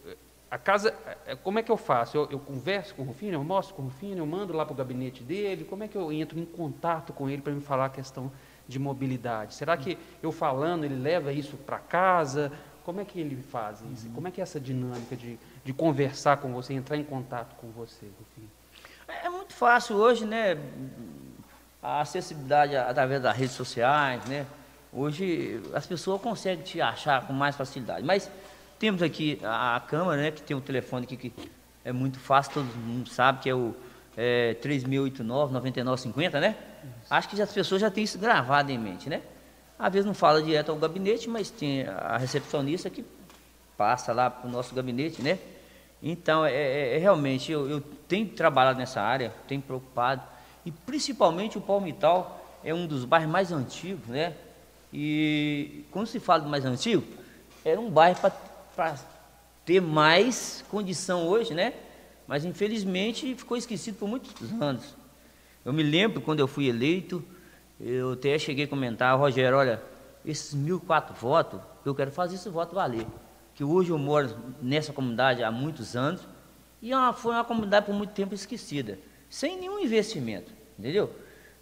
a 0.50 0.58
casa, 0.58 0.96
é, 1.26 1.36
como 1.36 1.60
é 1.60 1.64
que 1.64 1.72
eu 1.72 1.78
faço? 1.78 2.16
Eu, 2.16 2.30
eu, 2.32 2.40
converso 2.40 2.96
com 2.96 3.02
o 3.02 3.06
Rufino, 3.06 3.34
eu 3.34 3.44
mostro 3.44 3.76
com 3.76 3.82
o 3.82 3.86
Rufino, 3.86 4.20
eu 4.20 4.26
mando 4.26 4.54
lá 4.54 4.66
para 4.66 4.74
o 4.74 4.76
gabinete 4.76 5.24
dele, 5.24 5.66
como 5.66 5.84
é 5.84 5.88
que 5.88 5.98
eu 5.98 6.12
entro 6.12 6.40
em 6.40 6.46
contato 6.46 7.12
com 7.12 7.30
ele 7.30 7.42
para 7.42 7.52
me 7.52 7.62
falar 7.62 7.86
a 7.86 7.90
questão 7.90 8.32
de 8.68 8.80
mobilidade? 8.80 9.54
Será 9.54 9.76
que 9.76 9.98
eu 10.24 10.32
falando, 10.32 10.86
ele 10.86 10.96
leva 10.96 11.34
isso 11.34 11.58
para 11.58 11.78
casa? 11.78 12.52
Como 12.84 13.02
é 13.02 13.06
que 13.06 13.20
ele 13.20 13.36
faz 13.36 13.82
isso? 13.94 14.10
Como 14.12 14.28
é 14.28 14.32
que 14.32 14.40
é 14.40 14.44
essa 14.44 14.60
dinâmica 14.60 15.16
de, 15.16 15.38
de 15.64 15.74
conversar 15.74 16.38
com 16.38 16.54
você, 16.54 16.74
entrar 16.74 16.96
em 16.96 17.04
contato 17.04 17.56
com 17.56 17.68
você, 17.72 18.06
Rufino? 18.06 18.50
É 19.08 19.30
muito 19.30 19.54
fácil 19.54 19.98
hoje, 19.98 20.26
né? 20.26 20.58
A 21.82 22.02
acessibilidade 22.02 22.76
através 22.76 23.22
das 23.22 23.36
redes 23.36 23.56
sociais, 23.56 24.24
né? 24.26 24.46
Hoje 24.96 25.62
as 25.74 25.86
pessoas 25.86 26.22
conseguem 26.22 26.64
te 26.64 26.80
achar 26.80 27.28
com 27.28 27.34
mais 27.34 27.56
facilidade. 27.56 28.06
Mas 28.06 28.32
temos 28.80 29.02
aqui 29.02 29.38
a, 29.44 29.76
a 29.76 29.80
Câmara, 29.82 30.22
né? 30.22 30.32
Que 30.32 30.42
tem 30.42 30.56
um 30.56 30.62
telefone 30.62 31.04
aqui 31.04 31.18
que 31.18 31.34
é 31.84 31.92
muito 31.92 32.18
fácil, 32.18 32.54
todo 32.54 32.66
mundo 32.66 33.10
sabe 33.10 33.42
que 33.42 33.50
é 33.50 33.54
o 33.54 33.76
é, 34.16 34.56
3689-9950, 34.64 36.40
né? 36.40 36.56
Acho 37.10 37.28
que 37.28 37.42
as 37.42 37.52
pessoas 37.52 37.82
já 37.82 37.92
têm 37.92 38.06
isso 38.06 38.18
gravado 38.18 38.72
em 38.72 38.78
mente, 38.78 39.10
né? 39.10 39.22
Às 39.78 39.92
vezes 39.92 40.06
não 40.06 40.14
fala 40.14 40.42
direto 40.42 40.72
ao 40.72 40.78
gabinete, 40.78 41.30
mas 41.30 41.52
tem 41.52 41.86
a 41.86 42.16
recepcionista 42.18 42.90
que 42.90 43.04
passa 43.78 44.14
lá 44.14 44.30
para 44.30 44.48
o 44.48 44.52
nosso 44.52 44.74
gabinete, 44.74 45.22
né? 45.22 45.38
Então, 46.02 46.46
é, 46.46 46.54
é, 46.54 46.96
é 46.96 46.98
realmente, 46.98 47.52
eu, 47.52 47.70
eu, 47.70 47.82
tenho 48.08 48.30
trabalhado 48.30 48.80
nessa 48.80 49.02
área, 49.02 49.34
tenho 49.48 49.62
preocupado, 49.62 50.22
e 50.66 50.72
principalmente 50.72 51.58
o 51.58 51.62
Palmital 51.62 52.60
é 52.64 52.74
um 52.74 52.88
dos 52.88 53.04
bairros 53.04 53.30
mais 53.30 53.52
antigos, 53.52 54.08
né? 54.08 54.34
E 54.98 55.84
quando 55.92 56.08
se 56.08 56.22
fala 56.22 56.44
do 56.44 56.50
mais 56.50 56.64
antigo, 56.64 57.04
era 57.66 57.78
um 57.78 57.90
bairro 57.90 58.18
para 58.74 58.96
ter 59.66 59.82
mais 59.82 60.64
condição 60.70 61.28
hoje, 61.28 61.54
né? 61.54 61.74
Mas 62.26 62.46
infelizmente 62.46 63.36
ficou 63.36 63.58
esquecido 63.58 63.98
por 63.98 64.08
muitos 64.08 64.32
anos. 64.62 64.96
Eu 65.66 65.74
me 65.74 65.84
lembro 65.84 66.22
quando 66.22 66.40
eu 66.40 66.48
fui 66.48 66.70
eleito, 66.70 67.22
eu 67.78 68.14
até 68.14 68.40
cheguei 68.40 68.64
a 68.64 68.68
comentar, 68.70 69.20
Rogério, 69.20 69.58
olha, 69.58 69.84
esses 70.24 70.54
mil 70.54 70.80
quatro 70.80 71.14
votos, 71.14 71.60
eu 71.84 71.94
quero 71.94 72.12
fazer 72.12 72.36
esse 72.36 72.48
voto 72.48 72.74
valer. 72.74 73.06
Que 73.54 73.66
hoje 73.66 73.90
eu 73.90 73.98
moro 73.98 74.34
nessa 74.62 74.94
comunidade 74.94 75.44
há 75.44 75.52
muitos 75.52 75.98
anos 75.98 76.22
e 76.82 76.94
é 76.94 77.14
foi 77.14 77.34
uma 77.34 77.44
comunidade 77.44 77.86
por 77.86 77.94
muito 77.94 78.14
tempo 78.14 78.34
esquecida, 78.34 78.98
sem 79.30 79.60
nenhum 79.60 79.78
investimento, 79.78 80.54
entendeu? 80.80 81.12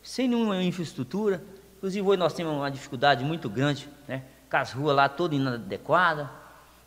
Sem 0.03 0.27
nenhuma 0.27 0.61
infraestrutura. 0.61 1.43
Inclusive 1.83 2.07
hoje 2.07 2.17
nós 2.17 2.31
temos 2.31 2.53
uma 2.53 2.71
dificuldade 2.71 3.25
muito 3.25 3.49
grande, 3.49 3.89
né? 4.07 4.23
Com 4.49 4.55
as 4.55 4.71
ruas 4.71 4.95
lá 4.95 5.09
todas 5.09 5.37
inadequadas, 5.37 6.29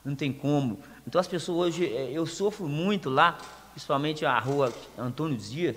não 0.02 0.16
tem 0.16 0.32
como. 0.32 0.80
Então 1.06 1.20
as 1.20 1.28
pessoas 1.28 1.74
hoje, 1.74 1.94
é, 1.94 2.10
eu 2.10 2.24
sofro 2.24 2.66
muito 2.66 3.10
lá, 3.10 3.36
principalmente 3.72 4.24
a 4.24 4.38
rua 4.38 4.72
Antônio 4.96 5.36
Dias, 5.36 5.76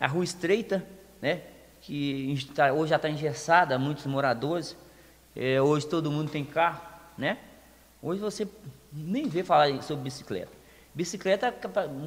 a 0.00 0.08
rua 0.08 0.24
estreita, 0.24 0.84
né? 1.20 1.42
que 1.82 2.36
tá, 2.52 2.72
hoje 2.72 2.90
já 2.90 2.96
está 2.96 3.08
engessada, 3.08 3.78
muitos 3.78 4.06
moradores. 4.06 4.76
É, 5.36 5.62
hoje 5.62 5.86
todo 5.86 6.10
mundo 6.10 6.28
tem 6.28 6.44
carro, 6.44 6.82
né? 7.16 7.38
Hoje 8.02 8.20
você 8.20 8.48
nem 8.92 9.28
vê 9.28 9.44
falar 9.44 9.80
sobre 9.84 10.02
bicicleta. 10.02 10.50
Bicicleta 10.92 11.54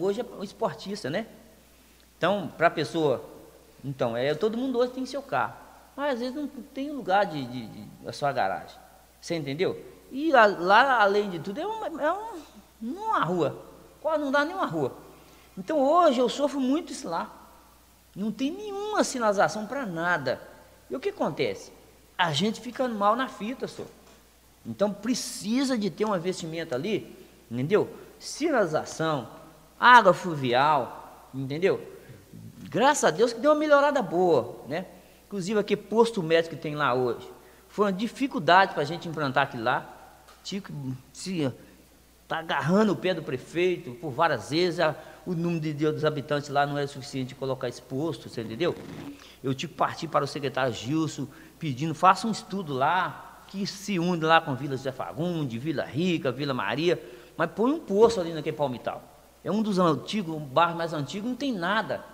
hoje 0.02 0.20
é 0.20 0.26
um 0.38 0.44
esportista, 0.44 1.10
né? 1.10 1.28
Então, 2.18 2.52
para 2.58 2.68
a 2.68 2.72
pessoa, 2.72 3.24
então, 3.86 4.18
é, 4.18 4.34
todo 4.34 4.58
mundo 4.58 4.80
hoje 4.80 4.92
tem 4.92 5.06
seu 5.06 5.22
carro. 5.22 5.64
Mas 5.96 6.14
às 6.16 6.20
vezes 6.20 6.36
não 6.36 6.48
tem 6.48 6.92
lugar 6.92 7.26
de, 7.26 7.46
de, 7.46 7.68
de 7.68 8.08
a 8.08 8.12
sua 8.12 8.32
garagem. 8.32 8.78
Você 9.22 9.36
entendeu? 9.36 9.82
E 10.12 10.32
lá, 10.32 10.46
lá 10.46 11.02
além 11.02 11.30
de 11.30 11.40
tudo, 11.40 11.60
é 11.60 11.66
uma, 11.66 12.04
é 12.04 12.12
um, 12.12 12.42
uma 12.82 13.24
rua. 13.24 13.66
Quase 14.02 14.24
não 14.24 14.32
dá 14.32 14.46
nenhuma 14.46 14.66
rua. 14.66 14.96
Então 15.58 15.80
hoje 15.80 16.20
eu 16.20 16.30
sofro 16.30 16.60
muito 16.60 16.92
isso 16.92 17.08
lá. 17.08 17.32
Não 18.16 18.32
tem 18.32 18.52
nenhuma 18.52 19.04
sinalização 19.04 19.66
para 19.66 19.86
nada. 19.86 20.42
E 20.90 20.96
o 20.96 21.00
que 21.00 21.10
acontece? 21.10 21.72
A 22.18 22.32
gente 22.32 22.62
fica 22.62 22.88
mal 22.88 23.16
na 23.16 23.28
fita, 23.28 23.68
só. 23.68 23.84
Então 24.66 24.92
precisa 24.92 25.78
de 25.78 25.90
ter 25.90 26.06
um 26.06 26.16
investimento 26.16 26.74
ali, 26.74 27.16
entendeu? 27.50 27.90
Sinalização, 28.20 29.28
água 29.80 30.14
fluvial, 30.14 31.28
entendeu? 31.34 31.82
Graças 32.70 33.04
a 33.04 33.12
Deus 33.12 33.34
que 33.34 33.40
deu 33.40 33.52
uma 33.52 33.60
melhorada 33.60 34.02
boa, 34.02 34.56
né? 34.68 34.86
Inclusive 35.36 35.60
aquele 35.60 35.82
posto 35.82 36.24
médico 36.24 36.56
que 36.56 36.62
tem 36.62 36.76
lá 36.76 36.94
hoje. 36.94 37.30
Foi 37.68 37.88
uma 37.88 37.92
dificuldade 37.92 38.74
para 38.74 38.84
a 38.84 38.86
gente 38.86 39.10
implantar 39.10 39.44
aquilo 39.44 39.66
lá. 39.66 39.86
Tipo, 40.46 40.72
se 41.12 41.52
está 42.24 42.40
agarrando 42.40 42.94
o 42.94 42.96
pé 42.96 43.14
do 43.14 43.22
prefeito 43.22 43.92
por 43.96 44.12
várias 44.12 44.52
vezes. 44.52 44.80
A, 44.80 44.96
o 45.26 45.34
número 45.34 45.60
de, 45.60 45.74
dos 45.74 46.06
habitantes 46.06 46.48
lá 46.48 46.66
não 46.66 46.78
era 46.78 46.88
suficiente 46.88 47.30
de 47.30 47.36
colocar 47.36 47.68
exposto, 47.68 48.30
você 48.30 48.44
entendeu? 48.44 48.74
Eu 49.44 49.54
tive 49.54 49.74
que 49.74 49.78
partir 49.78 50.08
para 50.08 50.24
o 50.24 50.28
secretário 50.28 50.74
Gilson, 50.74 51.28
pedindo, 51.60 51.94
faça 51.94 52.26
um 52.26 52.32
estudo 52.32 52.74
lá, 52.74 53.44
que 53.50 53.68
se 53.68 54.00
une 54.00 54.24
lá 54.24 54.40
com 54.40 54.56
Vila 54.56 54.78
José 54.78 54.94
Fagundes, 54.94 55.62
Vila 55.62 55.84
Rica, 55.84 56.32
Vila 56.32 56.54
Maria, 56.54 56.98
mas 57.36 57.52
põe 57.54 57.74
um 57.74 57.80
poço 57.80 58.22
ali 58.22 58.32
naquele 58.32 58.56
palmital. 58.56 59.04
É 59.44 59.52
um 59.52 59.62
dos 59.62 59.80
antigos, 59.80 60.34
um 60.34 60.46
bairro 60.46 60.78
mais 60.78 60.94
antigo, 60.94 61.28
não 61.28 61.36
tem 61.36 61.52
nada. 61.52 62.06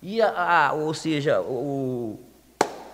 E 0.00 0.22
a, 0.22 0.68
a 0.68 0.72
ou 0.72 0.94
seja, 0.94 1.42
o, 1.42 2.31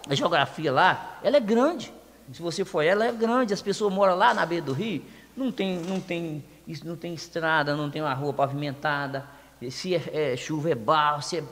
a 0.08 0.14
geografia 0.14 0.72
lá, 0.72 1.18
ela 1.22 1.36
é 1.36 1.40
grande. 1.40 1.92
Se 2.32 2.42
você 2.42 2.64
for 2.64 2.82
ela 2.82 3.06
é 3.06 3.12
grande, 3.12 3.54
as 3.54 3.62
pessoas 3.62 3.92
moram 3.92 4.14
lá 4.14 4.34
na 4.34 4.44
beira 4.44 4.64
do 4.64 4.72
rio, 4.72 5.02
não 5.36 5.52
tem, 5.52 5.78
não 5.78 6.00
tem, 6.00 6.44
não 6.84 6.96
tem 6.96 7.14
estrada, 7.14 7.76
não 7.76 7.90
tem 7.90 8.02
uma 8.02 8.12
rua 8.12 8.32
pavimentada, 8.32 9.24
se 9.70 9.94
é, 9.94 10.32
é 10.32 10.36
chuva 10.36 10.70
é 10.70 10.74
barro, 10.74 11.22
se 11.22 11.38
é, 11.38 11.44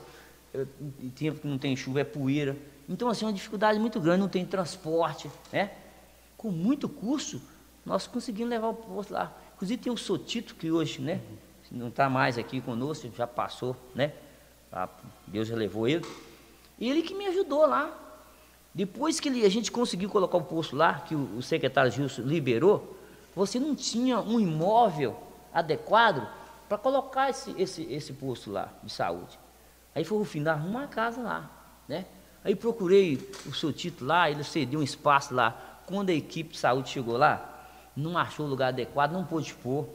é, 0.53 0.65
tempo 1.15 1.41
que 1.41 1.47
não 1.47 1.57
tem 1.57 1.75
chuva 1.75 2.01
é 2.01 2.03
poeira. 2.03 2.55
Então, 2.87 3.09
assim, 3.09 3.25
é 3.25 3.27
uma 3.27 3.33
dificuldade 3.33 3.79
muito 3.79 3.99
grande, 3.99 4.21
não 4.21 4.29
tem 4.29 4.45
transporte, 4.45 5.29
né? 5.51 5.71
Com 6.37 6.51
muito 6.51 6.87
custo, 6.87 7.41
nós 7.85 8.07
conseguimos 8.07 8.49
levar 8.49 8.67
o 8.67 8.73
posto 8.73 9.13
lá. 9.13 9.35
Inclusive 9.55 9.81
tem 9.81 9.91
o 9.91 9.97
Sotito, 9.97 10.55
que 10.55 10.71
hoje, 10.71 11.01
né, 11.01 11.19
não 11.71 11.87
está 11.87 12.09
mais 12.09 12.37
aqui 12.37 12.61
conosco, 12.61 13.09
já 13.15 13.27
passou, 13.27 13.75
né? 13.93 14.13
Deus 15.25 15.47
já 15.47 15.55
levou 15.55 15.87
ele. 15.87 16.05
E 16.79 16.89
ele 16.89 17.01
que 17.01 17.15
me 17.15 17.27
ajudou 17.27 17.65
lá. 17.65 18.06
Depois 18.77 19.19
que 19.19 19.43
a 19.43 19.49
gente 19.49 19.71
conseguiu 19.71 20.07
colocar 20.07 20.37
o 20.37 20.43
posto 20.43 20.75
lá, 20.75 20.99
que 20.99 21.15
o, 21.15 21.41
secretário 21.41 21.91
Gilson 21.91 22.21
liberou, 22.21 22.95
você 23.35 23.59
não 23.59 23.73
tinha 23.73 24.19
um 24.19 24.39
imóvel 24.39 25.17
adequado 25.51 26.29
para 26.69 26.77
colocar 26.77 27.27
esse, 27.27 27.59
esse, 27.59 27.91
esse 27.91 28.13
posto 28.13 28.51
lá 28.51 28.71
de 28.83 28.91
saúde. 28.91 29.39
Aí 29.95 30.03
foi 30.03 30.19
o 30.19 30.23
fim, 30.23 30.45
arruma 30.45 30.81
uma 30.81 30.87
casa 30.87 31.19
lá, 31.19 31.49
né? 31.87 32.05
Aí 32.43 32.55
procurei 32.55 33.15
o 33.47 33.51
seu 33.51 33.73
título 33.73 34.09
lá, 34.09 34.29
ele 34.29 34.43
cedeu 34.43 34.79
um 34.79 34.83
espaço 34.83 35.33
lá. 35.33 35.81
Quando 35.87 36.11
a 36.11 36.13
equipe 36.13 36.51
de 36.51 36.59
saúde 36.59 36.89
chegou 36.89 37.17
lá, 37.17 37.67
não 37.95 38.15
achou 38.15 38.45
o 38.45 38.49
lugar 38.49 38.67
adequado, 38.67 39.11
não 39.11 39.25
pôde 39.25 39.55
pôr, 39.55 39.87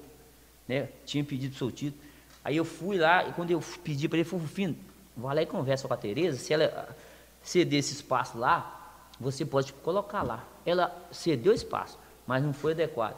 né? 0.67 0.89
Tinha 1.07 1.23
pedido 1.23 1.55
o 1.55 1.57
seu 1.57 1.71
título. 1.71 2.03
Aí 2.45 2.57
eu 2.57 2.65
fui 2.65 2.99
lá, 2.99 3.29
e 3.29 3.33
quando 3.33 3.53
eu 3.53 3.63
pedi 3.85 4.09
para 4.09 4.19
ele, 4.19 4.29
falou, 4.29 4.45
Rufino, 4.45 4.77
vai 5.17 5.37
lá 5.37 5.43
e 5.43 5.47
conversa 5.47 5.87
com 5.87 5.95
a 5.95 5.97
Tereza, 5.97 6.37
se 6.37 6.53
ela 6.53 6.97
ceder 7.43 7.81
esse 7.81 7.95
espaço 7.95 8.39
lá, 8.39 8.81
você 9.19 9.45
pode 9.45 9.73
colocar 9.73 10.23
lá. 10.23 10.45
Ela 10.65 10.95
cedeu 11.11 11.53
espaço, 11.53 11.99
mas 12.27 12.43
não 12.43 12.53
foi 12.53 12.73
adequado. 12.73 13.17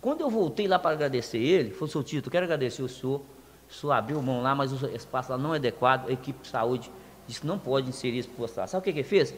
Quando 0.00 0.20
eu 0.20 0.30
voltei 0.30 0.68
lá 0.68 0.78
para 0.78 0.90
agradecer 0.90 1.38
ele, 1.38 1.70
falou, 1.70 1.88
seu 1.88 2.02
Tito, 2.02 2.30
quero 2.30 2.44
agradecer 2.44 2.82
o 2.82 2.88
senhor, 2.88 3.22
o 3.68 3.72
senhor 3.72 3.92
abriu 3.92 4.20
mão 4.20 4.42
lá, 4.42 4.54
mas 4.54 4.72
o 4.72 4.86
espaço 4.88 5.32
lá 5.32 5.38
não 5.38 5.54
é 5.54 5.56
adequado, 5.56 6.08
a 6.08 6.12
equipe 6.12 6.42
de 6.42 6.48
saúde 6.48 6.90
disse 7.26 7.40
que 7.40 7.46
não 7.46 7.58
pode 7.58 7.88
inserir 7.88 8.18
esse 8.18 8.28
posto 8.28 8.58
lá. 8.58 8.66
Sabe 8.66 8.82
o 8.82 8.84
que, 8.84 8.92
que 8.92 8.98
ele 8.98 9.08
fez? 9.08 9.34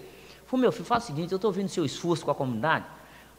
Falou, 0.46 0.62
meu 0.62 0.72
filho, 0.72 0.84
faz 0.84 1.04
o 1.04 1.06
seguinte, 1.06 1.32
eu 1.32 1.36
estou 1.36 1.52
vendo 1.52 1.68
seu 1.68 1.84
esforço 1.84 2.24
com 2.24 2.30
a 2.30 2.34
comunidade, 2.34 2.84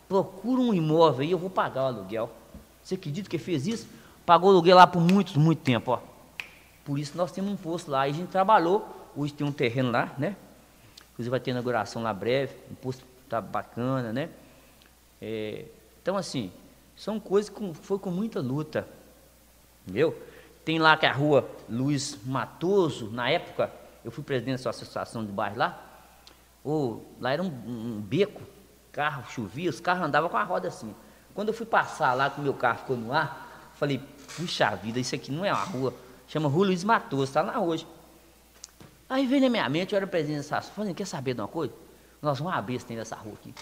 procura 0.07 0.61
um 0.61 0.73
imóvel 0.73 1.21
aí, 1.21 1.31
eu 1.31 1.37
vou 1.37 1.49
pagar 1.49 1.83
o 1.83 1.85
aluguel. 1.87 2.29
Você 2.81 2.95
acredita 2.95 3.29
que 3.29 3.37
fez 3.37 3.67
isso? 3.67 3.87
Pagou 4.25 4.49
o 4.49 4.53
aluguel 4.53 4.77
lá 4.77 4.87
por 4.87 5.01
muito, 5.01 5.37
muito 5.39 5.59
tempo, 5.59 5.91
ó. 5.91 5.99
Por 6.85 6.97
isso 6.97 7.17
nós 7.17 7.31
temos 7.31 7.51
um 7.51 7.57
posto 7.57 7.91
lá, 7.91 8.07
e 8.07 8.11
a 8.11 8.13
gente 8.13 8.29
trabalhou, 8.29 8.87
hoje 9.15 9.33
tem 9.33 9.45
um 9.45 9.51
terreno 9.51 9.91
lá, 9.91 10.13
né? 10.17 10.37
Inclusive 11.17 11.31
vai 11.31 11.39
ter 11.39 11.49
inauguração 11.49 12.03
lá 12.03 12.13
breve, 12.13 12.53
o 12.69 12.75
posto 12.75 13.03
está 13.23 13.41
bacana, 13.41 14.13
né? 14.13 14.29
É, 15.19 15.65
então 15.99 16.15
assim, 16.15 16.51
são 16.95 17.19
coisas 17.19 17.49
que 17.49 17.73
foi 17.73 17.97
com 17.97 18.11
muita 18.11 18.39
luta. 18.39 18.87
Entendeu? 19.83 20.15
Tem 20.63 20.77
lá 20.77 20.95
que 20.95 21.07
a 21.07 21.11
rua 21.11 21.49
Luiz 21.67 22.19
Matoso, 22.23 23.09
na 23.09 23.29
época, 23.29 23.71
eu 24.05 24.11
fui 24.11 24.23
presidente 24.23 24.63
da 24.63 24.69
associação 24.69 25.25
de 25.25 25.31
bairro 25.31 25.57
lá. 25.57 25.83
Ou, 26.63 27.03
lá 27.19 27.31
era 27.31 27.41
um, 27.41 27.47
um 27.47 27.99
beco, 27.99 28.41
carro 28.91 29.23
chovia, 29.31 29.71
os 29.71 29.79
carros 29.79 30.05
andavam 30.05 30.29
com 30.29 30.37
a 30.37 30.43
roda 30.43 30.67
assim. 30.67 30.93
Quando 31.33 31.47
eu 31.47 31.53
fui 31.53 31.65
passar 31.65 32.13
lá, 32.13 32.29
que 32.29 32.39
o 32.39 32.43
meu 32.43 32.53
carro 32.53 32.79
ficou 32.79 32.95
no 32.95 33.11
ar, 33.11 33.71
falei, 33.75 34.01
puxa 34.35 34.75
vida, 34.75 34.99
isso 34.99 35.15
aqui 35.15 35.31
não 35.31 35.45
é 35.45 35.51
uma 35.51 35.63
rua, 35.63 35.93
chama 36.27 36.47
Rua 36.47 36.67
Luiz 36.67 36.83
Matoso, 36.83 37.23
está 37.23 37.41
lá 37.41 37.59
hoje. 37.59 37.87
Aí 39.09 39.25
veio 39.25 39.41
na 39.41 39.49
minha 39.49 39.69
mente, 39.69 39.93
eu 39.93 39.97
era 39.97 40.05
presidente 40.05 40.37
dessa 40.37 40.61
falei, 40.61 40.93
quer 40.93 41.05
saber 41.05 41.33
de 41.33 41.41
uma 41.41 41.47
coisa? 41.47 41.73
Nós 42.21 42.39
vamos 42.39 42.53
abrir 42.53 42.75
esse 42.75 42.85
tem 42.85 42.97
dessa 42.97 43.15
rua 43.15 43.35
aqui. 43.35 43.53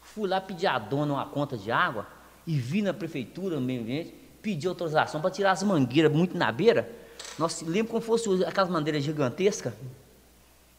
Fui 0.00 0.28
lá 0.28 0.40
pedir 0.40 0.66
a 0.66 0.78
dona 0.78 1.14
uma 1.14 1.26
conta 1.26 1.56
de 1.56 1.72
água, 1.72 2.06
e 2.46 2.58
vi 2.58 2.82
na 2.82 2.92
prefeitura, 2.92 3.56
no 3.56 3.62
meio 3.62 3.82
ambiente, 3.82 4.14
pedir 4.40 4.68
autorização 4.68 5.20
para 5.20 5.30
tirar 5.30 5.52
as 5.52 5.62
mangueiras 5.62 6.12
muito 6.12 6.36
na 6.36 6.50
beira. 6.50 6.90
Nós 7.38 7.62
lembro 7.62 7.92
como 7.92 8.02
fosse 8.02 8.44
aquelas 8.44 8.68
mangueiras 8.68 9.02
gigantescas, 9.02 9.72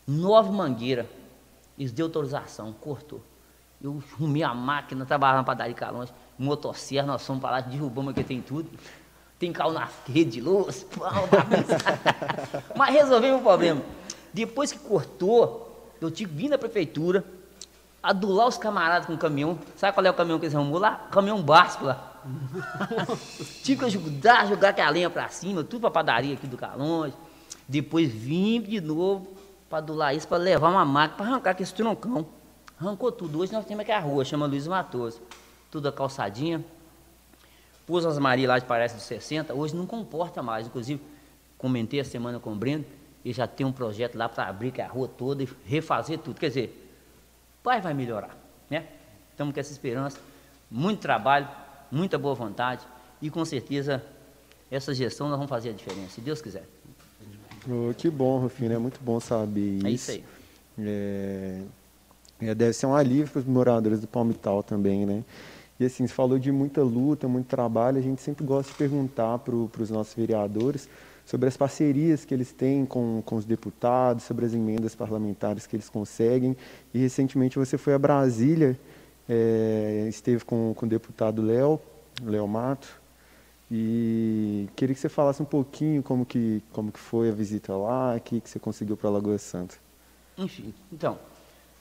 nove 0.08 0.52
mangueiras. 0.52 1.08
Eles 1.78 1.92
deu 1.92 2.06
autorização, 2.06 2.74
cortou. 2.74 3.22
Eu 3.82 4.02
arrumei 4.14 4.44
a 4.44 4.54
máquina, 4.54 5.06
trabalhava 5.06 5.40
na 5.40 5.44
padaria 5.44 5.74
Calões, 5.74 6.14
motosserra, 6.38 7.08
nós 7.08 7.26
fomos 7.26 7.42
para 7.42 7.52
lá, 7.52 7.62
derrubamos 7.62 8.12
aqui, 8.12 8.24
tem 8.24 8.42
tudo. 8.42 8.70
Tem 9.40 9.52
carro 9.52 9.74
na 9.74 9.90
rede 10.08 10.32
de 10.32 10.42
luz, 10.42 10.86
mas 12.78 12.94
resolvemos 12.94 13.42
o 13.42 13.44
problema. 13.44 13.82
Depois 14.34 14.72
que 14.72 14.80
cortou, 14.80 15.94
eu 16.02 16.10
tive 16.10 16.32
que 16.32 16.38
vir 16.38 16.50
na 16.50 16.58
prefeitura, 16.58 17.24
adular 18.02 18.48
os 18.48 18.58
camaradas 18.58 19.06
com 19.06 19.14
o 19.14 19.18
caminhão. 19.18 19.58
Sabe 19.78 19.94
qual 19.94 20.06
é 20.06 20.10
o 20.10 20.14
caminhão 20.14 20.40
que 20.40 20.46
eles 20.46 20.56
arrumou 20.56 20.80
lá? 20.80 21.08
Caminhão 21.12 21.42
basco 21.42 21.86
lá. 21.86 22.12
tive 23.64 23.80
que 23.80 23.86
ajudar, 23.86 24.48
jogar 24.48 24.70
aquela 24.70 24.90
lenha 24.90 25.10
para 25.10 25.30
cima, 25.30 25.64
tudo 25.64 25.82
para 25.82 25.92
padaria 25.92 26.34
aqui 26.34 26.48
do 26.48 26.58
Calões. 26.58 27.14
Depois 27.68 28.12
vim 28.12 28.62
de 28.62 28.82
novo 28.82 29.28
para 29.70 29.78
adular 29.80 30.16
isso, 30.16 30.28
para 30.28 30.38
levar 30.38 30.70
uma 30.70 30.86
máquina, 30.86 31.18
para 31.18 31.26
arrancar 31.28 31.52
aquele 31.52 31.70
troncão. 31.70 32.26
Arrancou 32.80 33.12
tudo. 33.12 33.40
Hoje 33.40 33.54
nós 33.54 33.66
temos 33.66 33.82
aqui 33.82 33.92
a 33.92 34.00
rua, 34.00 34.26
chama 34.26 34.46
Luiz 34.46 34.68
Matoso. 34.68 35.22
Tudo 35.72 35.88
a 35.88 35.92
calçadinha. 35.92 36.64
Pôs 37.86 38.06
as 38.06 38.18
Maria 38.18 38.48
lá 38.48 38.60
de 38.60 38.66
parece 38.66 38.96
dos 38.96 39.04
60, 39.04 39.54
hoje 39.54 39.76
não 39.76 39.86
comporta 39.86 40.42
mais. 40.42 40.68
Inclusive, 40.68 41.02
comentei 41.58 42.00
a 42.00 42.06
semana 42.06 42.40
com 42.40 42.54
o 42.54 42.56
Breno, 42.56 42.86
e 43.24 43.32
já 43.32 43.48
tem 43.48 43.66
um 43.66 43.72
projeto 43.72 44.16
lá 44.16 44.28
para 44.28 44.48
abrir 44.48 44.80
a 44.82 44.88
rua 44.88 45.08
toda 45.08 45.44
e 45.44 45.50
refazer 45.66 46.20
tudo. 46.20 46.40
Quer 46.40 46.50
dizer, 46.50 46.90
vai 47.64 47.80
vai 47.82 47.94
melhorar, 47.94 48.38
né? 48.70 48.88
Estamos 49.32 49.54
com 49.54 49.60
essa 49.60 49.72
esperança, 49.72 50.20
muito 50.70 51.00
trabalho, 51.00 51.48
muita 51.92 52.18
boa 52.18 52.36
vontade 52.36 52.86
e 53.22 53.30
com 53.30 53.44
certeza 53.46 54.04
essa 54.70 54.94
gestão 54.94 55.28
nós 55.28 55.38
vamos 55.38 55.50
fazer 55.50 55.70
a 55.70 55.74
diferença, 55.74 56.16
se 56.16 56.22
Deus 56.22 56.42
quiser. 56.42 56.68
Oh, 57.70 57.94
que 57.94 58.10
bom, 58.10 58.40
Rufino, 58.40 58.74
é 58.74 58.78
muito 58.78 59.00
bom 59.02 59.20
saber 59.20 59.78
isso. 59.78 59.88
É 59.88 59.92
isso 59.92 60.12
aí. 60.12 60.24
É, 60.80 61.62
é, 62.42 62.56
deve 62.56 62.74
ser 62.74 62.88
um 62.88 62.96
alívio 62.96 63.28
para 63.28 63.40
os 63.40 63.46
moradores 63.46 64.02
do 64.02 64.08
Palmital 64.08 64.62
também, 64.64 65.06
né? 65.06 65.24
E 65.80 65.86
assim, 65.86 66.06
você 66.06 66.14
falou 66.14 66.38
de 66.38 66.52
muita 66.52 66.84
luta, 66.84 67.28
muito 67.28 67.48
trabalho, 67.48 67.98
a 67.98 68.02
gente 68.02 68.22
sempre 68.22 68.46
gosta 68.46 68.72
de 68.72 68.78
perguntar 68.78 69.40
para 69.40 69.56
os 69.56 69.90
nossos 69.90 70.14
vereadores 70.14 70.90
sobre 71.26 71.48
as 71.48 71.56
parcerias 71.56 72.26
que 72.26 72.34
eles 72.34 72.52
têm 72.52 72.86
com, 72.86 73.22
com 73.26 73.36
os 73.36 73.46
deputados, 73.46 74.24
sobre 74.24 74.46
as 74.46 74.54
emendas 74.54 74.94
parlamentares 74.96 75.66
que 75.66 75.76
eles 75.76 75.90
conseguem. 75.90 76.56
E 76.94 77.00
recentemente 77.00 77.58
você 77.58 77.78
foi 77.78 77.94
a 77.94 78.00
Brasília, 78.00 78.78
é, 79.28 80.06
esteve 80.10 80.44
com, 80.44 80.74
com 80.74 80.86
o 80.86 80.90
deputado 80.90 81.42
Léo, 81.42 81.80
Léo 82.24 82.48
Mato, 82.48 83.02
e 83.72 84.68
queria 84.76 84.94
que 84.94 85.02
você 85.02 85.10
falasse 85.10 85.42
um 85.42 85.46
pouquinho 85.46 86.04
como 86.04 86.26
que, 86.26 86.62
como 86.72 86.92
que 86.92 87.00
foi 87.00 87.30
a 87.30 87.32
visita 87.32 87.76
lá, 87.76 88.16
o 88.16 88.20
que, 88.20 88.40
que 88.40 88.50
você 88.50 88.60
conseguiu 88.60 88.96
para 88.98 89.10
a 89.10 89.14
Lagoa 89.14 89.38
Santa. 89.38 89.76
Enfim, 90.38 90.74
então, 90.92 91.18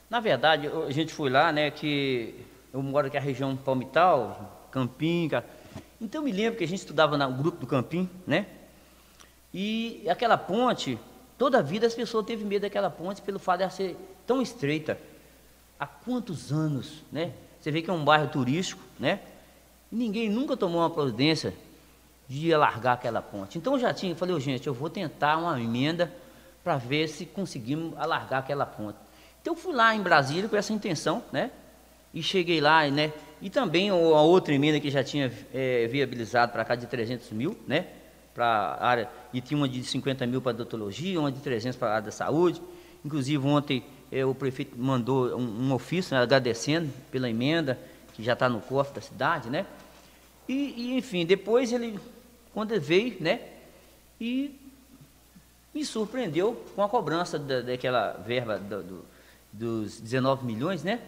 na 0.09 0.19
verdade, 0.19 0.67
a 0.67 0.91
gente 0.91 1.13
foi 1.13 1.29
lá, 1.29 1.51
né, 1.51 1.69
que 1.69 2.33
eu 2.73 2.81
moro 2.81 3.07
aqui 3.07 3.17
na 3.17 3.23
região 3.23 3.55
Palmital, 3.55 4.67
Campim, 4.71 5.29
então 6.01 6.23
me 6.23 6.31
lembro 6.31 6.57
que 6.57 6.63
a 6.63 6.67
gente 6.67 6.79
estudava 6.79 7.17
no 7.17 7.31
grupo 7.31 7.59
do 7.59 7.67
Campim, 7.67 8.09
né, 8.25 8.47
e 9.53 10.03
aquela 10.09 10.37
ponte, 10.37 10.97
toda 11.37 11.59
a 11.59 11.61
vida 11.61 11.85
as 11.85 11.93
pessoas 11.93 12.25
teve 12.25 12.43
medo 12.43 12.63
daquela 12.63 12.89
ponte 12.89 13.21
pelo 13.21 13.37
fato 13.37 13.57
de 13.57 13.63
ela 13.63 13.71
ser 13.71 13.95
tão 14.25 14.41
estreita. 14.41 14.97
Há 15.79 15.85
quantos 15.85 16.51
anos, 16.51 17.03
né? 17.11 17.33
Você 17.59 17.69
vê 17.69 17.81
que 17.81 17.89
é 17.89 17.93
um 17.93 18.03
bairro 18.03 18.27
turístico, 18.27 18.81
né? 18.99 19.19
Ninguém 19.91 20.29
nunca 20.29 20.57
tomou 20.57 20.81
uma 20.81 20.89
providência 20.89 21.53
de 22.27 22.53
alargar 22.53 22.93
aquela 22.93 23.21
ponte. 23.21 23.57
Então 23.57 23.73
eu 23.73 23.79
já 23.79 23.93
tinha, 23.93 24.15
falei, 24.15 24.33
oh, 24.35 24.39
gente, 24.39 24.65
eu 24.65 24.73
vou 24.73 24.89
tentar 24.89 25.37
uma 25.37 25.61
emenda 25.61 26.11
para 26.63 26.77
ver 26.77 27.07
se 27.07 27.25
conseguimos 27.25 27.93
alargar 27.97 28.39
aquela 28.39 28.65
ponte. 28.65 28.97
Então 29.41 29.53
eu 29.53 29.57
fui 29.57 29.73
lá 29.73 29.93
em 29.93 30.01
Brasília 30.01 30.49
com 30.49 30.55
essa 30.55 30.73
intenção, 30.73 31.23
né? 31.31 31.51
E 32.13 32.23
cheguei 32.23 32.61
lá, 32.61 32.87
né? 32.89 33.11
E 33.41 33.49
também 33.49 33.89
a 33.89 33.95
outra 33.95 34.53
emenda 34.53 34.79
que 34.79 34.89
já 34.89 35.03
tinha 35.03 35.31
é, 35.53 35.85
viabilizado 35.87 36.51
para 36.51 36.63
cá 36.63 36.75
de 36.75 36.87
300 36.87 37.29
mil, 37.31 37.57
né? 37.67 37.87
Para 38.33 38.77
área 38.79 39.09
e 39.33 39.41
tinha 39.41 39.57
uma 39.57 39.67
de 39.67 39.83
50 39.83 40.25
mil 40.27 40.41
para 40.41 40.51
odontologia, 40.51 41.19
uma 41.19 41.31
de 41.31 41.39
300 41.39 41.77
para 41.77 41.89
a 41.89 41.91
área 41.95 42.05
da 42.05 42.11
saúde. 42.11 42.61
Inclusive, 43.03 43.45
ontem 43.45 43.83
eh, 44.11 44.23
o 44.23 44.35
prefeito 44.35 44.77
mandou 44.77 45.35
um, 45.35 45.67
um 45.67 45.73
ofício 45.73 46.15
né, 46.15 46.21
agradecendo 46.21 46.89
pela 47.11 47.29
emenda, 47.29 47.79
que 48.13 48.23
já 48.23 48.33
está 48.33 48.47
no 48.47 48.61
cofre 48.61 48.95
da 48.95 49.01
cidade, 49.01 49.49
né? 49.49 49.65
E, 50.47 50.73
e, 50.77 50.97
enfim, 50.97 51.25
depois 51.25 51.73
ele, 51.73 51.99
quando 52.53 52.71
ele 52.71 52.79
veio, 52.79 53.17
né? 53.19 53.39
E 54.21 54.59
me 55.73 55.83
surpreendeu 55.83 56.53
com 56.75 56.83
a 56.83 56.87
cobrança 56.87 57.39
da, 57.39 57.61
daquela 57.61 58.13
verba 58.13 58.59
do, 58.59 58.83
do, 58.83 59.05
dos 59.51 59.99
19 59.99 60.45
milhões, 60.45 60.83
né? 60.83 60.99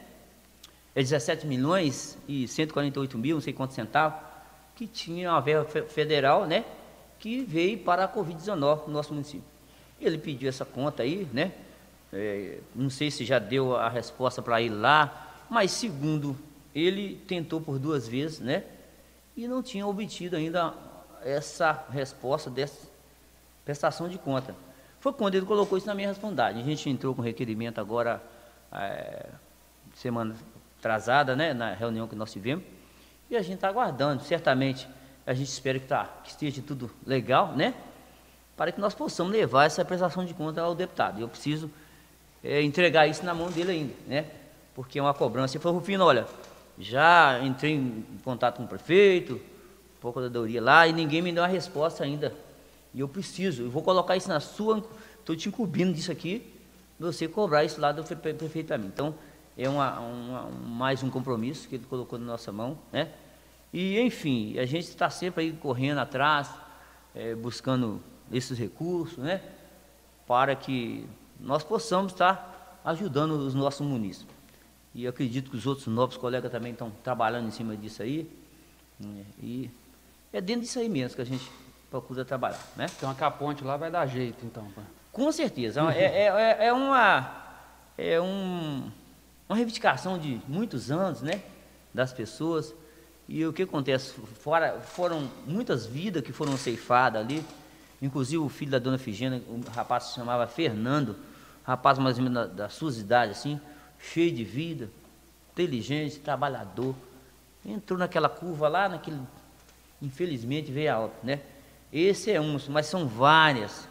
É 0.95 1.01
17 1.01 1.45
milhões 1.45 2.17
e 2.28 2.47
148 2.47 3.17
mil, 3.17 3.36
não 3.36 3.41
sei 3.41 3.53
quantos 3.53 3.76
centavos, 3.76 4.19
que 4.76 4.88
tinha 4.88 5.30
uma 5.30 5.41
verba 5.41 5.65
federal, 5.88 6.47
né? 6.47 6.65
Que 7.26 7.43
veio 7.43 7.80
para 7.80 8.03
a 8.03 8.07
Covid-19 8.07 8.86
no 8.86 8.93
nosso 8.93 9.11
município. 9.11 9.47
Ele 9.99 10.15
pediu 10.15 10.47
essa 10.47 10.63
conta 10.63 11.01
aí, 11.01 11.28
né? 11.34 11.53
É, 12.13 12.59
não 12.76 12.88
sei 12.88 13.09
se 13.09 13.26
já 13.26 13.39
deu 13.39 13.76
a 13.76 13.89
resposta 13.89 14.43
para 14.43 14.61
ir 14.61 14.69
lá, 14.69 15.43
mas 15.49 15.71
segundo 15.71 16.38
ele 16.76 17.15
tentou 17.28 17.59
por 17.59 17.80
duas 17.80 18.07
vezes, 18.07 18.39
né? 18.39 18.63
E 19.36 19.47
não 19.47 19.63
tinha 19.63 19.88
obtido 19.88 20.36
ainda 20.36 20.76
essa 21.23 21.84
resposta 21.89 22.47
dessa 22.47 22.88
prestação 23.65 24.07
de 24.07 24.19
conta. 24.19 24.55
Foi 24.99 25.11
quando 25.11 25.34
ele 25.34 25.47
colocou 25.47 25.80
isso 25.80 25.88
na 25.88 25.95
minha 25.95 26.09
responsabilidade. 26.09 26.59
A 26.59 26.63
gente 26.63 26.88
entrou 26.91 27.15
com 27.15 27.23
requerimento 27.23 27.82
agora, 27.82 28.21
é, 28.71 29.30
semana 29.95 30.36
atrasada, 30.78 31.36
né? 31.36 31.55
Na 31.55 31.73
reunião 31.73 32.07
que 32.07 32.15
nós 32.15 32.32
tivemos, 32.32 32.63
e 33.32 33.36
a 33.36 33.41
gente 33.41 33.55
está 33.55 33.67
aguardando, 33.67 34.21
certamente 34.21 34.88
a 35.26 35.34
gente 35.34 35.47
espera 35.47 35.80
que, 35.80 35.88
tá, 35.88 36.05
que 36.23 36.30
esteja 36.30 36.61
tudo 36.65 36.91
legal, 37.05 37.53
né? 37.53 37.73
Para 38.55 38.71
que 38.71 38.80
nós 38.80 38.93
possamos 38.93 39.34
levar 39.34 39.65
essa 39.65 39.84
prestação 39.84 40.23
de 40.23 40.34
conta 40.34 40.61
ao 40.61 40.76
deputado. 40.76 41.19
Eu 41.19 41.28
preciso 41.28 41.69
é, 42.43 42.61
entregar 42.61 43.07
isso 43.07 43.26
na 43.26 43.34
mão 43.34 43.49
dele 43.49 43.71
ainda, 43.71 43.93
né? 44.07 44.26
Porque 44.76 44.99
é 44.99 45.01
uma 45.01 45.13
cobrança. 45.13 45.55
Ele 45.55 45.63
falou, 45.63 45.80
Rufino, 45.80 46.05
olha, 46.05 46.28
já 46.78 47.39
entrei 47.43 47.73
em 47.73 48.05
contato 48.23 48.57
com 48.57 48.63
o 48.63 48.67
prefeito, 48.67 49.41
procuradoria 49.99 50.61
lá, 50.61 50.88
e 50.88 50.93
ninguém 50.93 51.21
me 51.21 51.32
deu 51.32 51.41
uma 51.41 51.49
resposta 51.49 52.03
ainda. 52.03 52.34
E 52.93 52.99
eu 52.99 53.07
preciso, 53.07 53.63
eu 53.63 53.69
vou 53.69 53.82
colocar 53.82 54.15
isso 54.15 54.30
na 54.30 54.39
sua, 54.39 54.86
estou 55.19 55.36
te 55.36 55.49
incumbindo 55.49 55.93
disso 55.93 56.11
aqui, 56.11 56.53
você 56.99 57.28
cobrar 57.28 57.63
isso 57.63 57.82
lá 57.82 57.91
do 57.91 58.03
prefeito 58.03 58.67
para 58.67 58.78
mim. 58.78 58.88
Então, 58.88 59.15
é 59.57 59.67
uma, 59.67 59.99
uma, 59.99 60.41
mais 60.49 61.01
um 61.01 61.09
compromisso 61.09 61.67
que 61.67 61.76
ele 61.76 61.86
colocou 61.89 62.19
na 62.19 62.26
nossa 62.26 62.51
mão, 62.51 62.78
né? 62.91 63.09
E, 63.76 63.99
enfim, 63.99 64.57
a 64.57 64.65
gente 64.65 64.88
está 64.88 65.09
sempre 65.09 65.43
aí 65.43 65.51
correndo 65.51 65.97
atrás, 65.97 66.49
é, 67.13 67.36
buscando 67.36 68.01
esses 68.32 68.57
recursos, 68.57 69.17
né? 69.17 69.41
Para 70.26 70.55
que 70.55 71.05
nós 71.38 71.61
possamos 71.61 72.13
estar 72.13 72.80
ajudando 72.86 73.32
os 73.32 73.53
nossos 73.53 73.86
munícipes. 73.86 74.34
E 74.93 75.05
acredito 75.05 75.51
que 75.51 75.57
os 75.57 75.67
outros 75.67 75.88
novos 75.88 76.15
colegas 76.15 76.49
também 76.49 76.71
estão 76.71 76.89
trabalhando 77.03 77.49
em 77.49 77.51
cima 77.51 77.76
disso 77.76 78.01
aí. 78.01 78.32
Né? 78.97 79.26
E 79.43 79.69
é 80.32 80.39
dentro 80.39 80.61
disso 80.61 80.80
aí 80.80 80.88
mesmo 80.88 81.17
que 81.17 81.21
a 81.21 81.26
gente 81.26 81.51
procura 81.91 82.23
trabalhar, 82.23 82.65
né? 82.78 82.86
Então 82.95 83.09
a 83.09 83.13
caponte 83.13 83.61
lá 83.61 83.76
vai 83.76 83.91
dar 83.91 84.05
jeito, 84.05 84.45
então. 84.45 84.65
Com 85.11 85.30
certeza. 85.34 85.82
É, 85.91 85.99
é, 86.23 86.28
é, 86.28 86.67
é 86.67 86.71
uma, 86.71 87.45
é 87.97 88.21
um, 88.21 88.89
uma 89.49 89.55
reivindicação 89.57 90.17
de 90.17 90.39
muitos 90.47 90.89
anos, 90.89 91.21
né? 91.21 91.41
Das 91.93 92.13
pessoas. 92.13 92.73
E 93.28 93.45
o 93.45 93.51
que 93.51 93.63
acontece? 93.63 94.13
Fora, 94.39 94.80
foram 94.80 95.30
muitas 95.47 95.86
vidas 95.86 96.23
que 96.23 96.32
foram 96.32 96.57
ceifadas 96.57 97.21
ali. 97.21 97.43
Inclusive 98.01 98.38
o 98.38 98.49
filho 98.49 98.71
da 98.71 98.80
dona 98.80 98.97
Figena, 98.97 99.41
o 99.47 99.61
rapaz 99.71 100.05
se 100.05 100.15
chamava 100.15 100.45
Fernando, 100.47 101.15
rapaz 101.63 101.97
mais 101.97 102.17
ou 102.17 102.23
menos 102.23 102.36
da, 102.36 102.45
da 102.45 102.69
sua 102.69 102.91
idade, 102.91 103.32
assim, 103.32 103.59
cheio 103.99 104.32
de 104.32 104.43
vida, 104.43 104.89
inteligente, 105.53 106.19
trabalhador. 106.19 106.93
Entrou 107.65 107.97
naquela 107.97 108.30
curva 108.30 108.67
lá, 108.67 108.88
naquele. 108.89 109.19
Infelizmente 110.01 110.71
veio 110.71 110.93
alto, 110.93 111.26
né? 111.26 111.41
Esse 111.91 112.32
é 112.32 112.39
um, 112.39 112.59
mas 112.69 112.86
são 112.86 113.07
várias. 113.07 113.88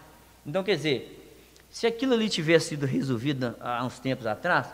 Então, 0.46 0.62
quer 0.62 0.76
dizer, 0.76 1.38
se 1.70 1.86
aquilo 1.86 2.12
ali 2.12 2.28
tivesse 2.28 2.68
sido 2.68 2.86
resolvido 2.86 3.56
há 3.58 3.84
uns 3.84 3.98
tempos 3.98 4.26
atrás, 4.26 4.68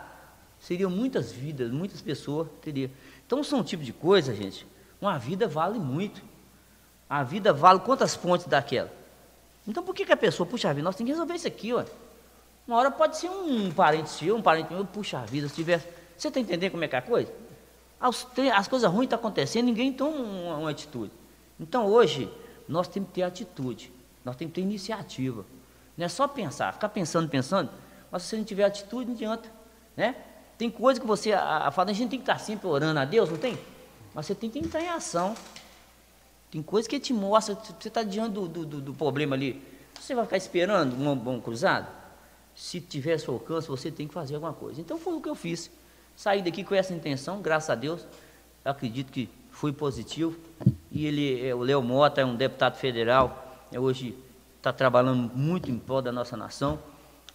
seriam 0.59 0.91
muitas 0.91 1.31
vidas, 1.31 1.71
muitas 1.71 2.01
pessoas 2.01 2.47
teriam. 2.61 2.91
Então 3.31 3.45
são 3.45 3.59
um 3.59 3.63
tipo 3.63 3.81
de 3.81 3.93
coisa, 3.93 4.35
gente. 4.35 4.67
Uma 4.99 5.17
vida 5.17 5.47
vale 5.47 5.79
muito. 5.79 6.21
A 7.09 7.23
vida 7.23 7.53
vale 7.53 7.79
quantas 7.79 8.13
pontes 8.13 8.45
daquela? 8.45 8.91
Então 9.65 9.81
por 9.81 9.95
que, 9.95 10.05
que 10.05 10.11
a 10.11 10.17
pessoa, 10.17 10.45
puxa 10.45 10.73
vida, 10.73 10.83
nós 10.83 10.97
temos 10.97 11.07
que 11.07 11.13
resolver 11.13 11.35
isso 11.35 11.47
aqui, 11.47 11.71
ó. 11.71 11.85
Uma 12.67 12.75
hora 12.75 12.91
pode 12.91 13.15
ser 13.15 13.29
um 13.29 13.71
parente 13.71 14.09
seu, 14.09 14.35
um 14.35 14.41
parente 14.41 14.73
meu, 14.73 14.83
puxa 14.83 15.25
vida, 15.25 15.47
se 15.47 15.55
tivesse. 15.55 15.87
Você 16.17 16.27
está 16.27 16.41
entendendo 16.41 16.71
como 16.71 16.83
é 16.83 16.89
que 16.89 16.95
é 16.97 16.99
a 16.99 17.01
coisa? 17.01 17.31
As, 18.01 18.27
as 18.53 18.67
coisas 18.67 18.91
ruins 18.91 19.05
estão 19.05 19.17
acontecendo, 19.17 19.67
ninguém 19.67 19.93
toma 19.93 20.17
uma, 20.17 20.57
uma 20.57 20.69
atitude. 20.69 21.13
Então 21.57 21.85
hoje, 21.85 22.29
nós 22.67 22.89
temos 22.89 23.07
que 23.07 23.15
ter 23.15 23.23
atitude, 23.23 23.93
nós 24.25 24.35
temos 24.35 24.51
que 24.53 24.55
ter 24.59 24.67
iniciativa. 24.67 25.45
Não 25.97 26.05
é 26.05 26.09
só 26.09 26.27
pensar, 26.27 26.73
ficar 26.73 26.89
pensando, 26.89 27.29
pensando, 27.29 27.71
mas 28.11 28.23
se 28.23 28.27
você 28.27 28.35
não 28.35 28.43
tiver 28.43 28.65
atitude, 28.65 29.05
não 29.05 29.13
adianta. 29.13 29.49
né? 29.95 30.17
Tem 30.61 30.69
coisa 30.69 31.01
que 31.01 31.07
você, 31.07 31.33
a, 31.33 31.73
a, 31.75 31.81
a 31.81 31.85
gente 31.91 32.11
tem 32.11 32.19
que 32.19 32.23
estar 32.23 32.37
sempre 32.37 32.67
orando 32.67 32.99
a 32.99 33.03
Deus, 33.03 33.31
não 33.31 33.37
tem? 33.39 33.57
Mas 34.13 34.27
você 34.27 34.35
tem 34.35 34.47
que 34.47 34.59
entrar 34.59 34.79
em 34.79 34.89
ação. 34.89 35.33
Tem 36.51 36.61
coisa 36.61 36.87
que 36.87 36.99
te 36.99 37.11
mostra, 37.11 37.55
você 37.55 37.87
está 37.87 38.03
diante 38.03 38.33
do, 38.33 38.47
do, 38.47 38.79
do, 38.79 38.93
problema 38.93 39.35
ali. 39.35 39.59
Você 39.99 40.13
vai 40.13 40.23
ficar 40.23 40.37
esperando 40.37 40.95
um 40.95 41.15
bom 41.15 41.41
cruzado? 41.41 41.87
Se 42.53 42.79
tiver 42.79 43.17
seu 43.17 43.33
alcance, 43.33 43.67
você 43.67 43.89
tem 43.89 44.07
que 44.07 44.13
fazer 44.13 44.35
alguma 44.35 44.53
coisa. 44.53 44.79
Então 44.79 44.99
foi 44.99 45.15
o 45.15 45.19
que 45.19 45.29
eu 45.29 45.33
fiz. 45.33 45.71
Saí 46.15 46.43
daqui 46.43 46.63
com 46.63 46.75
essa 46.75 46.93
intenção, 46.93 47.41
graças 47.41 47.71
a 47.71 47.73
Deus. 47.73 48.05
Eu 48.63 48.71
acredito 48.71 49.11
que 49.11 49.27
foi 49.49 49.73
positivo. 49.73 50.37
E 50.91 51.07
ele, 51.07 51.43
é, 51.43 51.55
o 51.55 51.61
Léo 51.61 51.81
Mota 51.81 52.21
é 52.21 52.25
um 52.25 52.35
deputado 52.35 52.77
federal, 52.77 53.63
é, 53.71 53.79
hoje 53.79 54.15
está 54.57 54.71
trabalhando 54.71 55.35
muito 55.35 55.71
em 55.71 55.79
prol 55.79 56.03
da 56.03 56.11
nossa 56.11 56.37
nação. 56.37 56.77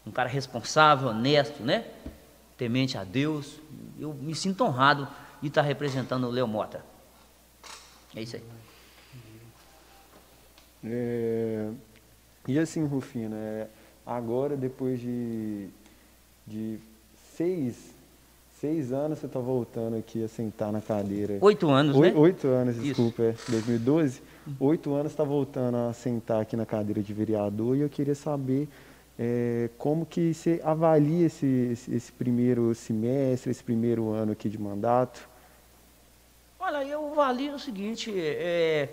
Um 0.06 0.12
cara 0.12 0.28
responsável, 0.28 1.08
honesto, 1.08 1.64
né? 1.64 1.86
Temente 2.56 2.96
a 2.96 3.04
Deus. 3.04 3.60
Eu 3.98 4.14
me 4.14 4.34
sinto 4.34 4.64
honrado 4.64 5.06
de 5.40 5.48
estar 5.48 5.62
representando 5.62 6.26
o 6.26 6.30
Léo 6.30 6.46
Mota. 6.46 6.84
É 8.14 8.22
isso 8.22 8.36
aí. 8.36 8.42
É, 10.84 11.68
e 12.46 12.58
assim, 12.58 12.84
Rufino, 12.84 13.34
é, 13.36 13.66
agora 14.06 14.56
depois 14.56 15.00
de, 15.00 15.68
de 16.46 16.78
seis, 17.34 17.92
seis 18.60 18.92
anos 18.92 19.18
você 19.18 19.26
está 19.26 19.40
voltando 19.40 19.96
aqui 19.96 20.22
a 20.22 20.28
sentar 20.28 20.72
na 20.72 20.80
cadeira. 20.80 21.38
Oito 21.40 21.68
anos, 21.68 21.96
Oi, 21.96 22.10
né? 22.10 22.16
Oito 22.16 22.46
anos, 22.46 22.76
desculpa, 22.76 23.22
é, 23.22 23.34
2012. 23.48 24.22
Oito 24.60 24.94
anos 24.94 25.10
está 25.10 25.24
voltando 25.24 25.76
a 25.76 25.92
sentar 25.92 26.40
aqui 26.40 26.56
na 26.56 26.64
cadeira 26.64 27.02
de 27.02 27.12
vereador 27.12 27.76
e 27.76 27.80
eu 27.80 27.88
queria 27.88 28.14
saber 28.14 28.68
é, 29.18 29.70
como 29.78 30.04
que 30.04 30.34
você 30.34 30.60
avalia 30.62 31.26
esse, 31.26 31.46
esse, 31.72 31.94
esse, 31.94 32.12
primeiro 32.12 32.74
semestre, 32.74 33.50
esse 33.50 33.64
primeiro 33.64 34.10
ano 34.10 34.32
aqui 34.32 34.48
de 34.48 34.58
mandato? 34.58 35.26
Olha, 36.58 36.84
eu 36.84 37.12
avalio 37.12 37.54
o 37.54 37.58
seguinte, 37.58 38.12
é, 38.14 38.88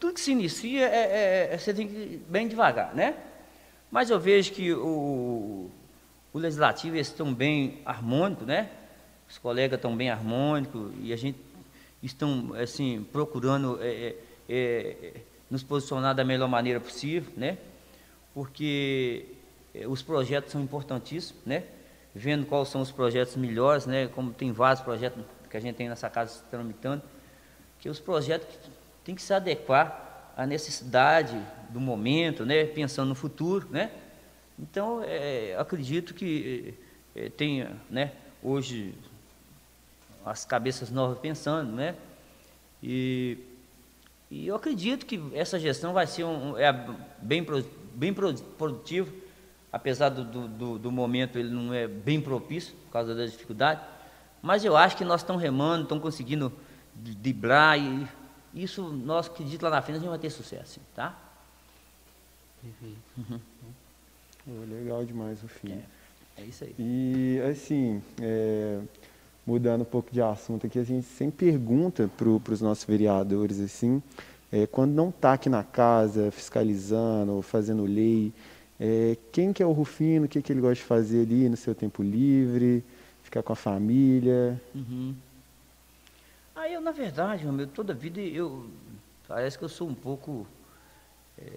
tudo 0.00 0.14
que 0.14 0.20
se 0.20 0.32
inicia, 0.32 0.86
é, 0.86 1.48
é, 1.50 1.54
é, 1.54 1.58
você 1.58 1.74
tem 1.74 1.88
que 1.88 1.94
ir 1.94 2.22
bem 2.28 2.48
devagar, 2.48 2.94
né? 2.94 3.16
Mas 3.90 4.10
eu 4.10 4.18
vejo 4.18 4.52
que 4.52 4.72
o, 4.72 5.70
o 6.32 6.38
legislativo 6.38 6.96
estão 6.96 7.32
bem 7.32 7.80
harmônico, 7.84 8.44
né? 8.44 8.70
Os 9.28 9.38
colegas 9.38 9.76
estão 9.78 9.96
bem 9.96 10.10
harmônicos 10.10 10.92
e 11.02 11.12
a 11.12 11.16
gente 11.16 11.38
estão 12.02 12.54
assim 12.54 13.06
procurando 13.12 13.78
é, 13.82 13.88
é, 13.88 14.16
é, 14.48 15.12
nos 15.50 15.62
posicionar 15.62 16.14
da 16.14 16.24
melhor 16.24 16.48
maneira 16.48 16.80
possível, 16.80 17.32
né? 17.36 17.58
Porque 18.32 19.26
os 19.88 20.02
projetos 20.02 20.52
são 20.52 20.60
importantíssimos, 20.62 21.44
né? 21.44 21.64
Vendo 22.14 22.46
quais 22.46 22.68
são 22.68 22.80
os 22.80 22.90
projetos 22.90 23.36
melhores, 23.36 23.84
né? 23.86 24.06
Como 24.08 24.32
tem 24.32 24.52
vários 24.52 24.80
projetos 24.80 25.22
que 25.50 25.56
a 25.56 25.60
gente 25.60 25.76
tem 25.76 25.88
nessa 25.88 26.08
casa 26.08 26.42
tramitando, 26.50 27.02
que 27.78 27.88
os 27.88 28.00
projetos 28.00 28.48
tem 29.04 29.14
que 29.14 29.22
se 29.22 29.32
adequar 29.32 30.32
à 30.36 30.46
necessidade 30.46 31.40
do 31.70 31.80
momento, 31.80 32.44
né? 32.44 32.64
pensando 32.64 33.08
no 33.08 33.14
futuro. 33.14 33.68
Né? 33.70 33.90
Então, 34.58 35.02
é, 35.04 35.56
acredito 35.58 36.14
que 36.14 36.74
é, 37.14 37.28
tenha 37.28 37.76
né, 37.88 38.12
hoje 38.42 38.94
as 40.24 40.44
cabeças 40.44 40.90
novas 40.90 41.18
pensando, 41.18 41.70
né? 41.70 41.94
E, 42.82 43.38
e 44.30 44.48
eu 44.48 44.56
acredito 44.56 45.06
que 45.06 45.22
essa 45.32 45.58
gestão 45.58 45.92
vai 45.92 46.06
ser 46.06 46.24
um, 46.24 46.58
é 46.58 46.72
bem, 47.22 47.46
bem 47.94 48.12
produtiva, 48.12 49.10
apesar 49.72 50.08
do, 50.08 50.24
do, 50.48 50.78
do, 50.78 50.92
momento 50.92 51.38
ele 51.38 51.50
não 51.50 51.72
é 51.72 51.86
bem 51.86 52.20
propício 52.20 52.74
por 52.86 52.92
causa 52.92 53.14
da 53.14 53.26
dificuldade, 53.26 53.80
mas 54.40 54.64
eu 54.64 54.76
acho 54.76 54.96
que 54.96 55.04
nós 55.04 55.20
estamos 55.20 55.42
remando, 55.42 55.82
estamos 55.82 56.02
conseguindo 56.02 56.52
driblar 56.94 57.78
e 57.78 58.06
isso, 58.54 58.82
nós 58.82 59.26
acreditamos 59.26 59.70
lá 59.70 59.76
na 59.76 59.82
frente, 59.82 59.96
a 59.96 60.00
gente 60.00 60.08
vai 60.08 60.18
ter 60.18 60.30
sucesso, 60.30 60.80
tá? 60.94 61.14
Uhum. 62.64 63.38
legal 64.70 65.04
demais 65.04 65.42
o 65.42 65.48
fim. 65.48 65.72
É, 65.72 66.42
é, 66.42 66.44
isso 66.44 66.64
aí. 66.64 66.74
E, 66.78 67.40
assim, 67.50 68.02
é, 68.20 68.80
mudando 69.46 69.82
um 69.82 69.86
pouco 69.86 70.10
de 70.10 70.22
assunto 70.22 70.66
aqui, 70.66 70.78
a 70.78 70.84
gente 70.84 71.06
sempre 71.06 71.50
pergunta 71.50 72.10
para 72.16 72.52
os 72.52 72.60
nossos 72.60 72.84
vereadores, 72.84 73.60
assim, 73.60 74.02
é, 74.50 74.66
quando 74.66 74.92
não 74.92 75.10
está 75.10 75.34
aqui 75.34 75.48
na 75.48 75.62
casa, 75.62 76.30
fiscalizando, 76.30 77.42
fazendo 77.42 77.84
lei, 77.84 78.32
é, 78.78 79.16
quem 79.32 79.52
que 79.52 79.62
é 79.62 79.66
o 79.66 79.72
Rufino, 79.72 80.26
o 80.26 80.28
que, 80.28 80.42
que 80.42 80.52
ele 80.52 80.60
gosta 80.60 80.76
de 80.76 80.82
fazer 80.82 81.22
ali 81.22 81.48
no 81.48 81.56
seu 81.56 81.74
tempo 81.74 82.02
livre, 82.02 82.84
ficar 83.22 83.42
com 83.42 83.52
a 83.52 83.56
família? 83.56 84.60
Uhum. 84.74 85.14
Ah, 86.54 86.68
eu, 86.68 86.80
na 86.80 86.90
verdade, 86.90 87.46
meu, 87.46 87.66
toda 87.66 87.94
vida 87.94 88.20
eu. 88.20 88.68
Parece 89.28 89.58
que 89.58 89.64
eu 89.64 89.68
sou 89.68 89.88
um 89.88 89.94
pouco 89.94 90.46
é, 91.38 91.50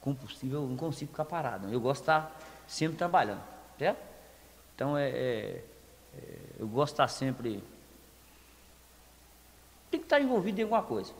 compulsivo, 0.00 0.56
eu 0.56 0.66
não 0.66 0.76
consigo 0.76 1.10
ficar 1.10 1.24
parado. 1.24 1.72
Eu 1.72 1.80
gosto 1.80 2.00
de 2.00 2.02
estar 2.02 2.40
sempre 2.66 2.96
trabalhando, 2.96 3.42
certo? 3.78 3.98
Então, 4.74 4.96
é, 4.96 5.08
é, 5.08 5.64
é 6.16 6.38
eu 6.58 6.68
gosto 6.68 6.92
de 6.92 6.94
estar 6.94 7.08
sempre. 7.08 7.62
Tem 9.90 10.00
que 10.00 10.06
estar 10.06 10.20
envolvido 10.20 10.60
em 10.60 10.62
alguma 10.62 10.82
coisa. 10.82 11.12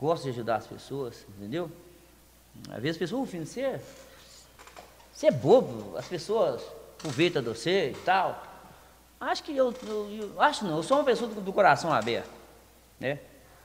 Gosto 0.00 0.24
de 0.24 0.30
ajudar 0.30 0.56
as 0.56 0.66
pessoas, 0.66 1.26
entendeu? 1.38 1.70
Às 2.68 2.82
vezes 2.82 2.90
as 2.90 2.98
pessoas, 2.98 3.30
filho, 3.30 3.46
você, 3.46 3.60
é, 3.62 3.80
você 5.14 5.28
é 5.28 5.30
bobo, 5.30 5.96
as 5.96 6.08
pessoas 6.08 6.60
aproveitam 6.98 7.40
de 7.40 7.48
você 7.48 7.90
e 7.90 7.94
tal. 8.04 8.42
Acho 9.20 9.44
que 9.44 9.56
eu, 9.56 9.72
eu, 9.86 10.10
eu, 10.10 10.42
acho 10.42 10.64
não, 10.64 10.78
eu 10.78 10.82
sou 10.82 10.98
uma 10.98 11.04
pessoa 11.04 11.30
do, 11.30 11.40
do, 11.40 11.52
coração 11.52 11.92
aberto, 11.92 12.28
né? 12.98 13.20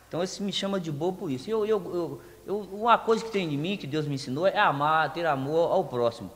Então 0.07 0.23
isso 0.23 0.43
me 0.43 0.53
chama 0.53 0.79
de 0.79 0.91
bobo 0.91 1.17
por 1.17 1.31
isso. 1.31 1.49
Eu, 1.49 1.65
eu, 1.65 2.21
eu, 2.45 2.59
uma 2.71 2.99
coisa 2.99 3.25
que 3.25 3.31
tem 3.31 3.49
de 3.49 3.57
mim, 3.57 3.77
que 3.77 3.87
Deus 3.87 4.05
me 4.05 4.13
ensinou, 4.13 4.45
é 4.45 4.59
amar, 4.59 5.11
ter 5.11 5.25
amor 5.25 5.71
ao 5.71 5.83
próximo. 5.85 6.31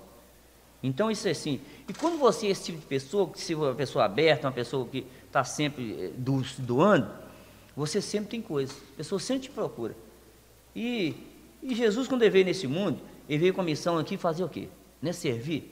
Então 0.82 1.12
isso 1.12 1.28
é 1.28 1.32
assim. 1.32 1.62
E 1.88 1.94
quando 1.94 2.18
você 2.18 2.48
é 2.48 2.50
esse 2.50 2.66
tipo 2.66 2.80
de 2.80 2.86
pessoa, 2.86 3.30
que 3.30 3.40
se 3.40 3.54
uma 3.54 3.74
pessoa 3.76 4.06
aberta, 4.06 4.48
uma 4.48 4.54
pessoa 4.54 4.86
que 4.88 5.06
está 5.28 5.44
sempre 5.44 6.06
eh, 6.06 6.12
do, 6.18 6.42
doando, 6.58 7.10
você 7.76 8.02
sempre 8.02 8.30
tem 8.32 8.42
coisas. 8.42 8.76
A 8.94 8.98
pessoa 8.98 9.20
sempre 9.20 9.44
te 9.44 9.52
procura. 9.52 9.96
E, 10.76 11.16
e 11.62 11.76
Jesus, 11.76 12.08
quando 12.08 12.24
ele 12.24 12.32
veio 12.32 12.46
nesse 12.46 12.68
mundo, 12.68 13.00
ele 13.30 13.40
veio 13.40 13.54
com 13.54 13.62
a 13.62 13.64
missão 13.64 13.98
aqui 14.00 14.18
fazer 14.18 14.44
o 14.44 14.50
quê? 14.50 14.68
Né? 15.04 15.12
Servir. 15.12 15.70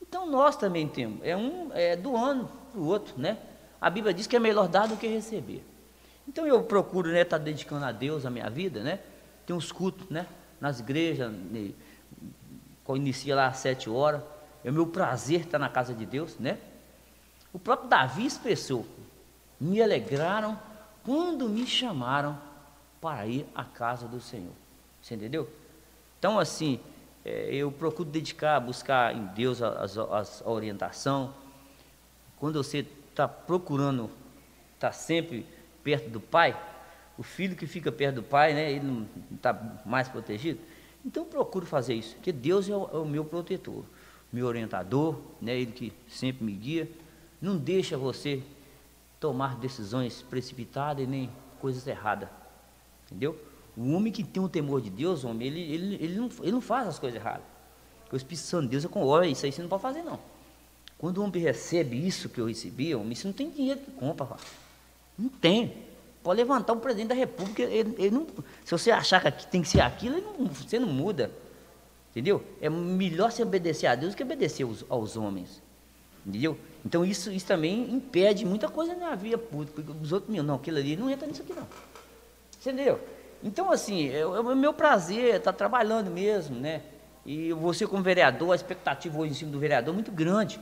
Então 0.00 0.28
nós 0.28 0.56
também 0.56 0.88
temos. 0.88 1.20
É 1.22 1.36
um 1.36 1.70
é 1.74 1.94
doando 1.94 2.50
para 2.72 2.80
o 2.80 2.86
outro, 2.86 3.14
né? 3.18 3.36
A 3.78 3.90
Bíblia 3.90 4.14
diz 4.14 4.26
que 4.26 4.34
é 4.34 4.38
melhor 4.40 4.66
dar 4.66 4.88
do 4.88 4.96
que 4.96 5.06
receber. 5.06 5.62
Então 6.26 6.46
eu 6.46 6.62
procuro 6.62 7.08
estar 7.08 7.18
né, 7.18 7.24
tá 7.24 7.38
dedicando 7.38 7.84
a 7.84 7.92
Deus 7.92 8.24
a 8.24 8.30
minha 8.30 8.48
vida, 8.48 8.82
né? 8.82 9.00
Tem 9.46 9.54
uns 9.54 9.70
cultos, 9.70 10.08
né? 10.08 10.26
Nas 10.58 10.80
igrejas, 10.80 11.30
né, 11.30 11.72
inicia 12.94 13.34
lá 13.36 13.48
às 13.48 13.58
sete 13.58 13.90
horas. 13.90 14.22
É 14.64 14.70
o 14.70 14.72
meu 14.72 14.86
prazer 14.86 15.42
estar 15.42 15.58
na 15.58 15.68
casa 15.68 15.92
de 15.92 16.06
Deus, 16.06 16.38
né? 16.38 16.58
O 17.52 17.58
próprio 17.58 17.90
Davi 17.90 18.24
expressou: 18.24 18.86
me 19.60 19.82
alegraram 19.82 20.58
quando 21.04 21.48
me 21.48 21.66
chamaram 21.66 22.38
para 23.00 23.26
ir 23.26 23.44
à 23.54 23.64
casa 23.64 24.06
do 24.06 24.20
Senhor. 24.20 24.52
Você 25.02 25.14
entendeu? 25.14 25.50
Então, 26.18 26.38
assim, 26.38 26.78
é, 27.24 27.54
eu 27.54 27.70
procuro 27.70 28.08
dedicar, 28.08 28.58
buscar 28.60 29.14
em 29.14 29.26
Deus 29.26 29.62
a, 29.62 30.24
orientação, 30.44 31.32
quando 32.36 32.62
você 32.62 32.86
está 33.10 33.28
procurando 33.28 34.10
estar 34.74 34.88
tá 34.88 34.92
sempre 34.92 35.46
perto 35.84 36.08
do 36.08 36.20
pai, 36.20 36.60
o 37.16 37.22
filho 37.22 37.54
que 37.54 37.66
fica 37.66 37.92
perto 37.92 38.16
do 38.16 38.22
pai, 38.22 38.54
né, 38.54 38.72
ele 38.72 38.84
não 38.84 39.06
está 39.34 39.80
mais 39.84 40.08
protegido. 40.08 40.58
Então 41.04 41.24
procuro 41.24 41.66
fazer 41.66 41.94
isso, 41.94 42.14
porque 42.16 42.32
Deus 42.32 42.68
é 42.68 42.76
o, 42.76 42.88
é 42.92 42.98
o, 42.98 43.04
meu 43.04 43.24
protetor, 43.24 43.84
meu 44.32 44.46
orientador, 44.46 45.20
né, 45.40 45.56
ele 45.56 45.72
que 45.72 45.92
sempre 46.08 46.44
me 46.44 46.52
guia. 46.52 46.88
Não 47.40 47.56
deixa 47.56 47.96
você 47.96 48.42
tomar 49.20 49.56
decisões 49.56 50.22
precipitadas 50.22 51.04
e 51.04 51.06
nem 51.06 51.30
coisas 51.60 51.86
erradas. 51.86 52.28
Entendeu? 53.06 53.38
O 53.76 53.92
homem 53.92 54.12
que 54.12 54.22
tem 54.22 54.42
o 54.42 54.48
temor 54.48 54.80
de 54.80 54.90
Deus, 54.90 55.24
homem, 55.24 55.48
ele, 55.48 55.60
ele, 55.60 55.94
ele, 55.96 56.16
não, 56.16 56.30
ele 56.40 56.52
não 56.52 56.60
faz 56.60 56.88
as 56.88 56.98
coisas 56.98 57.18
erradas. 57.18 57.44
O 58.10 58.16
Espírito 58.16 58.44
Santo 58.44 58.64
de 58.64 58.68
Deus 58.68 58.84
é 58.84 58.88
com 58.88 59.04
olha, 59.04 59.26
isso 59.26 59.46
aí 59.46 59.52
você 59.52 59.62
não 59.62 59.68
pode 59.68 59.82
fazer 59.82 60.02
não. 60.02 60.20
Quando 60.98 61.18
o 61.18 61.24
homem 61.24 61.42
recebe 61.42 62.06
isso 62.06 62.28
que 62.28 62.40
eu 62.40 62.46
recebi, 62.46 62.94
homem, 62.94 63.12
isso 63.12 63.26
não 63.26 63.32
tem 63.32 63.50
dinheiro 63.50 63.80
que 63.80 63.90
compra, 63.92 64.36
não 65.18 65.30
tem. 65.30 65.74
Pode 66.22 66.38
levantar 66.38 66.74
o 66.74 66.76
presidente 66.76 67.08
da 67.08 67.14
república, 67.14 67.62
ele, 67.62 67.94
ele 67.98 68.10
não, 68.10 68.26
se 68.64 68.70
você 68.70 68.90
achar 68.90 69.32
que 69.32 69.46
tem 69.46 69.62
que 69.62 69.68
ser 69.68 69.80
aquilo, 69.80 70.20
não, 70.20 70.46
você 70.46 70.78
não 70.78 70.88
muda. 70.88 71.30
Entendeu? 72.10 72.44
É 72.60 72.68
melhor 72.68 73.32
você 73.32 73.42
obedecer 73.42 73.86
a 73.86 73.94
Deus 73.94 74.14
que 74.14 74.22
obedecer 74.22 74.64
aos, 74.64 74.84
aos 74.88 75.16
homens. 75.16 75.62
Entendeu? 76.24 76.56
Então 76.84 77.04
isso, 77.04 77.32
isso 77.32 77.46
também 77.46 77.90
impede 77.90 78.44
muita 78.44 78.68
coisa 78.68 78.94
na 78.94 79.14
via 79.14 79.38
pública. 79.38 79.82
Os 80.00 80.12
outros, 80.12 80.36
não, 80.36 80.54
aquilo 80.54 80.76
ali 80.76 80.94
não 80.94 81.10
entra 81.10 81.26
nisso 81.26 81.42
aqui 81.42 81.54
não. 81.54 81.66
Você 82.60 82.70
entendeu? 82.70 83.00
Então, 83.42 83.70
assim, 83.70 84.08
é, 84.10 84.24
o 84.24 84.54
meu 84.54 84.72
prazer 84.72 85.36
estar 85.36 85.52
trabalhando 85.52 86.10
mesmo, 86.10 86.56
né? 86.56 86.82
E 87.24 87.52
você 87.52 87.86
como 87.86 88.02
vereador, 88.02 88.52
a 88.52 88.54
expectativa 88.54 89.18
hoje 89.18 89.32
em 89.32 89.34
cima 89.34 89.50
do 89.50 89.58
vereador 89.58 89.92
é 89.92 89.94
muito 89.94 90.12
grande. 90.12 90.60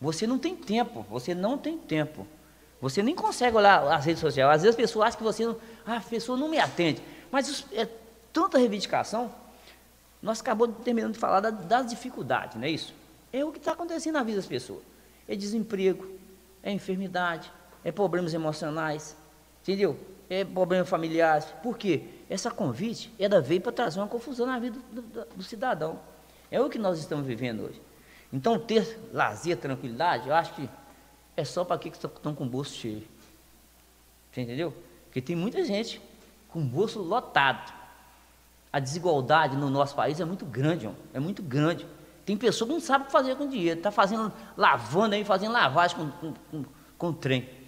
Você 0.00 0.26
não 0.26 0.38
tem 0.38 0.56
tempo, 0.56 1.06
você 1.08 1.34
não 1.34 1.56
tem 1.56 1.78
tempo. 1.78 2.26
Você 2.80 3.02
nem 3.02 3.14
consegue 3.14 3.56
olhar 3.56 3.86
as 3.92 4.04
redes 4.04 4.20
sociais. 4.20 4.56
Às 4.56 4.62
vezes 4.62 4.74
as 4.74 4.80
pessoas 4.80 5.08
acham 5.08 5.18
que 5.18 5.24
você 5.24 5.46
não. 5.46 5.56
Ah, 5.86 5.98
a 5.98 6.00
pessoa 6.00 6.36
não 6.36 6.48
me 6.48 6.58
atende. 6.58 7.00
Mas 7.30 7.48
isso 7.48 7.66
é 7.72 7.86
tanta 8.32 8.58
reivindicação. 8.58 9.32
Nós 10.20 10.40
acabamos 10.40 10.76
terminando 10.84 11.12
de 11.12 11.18
falar 11.18 11.40
da, 11.40 11.50
das 11.50 11.86
dificuldades, 11.86 12.56
não 12.56 12.64
é 12.64 12.70
isso? 12.70 12.94
É 13.32 13.44
o 13.44 13.50
que 13.50 13.58
está 13.58 13.72
acontecendo 13.72 14.14
na 14.14 14.22
vida 14.22 14.36
das 14.36 14.46
pessoas. 14.46 14.82
É 15.28 15.34
desemprego, 15.34 16.06
é 16.62 16.70
enfermidade, 16.70 17.50
é 17.84 17.90
problemas 17.90 18.34
emocionais, 18.34 19.16
entendeu? 19.62 19.96
É 20.32 20.46
problemas 20.46 20.88
familiares. 20.88 21.44
Por 21.62 21.76
quê? 21.76 22.04
Essa 22.30 22.50
convite, 22.50 23.12
ela 23.18 23.38
veio 23.38 23.60
para 23.60 23.70
trazer 23.70 24.00
uma 24.00 24.08
confusão 24.08 24.46
na 24.46 24.58
vida 24.58 24.78
do, 24.90 25.02
do, 25.02 25.24
do 25.36 25.42
cidadão. 25.42 26.00
É 26.50 26.58
o 26.58 26.70
que 26.70 26.78
nós 26.78 26.98
estamos 26.98 27.26
vivendo 27.26 27.64
hoje. 27.64 27.78
Então, 28.32 28.58
ter 28.58 28.98
lazer, 29.12 29.58
tranquilidade, 29.58 30.28
eu 30.28 30.34
acho 30.34 30.54
que 30.54 30.70
é 31.36 31.44
só 31.44 31.66
para 31.66 31.76
aqueles 31.76 31.98
que 31.98 32.06
estão 32.06 32.34
com 32.34 32.44
o 32.44 32.48
bolso 32.48 32.72
cheio. 32.72 33.02
Você 34.30 34.40
entendeu? 34.40 34.74
Porque 35.04 35.20
tem 35.20 35.36
muita 35.36 35.62
gente 35.66 36.00
com 36.48 36.60
o 36.60 36.64
bolso 36.64 37.02
lotado. 37.02 37.70
A 38.72 38.78
desigualdade 38.78 39.54
no 39.54 39.68
nosso 39.68 39.94
país 39.94 40.18
é 40.18 40.24
muito 40.24 40.46
grande, 40.46 40.86
ó, 40.86 40.92
é 41.12 41.20
muito 41.20 41.42
grande. 41.42 41.86
Tem 42.24 42.38
pessoa 42.38 42.66
que 42.66 42.72
não 42.72 42.80
sabe 42.80 43.02
o 43.02 43.06
que 43.08 43.12
fazer 43.12 43.36
com 43.36 43.46
dinheiro, 43.46 43.80
está 43.80 43.90
fazendo, 43.90 44.32
lavando 44.56 45.14
aí, 45.14 45.26
fazendo 45.26 45.52
lavagem 45.52 45.94
com, 45.94 46.10
com, 46.10 46.34
com, 46.50 46.64
com 46.96 47.06
o 47.08 47.12
trem. 47.12 47.61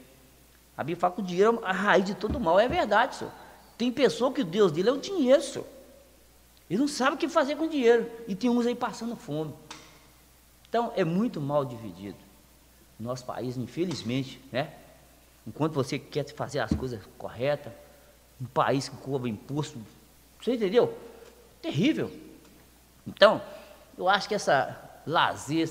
A 0.77 0.83
Bíblia 0.83 1.01
fala 1.01 1.15
que 1.15 1.21
o 1.21 1.25
dinheiro 1.25 1.61
é 1.63 1.67
a 1.67 1.73
raiz 1.73 2.05
de 2.05 2.15
todo 2.15 2.41
mal, 2.41 2.59
é 2.59 2.69
verdade, 2.69 3.17
senhor. 3.17 3.33
Tem 3.79 3.93
pessoa 3.93 4.33
que 4.33 4.41
o 4.41 4.45
Deus 4.45 4.73
dele 4.73 4.89
é 4.89 4.93
o 4.93 4.99
dinheiro, 4.99 5.43
senhor. 5.43 5.67
Ele 6.69 6.81
não 6.81 6.89
sabe 6.89 7.17
o 7.17 7.19
que 7.19 7.29
fazer 7.29 7.57
com 7.57 7.65
o 7.65 7.69
dinheiro. 7.69 8.11
E 8.27 8.35
tem 8.35 8.51
uns 8.51 8.67
aí 8.67 8.75
passando 8.75 9.15
fome. 9.15 9.55
Então, 10.69 10.93
é 10.97 11.05
muito 11.05 11.41
mal 11.41 11.65
dividido. 11.65 12.17
Nosso 12.99 13.25
país, 13.25 13.57
infelizmente, 13.57 14.41
né? 14.51 14.73
Enquanto 15.47 15.75
você 15.75 15.99
quer 15.99 16.25
fazer 16.35 16.61
as 16.61 16.73
coisas 16.75 17.01
corretas, 17.19 17.73
um 18.41 18.47
país 18.47 18.89
que 18.89 18.97
cobra 18.97 19.29
imposto, 19.29 19.79
você 20.41 20.55
entendeu? 20.55 20.97
Terrível. 21.61 22.11
Então, 23.07 23.41
eu 23.97 24.09
acho 24.09 24.29
que 24.29 24.35
essa 24.35 24.81
lazer, 25.07 25.69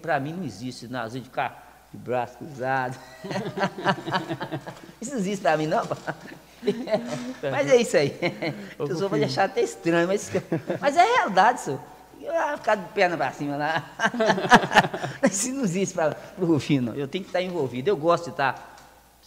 para 0.00 0.20
mim 0.20 0.34
não 0.34 0.44
existe, 0.44 0.86
lazer 0.86 1.22
de 1.22 1.28
ficar 1.28 1.63
de 1.94 1.98
braço 1.98 2.36
cruzado. 2.38 2.98
isso 5.00 5.12
não 5.12 5.18
existe 5.18 5.40
para 5.40 5.56
mim, 5.56 5.66
não. 5.66 5.82
mas 7.52 7.70
é 7.70 7.76
isso 7.76 7.96
aí. 7.96 8.16
A 8.78 8.86
pessoa 8.86 9.08
pode 9.08 9.22
achar 9.22 9.44
até 9.44 9.62
estranho, 9.62 10.08
mas, 10.08 10.30
mas 10.80 10.96
é 10.96 11.04
realidade, 11.04 11.60
senhor. 11.60 11.80
Eu 12.20 12.32
ia 12.32 12.56
ficar 12.56 12.74
de 12.74 12.88
perna 12.88 13.16
para 13.18 13.30
cima 13.32 13.54
lá. 13.54 13.84
Isso 15.30 15.52
não 15.52 15.62
existe 15.62 15.94
para 15.94 16.16
o 16.38 16.46
Rufino. 16.46 16.94
Eu 16.94 17.06
tenho 17.06 17.22
que 17.22 17.28
estar 17.28 17.42
envolvido. 17.42 17.90
Eu 17.90 17.98
gosto 17.98 18.24
de 18.24 18.30
estar 18.30 18.73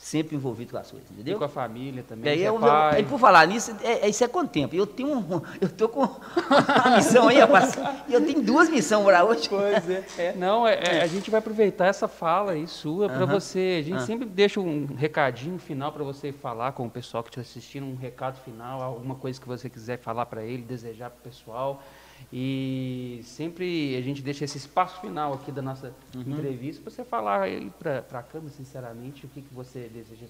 sempre 0.08 0.38
envolvido 0.38 0.72
com 0.72 0.78
as 0.78 0.90
coisas, 0.90 1.12
entendeu? 1.12 1.36
E 1.36 1.38
com 1.38 1.44
a 1.44 1.50
família 1.50 2.02
também. 2.02 2.26
E 2.26 2.30
aí, 2.30 2.44
eu, 2.44 2.58
pai. 2.58 3.04
por 3.04 3.20
falar 3.20 3.46
nisso, 3.46 3.76
é, 3.84 4.06
é, 4.06 4.10
isso 4.10 4.24
é 4.24 4.28
com 4.28 4.46
tempo. 4.48 4.74
Eu 4.74 4.88
tenho 4.88 5.14
um, 5.14 5.42
eu 5.60 5.68
tô 5.68 5.90
com 5.90 6.02
uma 6.48 6.96
missão 6.96 7.28
aí, 7.28 7.40
rapaz. 7.40 7.78
Eu 8.10 8.26
tenho 8.26 8.42
duas 8.42 8.70
missões 8.70 9.04
para 9.04 9.26
hoje. 9.26 9.50
Pois 9.50 9.90
é. 9.90 10.06
é. 10.18 10.34
Não, 10.34 10.66
é, 10.66 10.76
é, 10.76 11.02
a 11.02 11.08
gente 11.08 11.30
vai 11.30 11.40
aproveitar 11.40 11.88
essa 11.88 12.08
fala 12.08 12.54
aí 12.54 12.68
sua 12.68 13.10
para 13.10 13.26
você. 13.26 13.80
A 13.82 13.84
gente 13.84 14.04
sempre 14.04 14.26
deixa 14.26 14.62
um 14.62 14.86
recadinho 14.86 15.60
final 15.60 15.92
para 15.92 16.06
você 16.06 16.32
falar 16.32 16.72
com 16.72 16.86
o 16.86 16.90
pessoal 16.90 17.22
que 17.22 17.30
está 17.30 17.42
assistindo, 17.42 17.86
um 17.86 17.96
recado 17.96 18.40
final, 18.46 18.82
alguma 18.82 19.16
coisa 19.16 19.42
que 19.42 19.48
você 19.48 19.70
quiser 19.70 20.00
falar 20.00 20.26
para 20.28 20.42
ele, 20.42 20.64
desejar 20.64 21.10
para 21.10 21.20
o 21.20 21.24
pessoal. 21.24 21.84
E 22.32 23.22
sempre 23.24 23.96
a 23.96 24.02
gente 24.02 24.22
deixa 24.22 24.44
esse 24.44 24.58
espaço 24.58 25.00
final 25.00 25.34
aqui 25.34 25.52
da 25.52 25.62
nossa 25.62 25.94
uhum. 26.14 26.22
entrevista 26.22 26.82
para 26.82 26.92
você 26.92 27.04
falar 27.06 27.48
para 27.80 28.20
a 28.20 28.24
Câmara, 28.24 28.52
sinceramente, 28.52 29.26
o 29.26 29.30
que, 29.30 29.42
que 29.42 29.54
você 29.54 29.88
deseja 29.88 30.28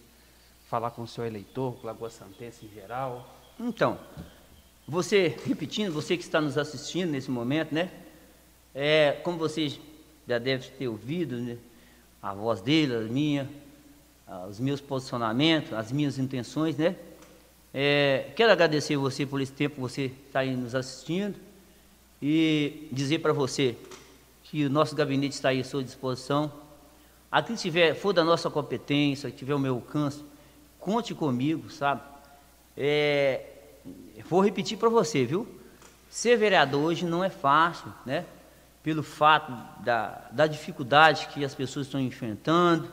falar 0.69 0.91
com 0.91 1.01
o 1.01 1.07
seu 1.07 1.25
eleitor, 1.25 1.75
com 1.77 1.87
Lagoa 1.87 2.09
Santense 2.09 2.65
em 2.65 2.69
geral. 2.69 3.35
Então, 3.59 3.97
você, 4.87 5.35
repetindo, 5.45 5.91
você 5.91 6.15
que 6.15 6.23
está 6.23 6.39
nos 6.39 6.57
assistindo 6.57 7.11
nesse 7.11 7.31
momento, 7.31 7.73
né? 7.73 7.89
É, 8.75 9.13
como 9.23 9.37
vocês 9.37 9.79
já 10.27 10.37
devem 10.37 10.69
ter 10.77 10.87
ouvido, 10.87 11.37
né? 11.37 11.57
a 12.21 12.33
voz 12.33 12.61
dele, 12.61 12.95
a 12.95 12.99
minha, 12.99 13.49
os 14.49 14.59
meus 14.59 14.81
posicionamentos, 14.81 15.73
as 15.73 15.91
minhas 15.91 16.19
intenções, 16.19 16.77
né? 16.77 16.95
É, 17.73 18.31
quero 18.35 18.51
agradecer 18.51 18.97
você 18.97 19.25
por 19.25 19.41
esse 19.41 19.51
tempo 19.51 19.75
que 19.75 19.81
você 19.81 20.11
está 20.27 20.39
aí 20.39 20.55
nos 20.55 20.75
assistindo 20.75 21.46
e 22.21 22.87
dizer 22.91 23.19
para 23.19 23.33
você 23.33 23.75
que 24.43 24.65
o 24.65 24.69
nosso 24.69 24.95
gabinete 24.95 25.33
está 25.33 25.49
aí 25.49 25.59
à 25.59 25.63
sua 25.63 25.83
disposição. 25.83 26.51
Aqui 27.31 27.55
tiver, 27.55 27.93
for 27.93 28.13
da 28.13 28.23
nossa 28.23 28.49
competência, 28.49 29.29
tiver 29.29 29.53
o 29.53 29.59
meu 29.59 29.75
alcance, 29.75 30.23
conte 30.79 31.13
comigo, 31.13 31.69
sabe? 31.69 32.01
É, 32.75 33.41
vou 34.29 34.41
repetir 34.41 34.77
para 34.77 34.89
você, 34.89 35.25
viu? 35.25 35.47
Ser 36.09 36.37
vereador 36.37 36.81
hoje 36.81 37.05
não 37.05 37.23
é 37.23 37.29
fácil, 37.29 37.93
né? 38.05 38.25
Pelo 38.81 39.03
fato 39.03 39.51
da, 39.83 40.29
da 40.31 40.47
dificuldade 40.47 41.27
que 41.27 41.43
as 41.43 41.53
pessoas 41.53 41.87
estão 41.87 41.99
enfrentando, 41.99 42.89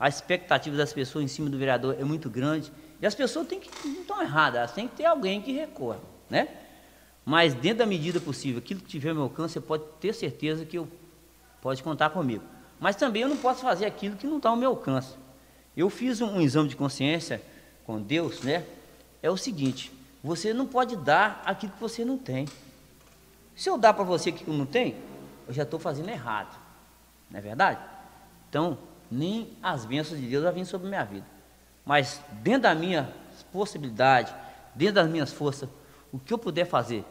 a 0.00 0.08
expectativa 0.08 0.76
das 0.76 0.92
pessoas 0.92 1.24
em 1.24 1.28
cima 1.28 1.50
do 1.50 1.58
vereador 1.58 1.96
é 1.98 2.04
muito 2.04 2.30
grande. 2.30 2.72
E 3.00 3.06
as 3.06 3.14
pessoas 3.14 3.46
têm 3.46 3.60
que, 3.60 3.70
não 3.86 4.00
estão 4.00 4.22
erradas, 4.22 4.58
elas 4.58 4.72
têm 4.72 4.88
que 4.88 4.96
ter 4.96 5.04
alguém 5.04 5.42
que 5.42 5.52
recorra, 5.52 6.00
né? 6.30 6.48
Mas 7.24 7.54
dentro 7.54 7.78
da 7.78 7.86
medida 7.86 8.20
possível, 8.20 8.58
aquilo 8.58 8.80
que 8.80 8.86
tiver 8.86 9.10
ao 9.10 9.14
meu 9.14 9.24
alcance, 9.24 9.54
você 9.54 9.60
pode 9.60 9.84
ter 10.00 10.12
certeza 10.12 10.64
que 10.64 10.76
eu 10.76 10.86
pode 11.62 11.82
contar 11.82 12.10
comigo. 12.10 12.44
Mas 12.78 12.96
também 12.96 13.22
eu 13.22 13.28
não 13.28 13.36
posso 13.36 13.62
fazer 13.62 13.86
aquilo 13.86 14.16
que 14.16 14.26
não 14.26 14.36
está 14.36 14.50
ao 14.50 14.56
meu 14.56 14.70
alcance. 14.70 15.14
Eu 15.76 15.88
fiz 15.88 16.20
um, 16.20 16.36
um 16.36 16.40
exame 16.40 16.68
de 16.68 16.76
consciência 16.76 17.40
com 17.86 18.00
Deus, 18.00 18.42
né? 18.42 18.64
É 19.22 19.30
o 19.30 19.36
seguinte: 19.36 19.90
você 20.22 20.52
não 20.52 20.66
pode 20.66 20.96
dar 20.96 21.42
aquilo 21.46 21.72
que 21.72 21.80
você 21.80 22.04
não 22.04 22.18
tem. 22.18 22.46
Se 23.56 23.70
eu 23.70 23.78
dar 23.78 23.94
para 23.94 24.04
você 24.04 24.28
aquilo 24.28 24.52
que 24.52 24.58
não 24.58 24.66
tem, 24.66 24.96
eu 25.48 25.54
já 25.54 25.62
estou 25.62 25.80
fazendo 25.80 26.10
errado. 26.10 26.58
Não 27.30 27.38
é 27.38 27.40
verdade? 27.42 27.80
Então, 28.50 28.76
nem 29.10 29.56
as 29.62 29.84
bênçãos 29.84 30.20
de 30.20 30.26
Deus 30.26 30.42
já 30.42 30.50
vêm 30.50 30.64
sobre 30.64 30.88
a 30.88 30.90
minha 30.90 31.04
vida. 31.04 31.26
Mas 31.86 32.20
dentro 32.42 32.62
da 32.62 32.74
minha 32.74 33.12
possibilidade, 33.52 34.34
dentro 34.74 34.96
das 34.96 35.08
minhas 35.08 35.32
forças, 35.32 35.68
o 36.12 36.18
que 36.18 36.32
eu 36.32 36.38
puder 36.38 36.64
fazer 36.64 37.04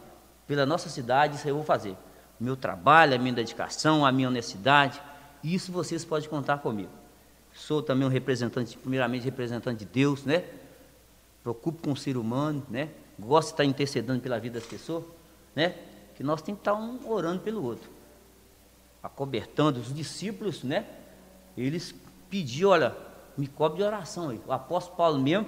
pela 0.54 0.68
nossa 0.68 0.88
cidade, 0.88 1.36
isso 1.36 1.48
eu 1.48 1.56
vou 1.56 1.64
fazer. 1.64 1.98
O 2.40 2.44
meu 2.44 2.56
trabalho, 2.56 3.16
a 3.16 3.18
minha 3.18 3.34
dedicação, 3.34 4.06
a 4.06 4.12
minha 4.12 4.28
honestidade, 4.28 5.02
isso 5.44 5.72
vocês 5.72 6.06
podem 6.06 6.30
contar 6.30 6.60
comigo. 6.60 6.92
Sou 7.56 7.82
também 7.82 8.06
um 8.08 8.10
representante, 8.10 8.78
primeiramente 8.78 9.24
representante 9.24 9.80
de 9.80 9.86
Deus, 9.86 10.24
né? 10.26 10.44
Preocupo 11.42 11.82
com 11.82 11.94
o 11.94 11.98
ser 11.98 12.18
humano, 12.18 12.64
né? 12.70 12.90
Gosto 13.18 13.48
de 13.48 13.54
estar 13.54 13.66
intercedendo 13.66 14.20
pela 14.22 14.40
vida 14.40 14.60
das 14.60 14.68
pessoas, 14.68 15.04
né? 15.56 15.76
Que 16.14 16.22
nós 16.22 16.40
temos 16.44 16.62
que 16.62 16.70
estar 16.70 16.76
um 16.76 17.00
orando 17.10 17.40
pelo 17.40 17.64
outro. 17.64 17.90
Acobertando 19.02 19.80
os 19.80 19.92
discípulos, 19.92 20.62
né? 20.62 20.86
Eles 21.58 21.96
pediam, 22.30 22.70
olha, 22.70 22.96
me 23.36 23.48
cobre 23.48 23.80
de 23.80 23.84
oração 23.84 24.30
aí. 24.30 24.40
O 24.46 24.52
apóstolo 24.52 24.98
Paulo 24.98 25.20
mesmo 25.20 25.48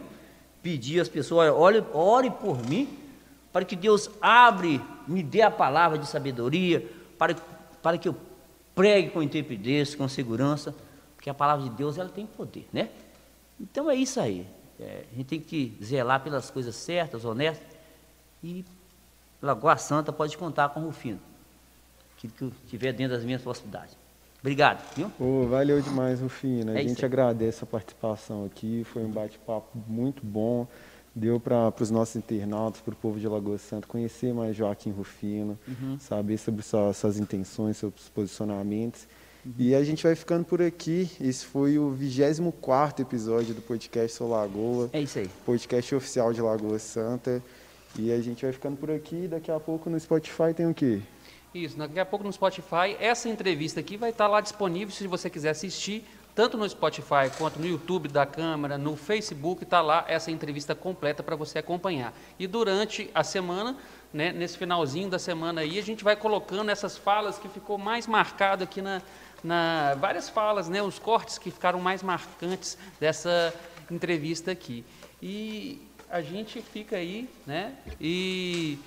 pedia 0.64 1.04
às 1.04 1.10
pessoas, 1.10 1.54
olha, 1.54 1.86
ore 1.94 2.32
por 2.32 2.68
mim 2.68 3.05
para 3.56 3.64
que 3.64 3.78
Deus 3.78 4.10
abre, 4.20 4.82
me 5.08 5.24
dê 5.24 5.42
a 5.42 5.50
palavra 5.50 5.98
de 5.98 6.06
sabedoria, 6.06 6.86
para, 7.18 7.34
para 7.82 7.98
que 7.98 8.10
eu 8.10 8.14
pregue 8.76 9.12
com 9.12 9.24
intrepidez, 9.24 9.96
com 9.96 10.10
segurança, 10.10 10.76
porque 11.16 11.30
a 11.30 11.34
palavra 11.34 11.64
de 11.64 11.74
Deus 11.74 11.98
ela 11.98 12.10
tem 12.10 12.26
poder, 12.26 12.68
né? 12.74 12.90
Então 13.58 13.90
é 13.90 13.96
isso 13.96 14.20
aí. 14.20 14.46
É, 14.78 15.06
a 15.10 15.16
gente 15.16 15.28
tem 15.28 15.40
que 15.40 15.74
zelar 15.82 16.22
pelas 16.22 16.52
coisas 16.52 16.76
certas, 16.76 17.24
honestas, 17.24 17.66
e 18.44 18.66
Lagoa 19.42 19.78
Santa 19.78 20.12
pode 20.12 20.38
contar 20.38 20.68
com 20.68 20.82
o 20.82 20.88
Rufino, 20.88 21.22
que, 22.18 22.28
que 22.28 22.52
tiver 22.68 22.92
dentro 22.92 23.16
das 23.16 23.24
minhas 23.24 23.42
possibilidades. 23.42 23.96
Obrigado, 24.42 24.84
viu? 24.98 25.10
Oh, 25.18 25.48
valeu 25.48 25.80
demais, 25.80 26.20
Rufino. 26.20 26.74
A 26.74 26.82
é 26.82 26.84
gente 26.84 27.06
agradece 27.06 27.64
a 27.64 27.68
participação 27.68 28.44
aqui, 28.44 28.84
foi 28.84 29.06
um 29.06 29.12
bate-papo 29.12 29.70
muito 29.88 30.26
bom 30.26 30.68
deu 31.16 31.40
para 31.40 31.74
os 31.80 31.90
nossos 31.90 32.18
internautas, 32.18 32.82
para 32.82 32.94
o 32.94 32.98
povo 32.98 33.18
de 33.18 33.28
Lagoa 33.28 33.58
Santa, 33.58 33.88
conhecer 33.88 34.34
mais 34.34 34.56
Joaquim 34.56 34.92
Rufino, 34.92 35.58
uhum. 35.66 35.98
saber 35.98 36.38
sobre 36.38 36.62
sua, 36.62 36.92
suas 36.92 37.18
intenções, 37.18 37.78
seus 37.78 38.10
posicionamentos. 38.14 39.08
Uhum. 39.46 39.54
E 39.58 39.74
a 39.74 39.84
gente 39.84 40.04
vai 40.04 40.14
ficando 40.14 40.44
por 40.44 40.62
aqui. 40.62 41.10
Esse 41.22 41.46
foi 41.46 41.80
o 41.80 41.90
24 41.92 43.02
episódio 43.02 43.56
do 43.56 43.62
podcast 43.62 44.18
Sou 44.18 44.30
Lagoa. 44.30 44.90
É 44.92 45.00
isso 45.00 45.20
aí. 45.20 45.30
Podcast 45.46 45.96
oficial 45.96 46.34
de 46.34 46.42
Lagoa 46.42 46.80
Santa. 46.80 47.42
E 47.98 48.12
a 48.12 48.22
gente 48.22 48.44
vai 48.44 48.52
ficando 48.52 48.76
por 48.76 48.92
aqui. 48.92 49.28
Daqui 49.28 49.50
a 49.50 49.60
pouco 49.60 49.90
no 49.90 49.98
Spotify 49.98 50.54
tem 50.54 50.68
o 50.68 50.74
quê? 50.74 51.00
Isso, 51.54 51.78
daqui 51.78 51.98
a 51.98 52.06
pouco 52.06 52.26
no 52.26 52.34
Spotify. 52.34 52.98
Essa 53.00 53.30
entrevista 53.30 53.80
aqui 53.80 53.96
vai 53.96 54.10
estar 54.10 54.28
lá 54.28 54.42
disponível 54.42 54.94
se 54.94 55.08
você 55.08 55.30
quiser 55.30 55.52
assistir 55.52 56.04
tanto 56.36 56.58
no 56.58 56.68
Spotify 56.68 57.32
quanto 57.38 57.58
no 57.58 57.66
YouTube 57.66 58.10
da 58.10 58.26
Câmara, 58.26 58.78
no 58.78 58.98
Facebook, 58.98 59.64
está 59.64 59.82
lá 59.82 60.04
essa 60.06 60.30
entrevista 60.30 60.76
completa 60.76 61.24
para 61.24 61.36
você 61.36 61.60
acompanhar. 61.60 62.14
E 62.38 62.46
durante 62.46 63.10
a 63.16 63.24
semana, 63.24 63.78
né, 64.14 64.34
nesse 64.34 64.58
finalzinho 64.58 65.10
da 65.10 65.18
semana 65.18 65.62
aí, 65.62 65.80
a 65.80 65.82
gente 65.82 66.04
vai 66.04 66.16
colocando 66.16 66.70
essas 66.70 66.98
falas 66.98 67.40
que 67.40 67.48
ficou 67.48 67.78
mais 67.78 68.06
marcado 68.06 68.66
aqui 68.66 68.82
na, 68.82 69.02
na 69.42 69.96
várias 69.96 70.28
falas, 70.28 70.68
né, 70.68 70.84
os 70.84 71.00
cortes 71.00 71.38
que 71.38 71.50
ficaram 71.50 71.80
mais 71.80 72.04
marcantes 72.04 72.78
dessa 73.00 73.54
entrevista 73.90 74.52
aqui. 74.52 74.84
E 75.22 75.82
a 76.10 76.22
gente 76.22 76.62
fica 76.62 76.98
aí, 76.98 77.30
né, 77.48 77.78
e 78.00 78.78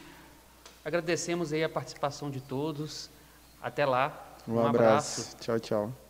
agradecemos 0.84 1.50
aí 1.50 1.64
a 1.64 1.68
participação 1.68 2.30
de 2.30 2.42
todos. 2.42 3.08
Até 3.62 3.86
lá. 3.86 4.36
Um, 4.46 4.54
um 4.54 4.66
abraço. 4.66 5.22
abraço. 5.22 5.36
Tchau, 5.40 5.58
tchau. 5.58 6.07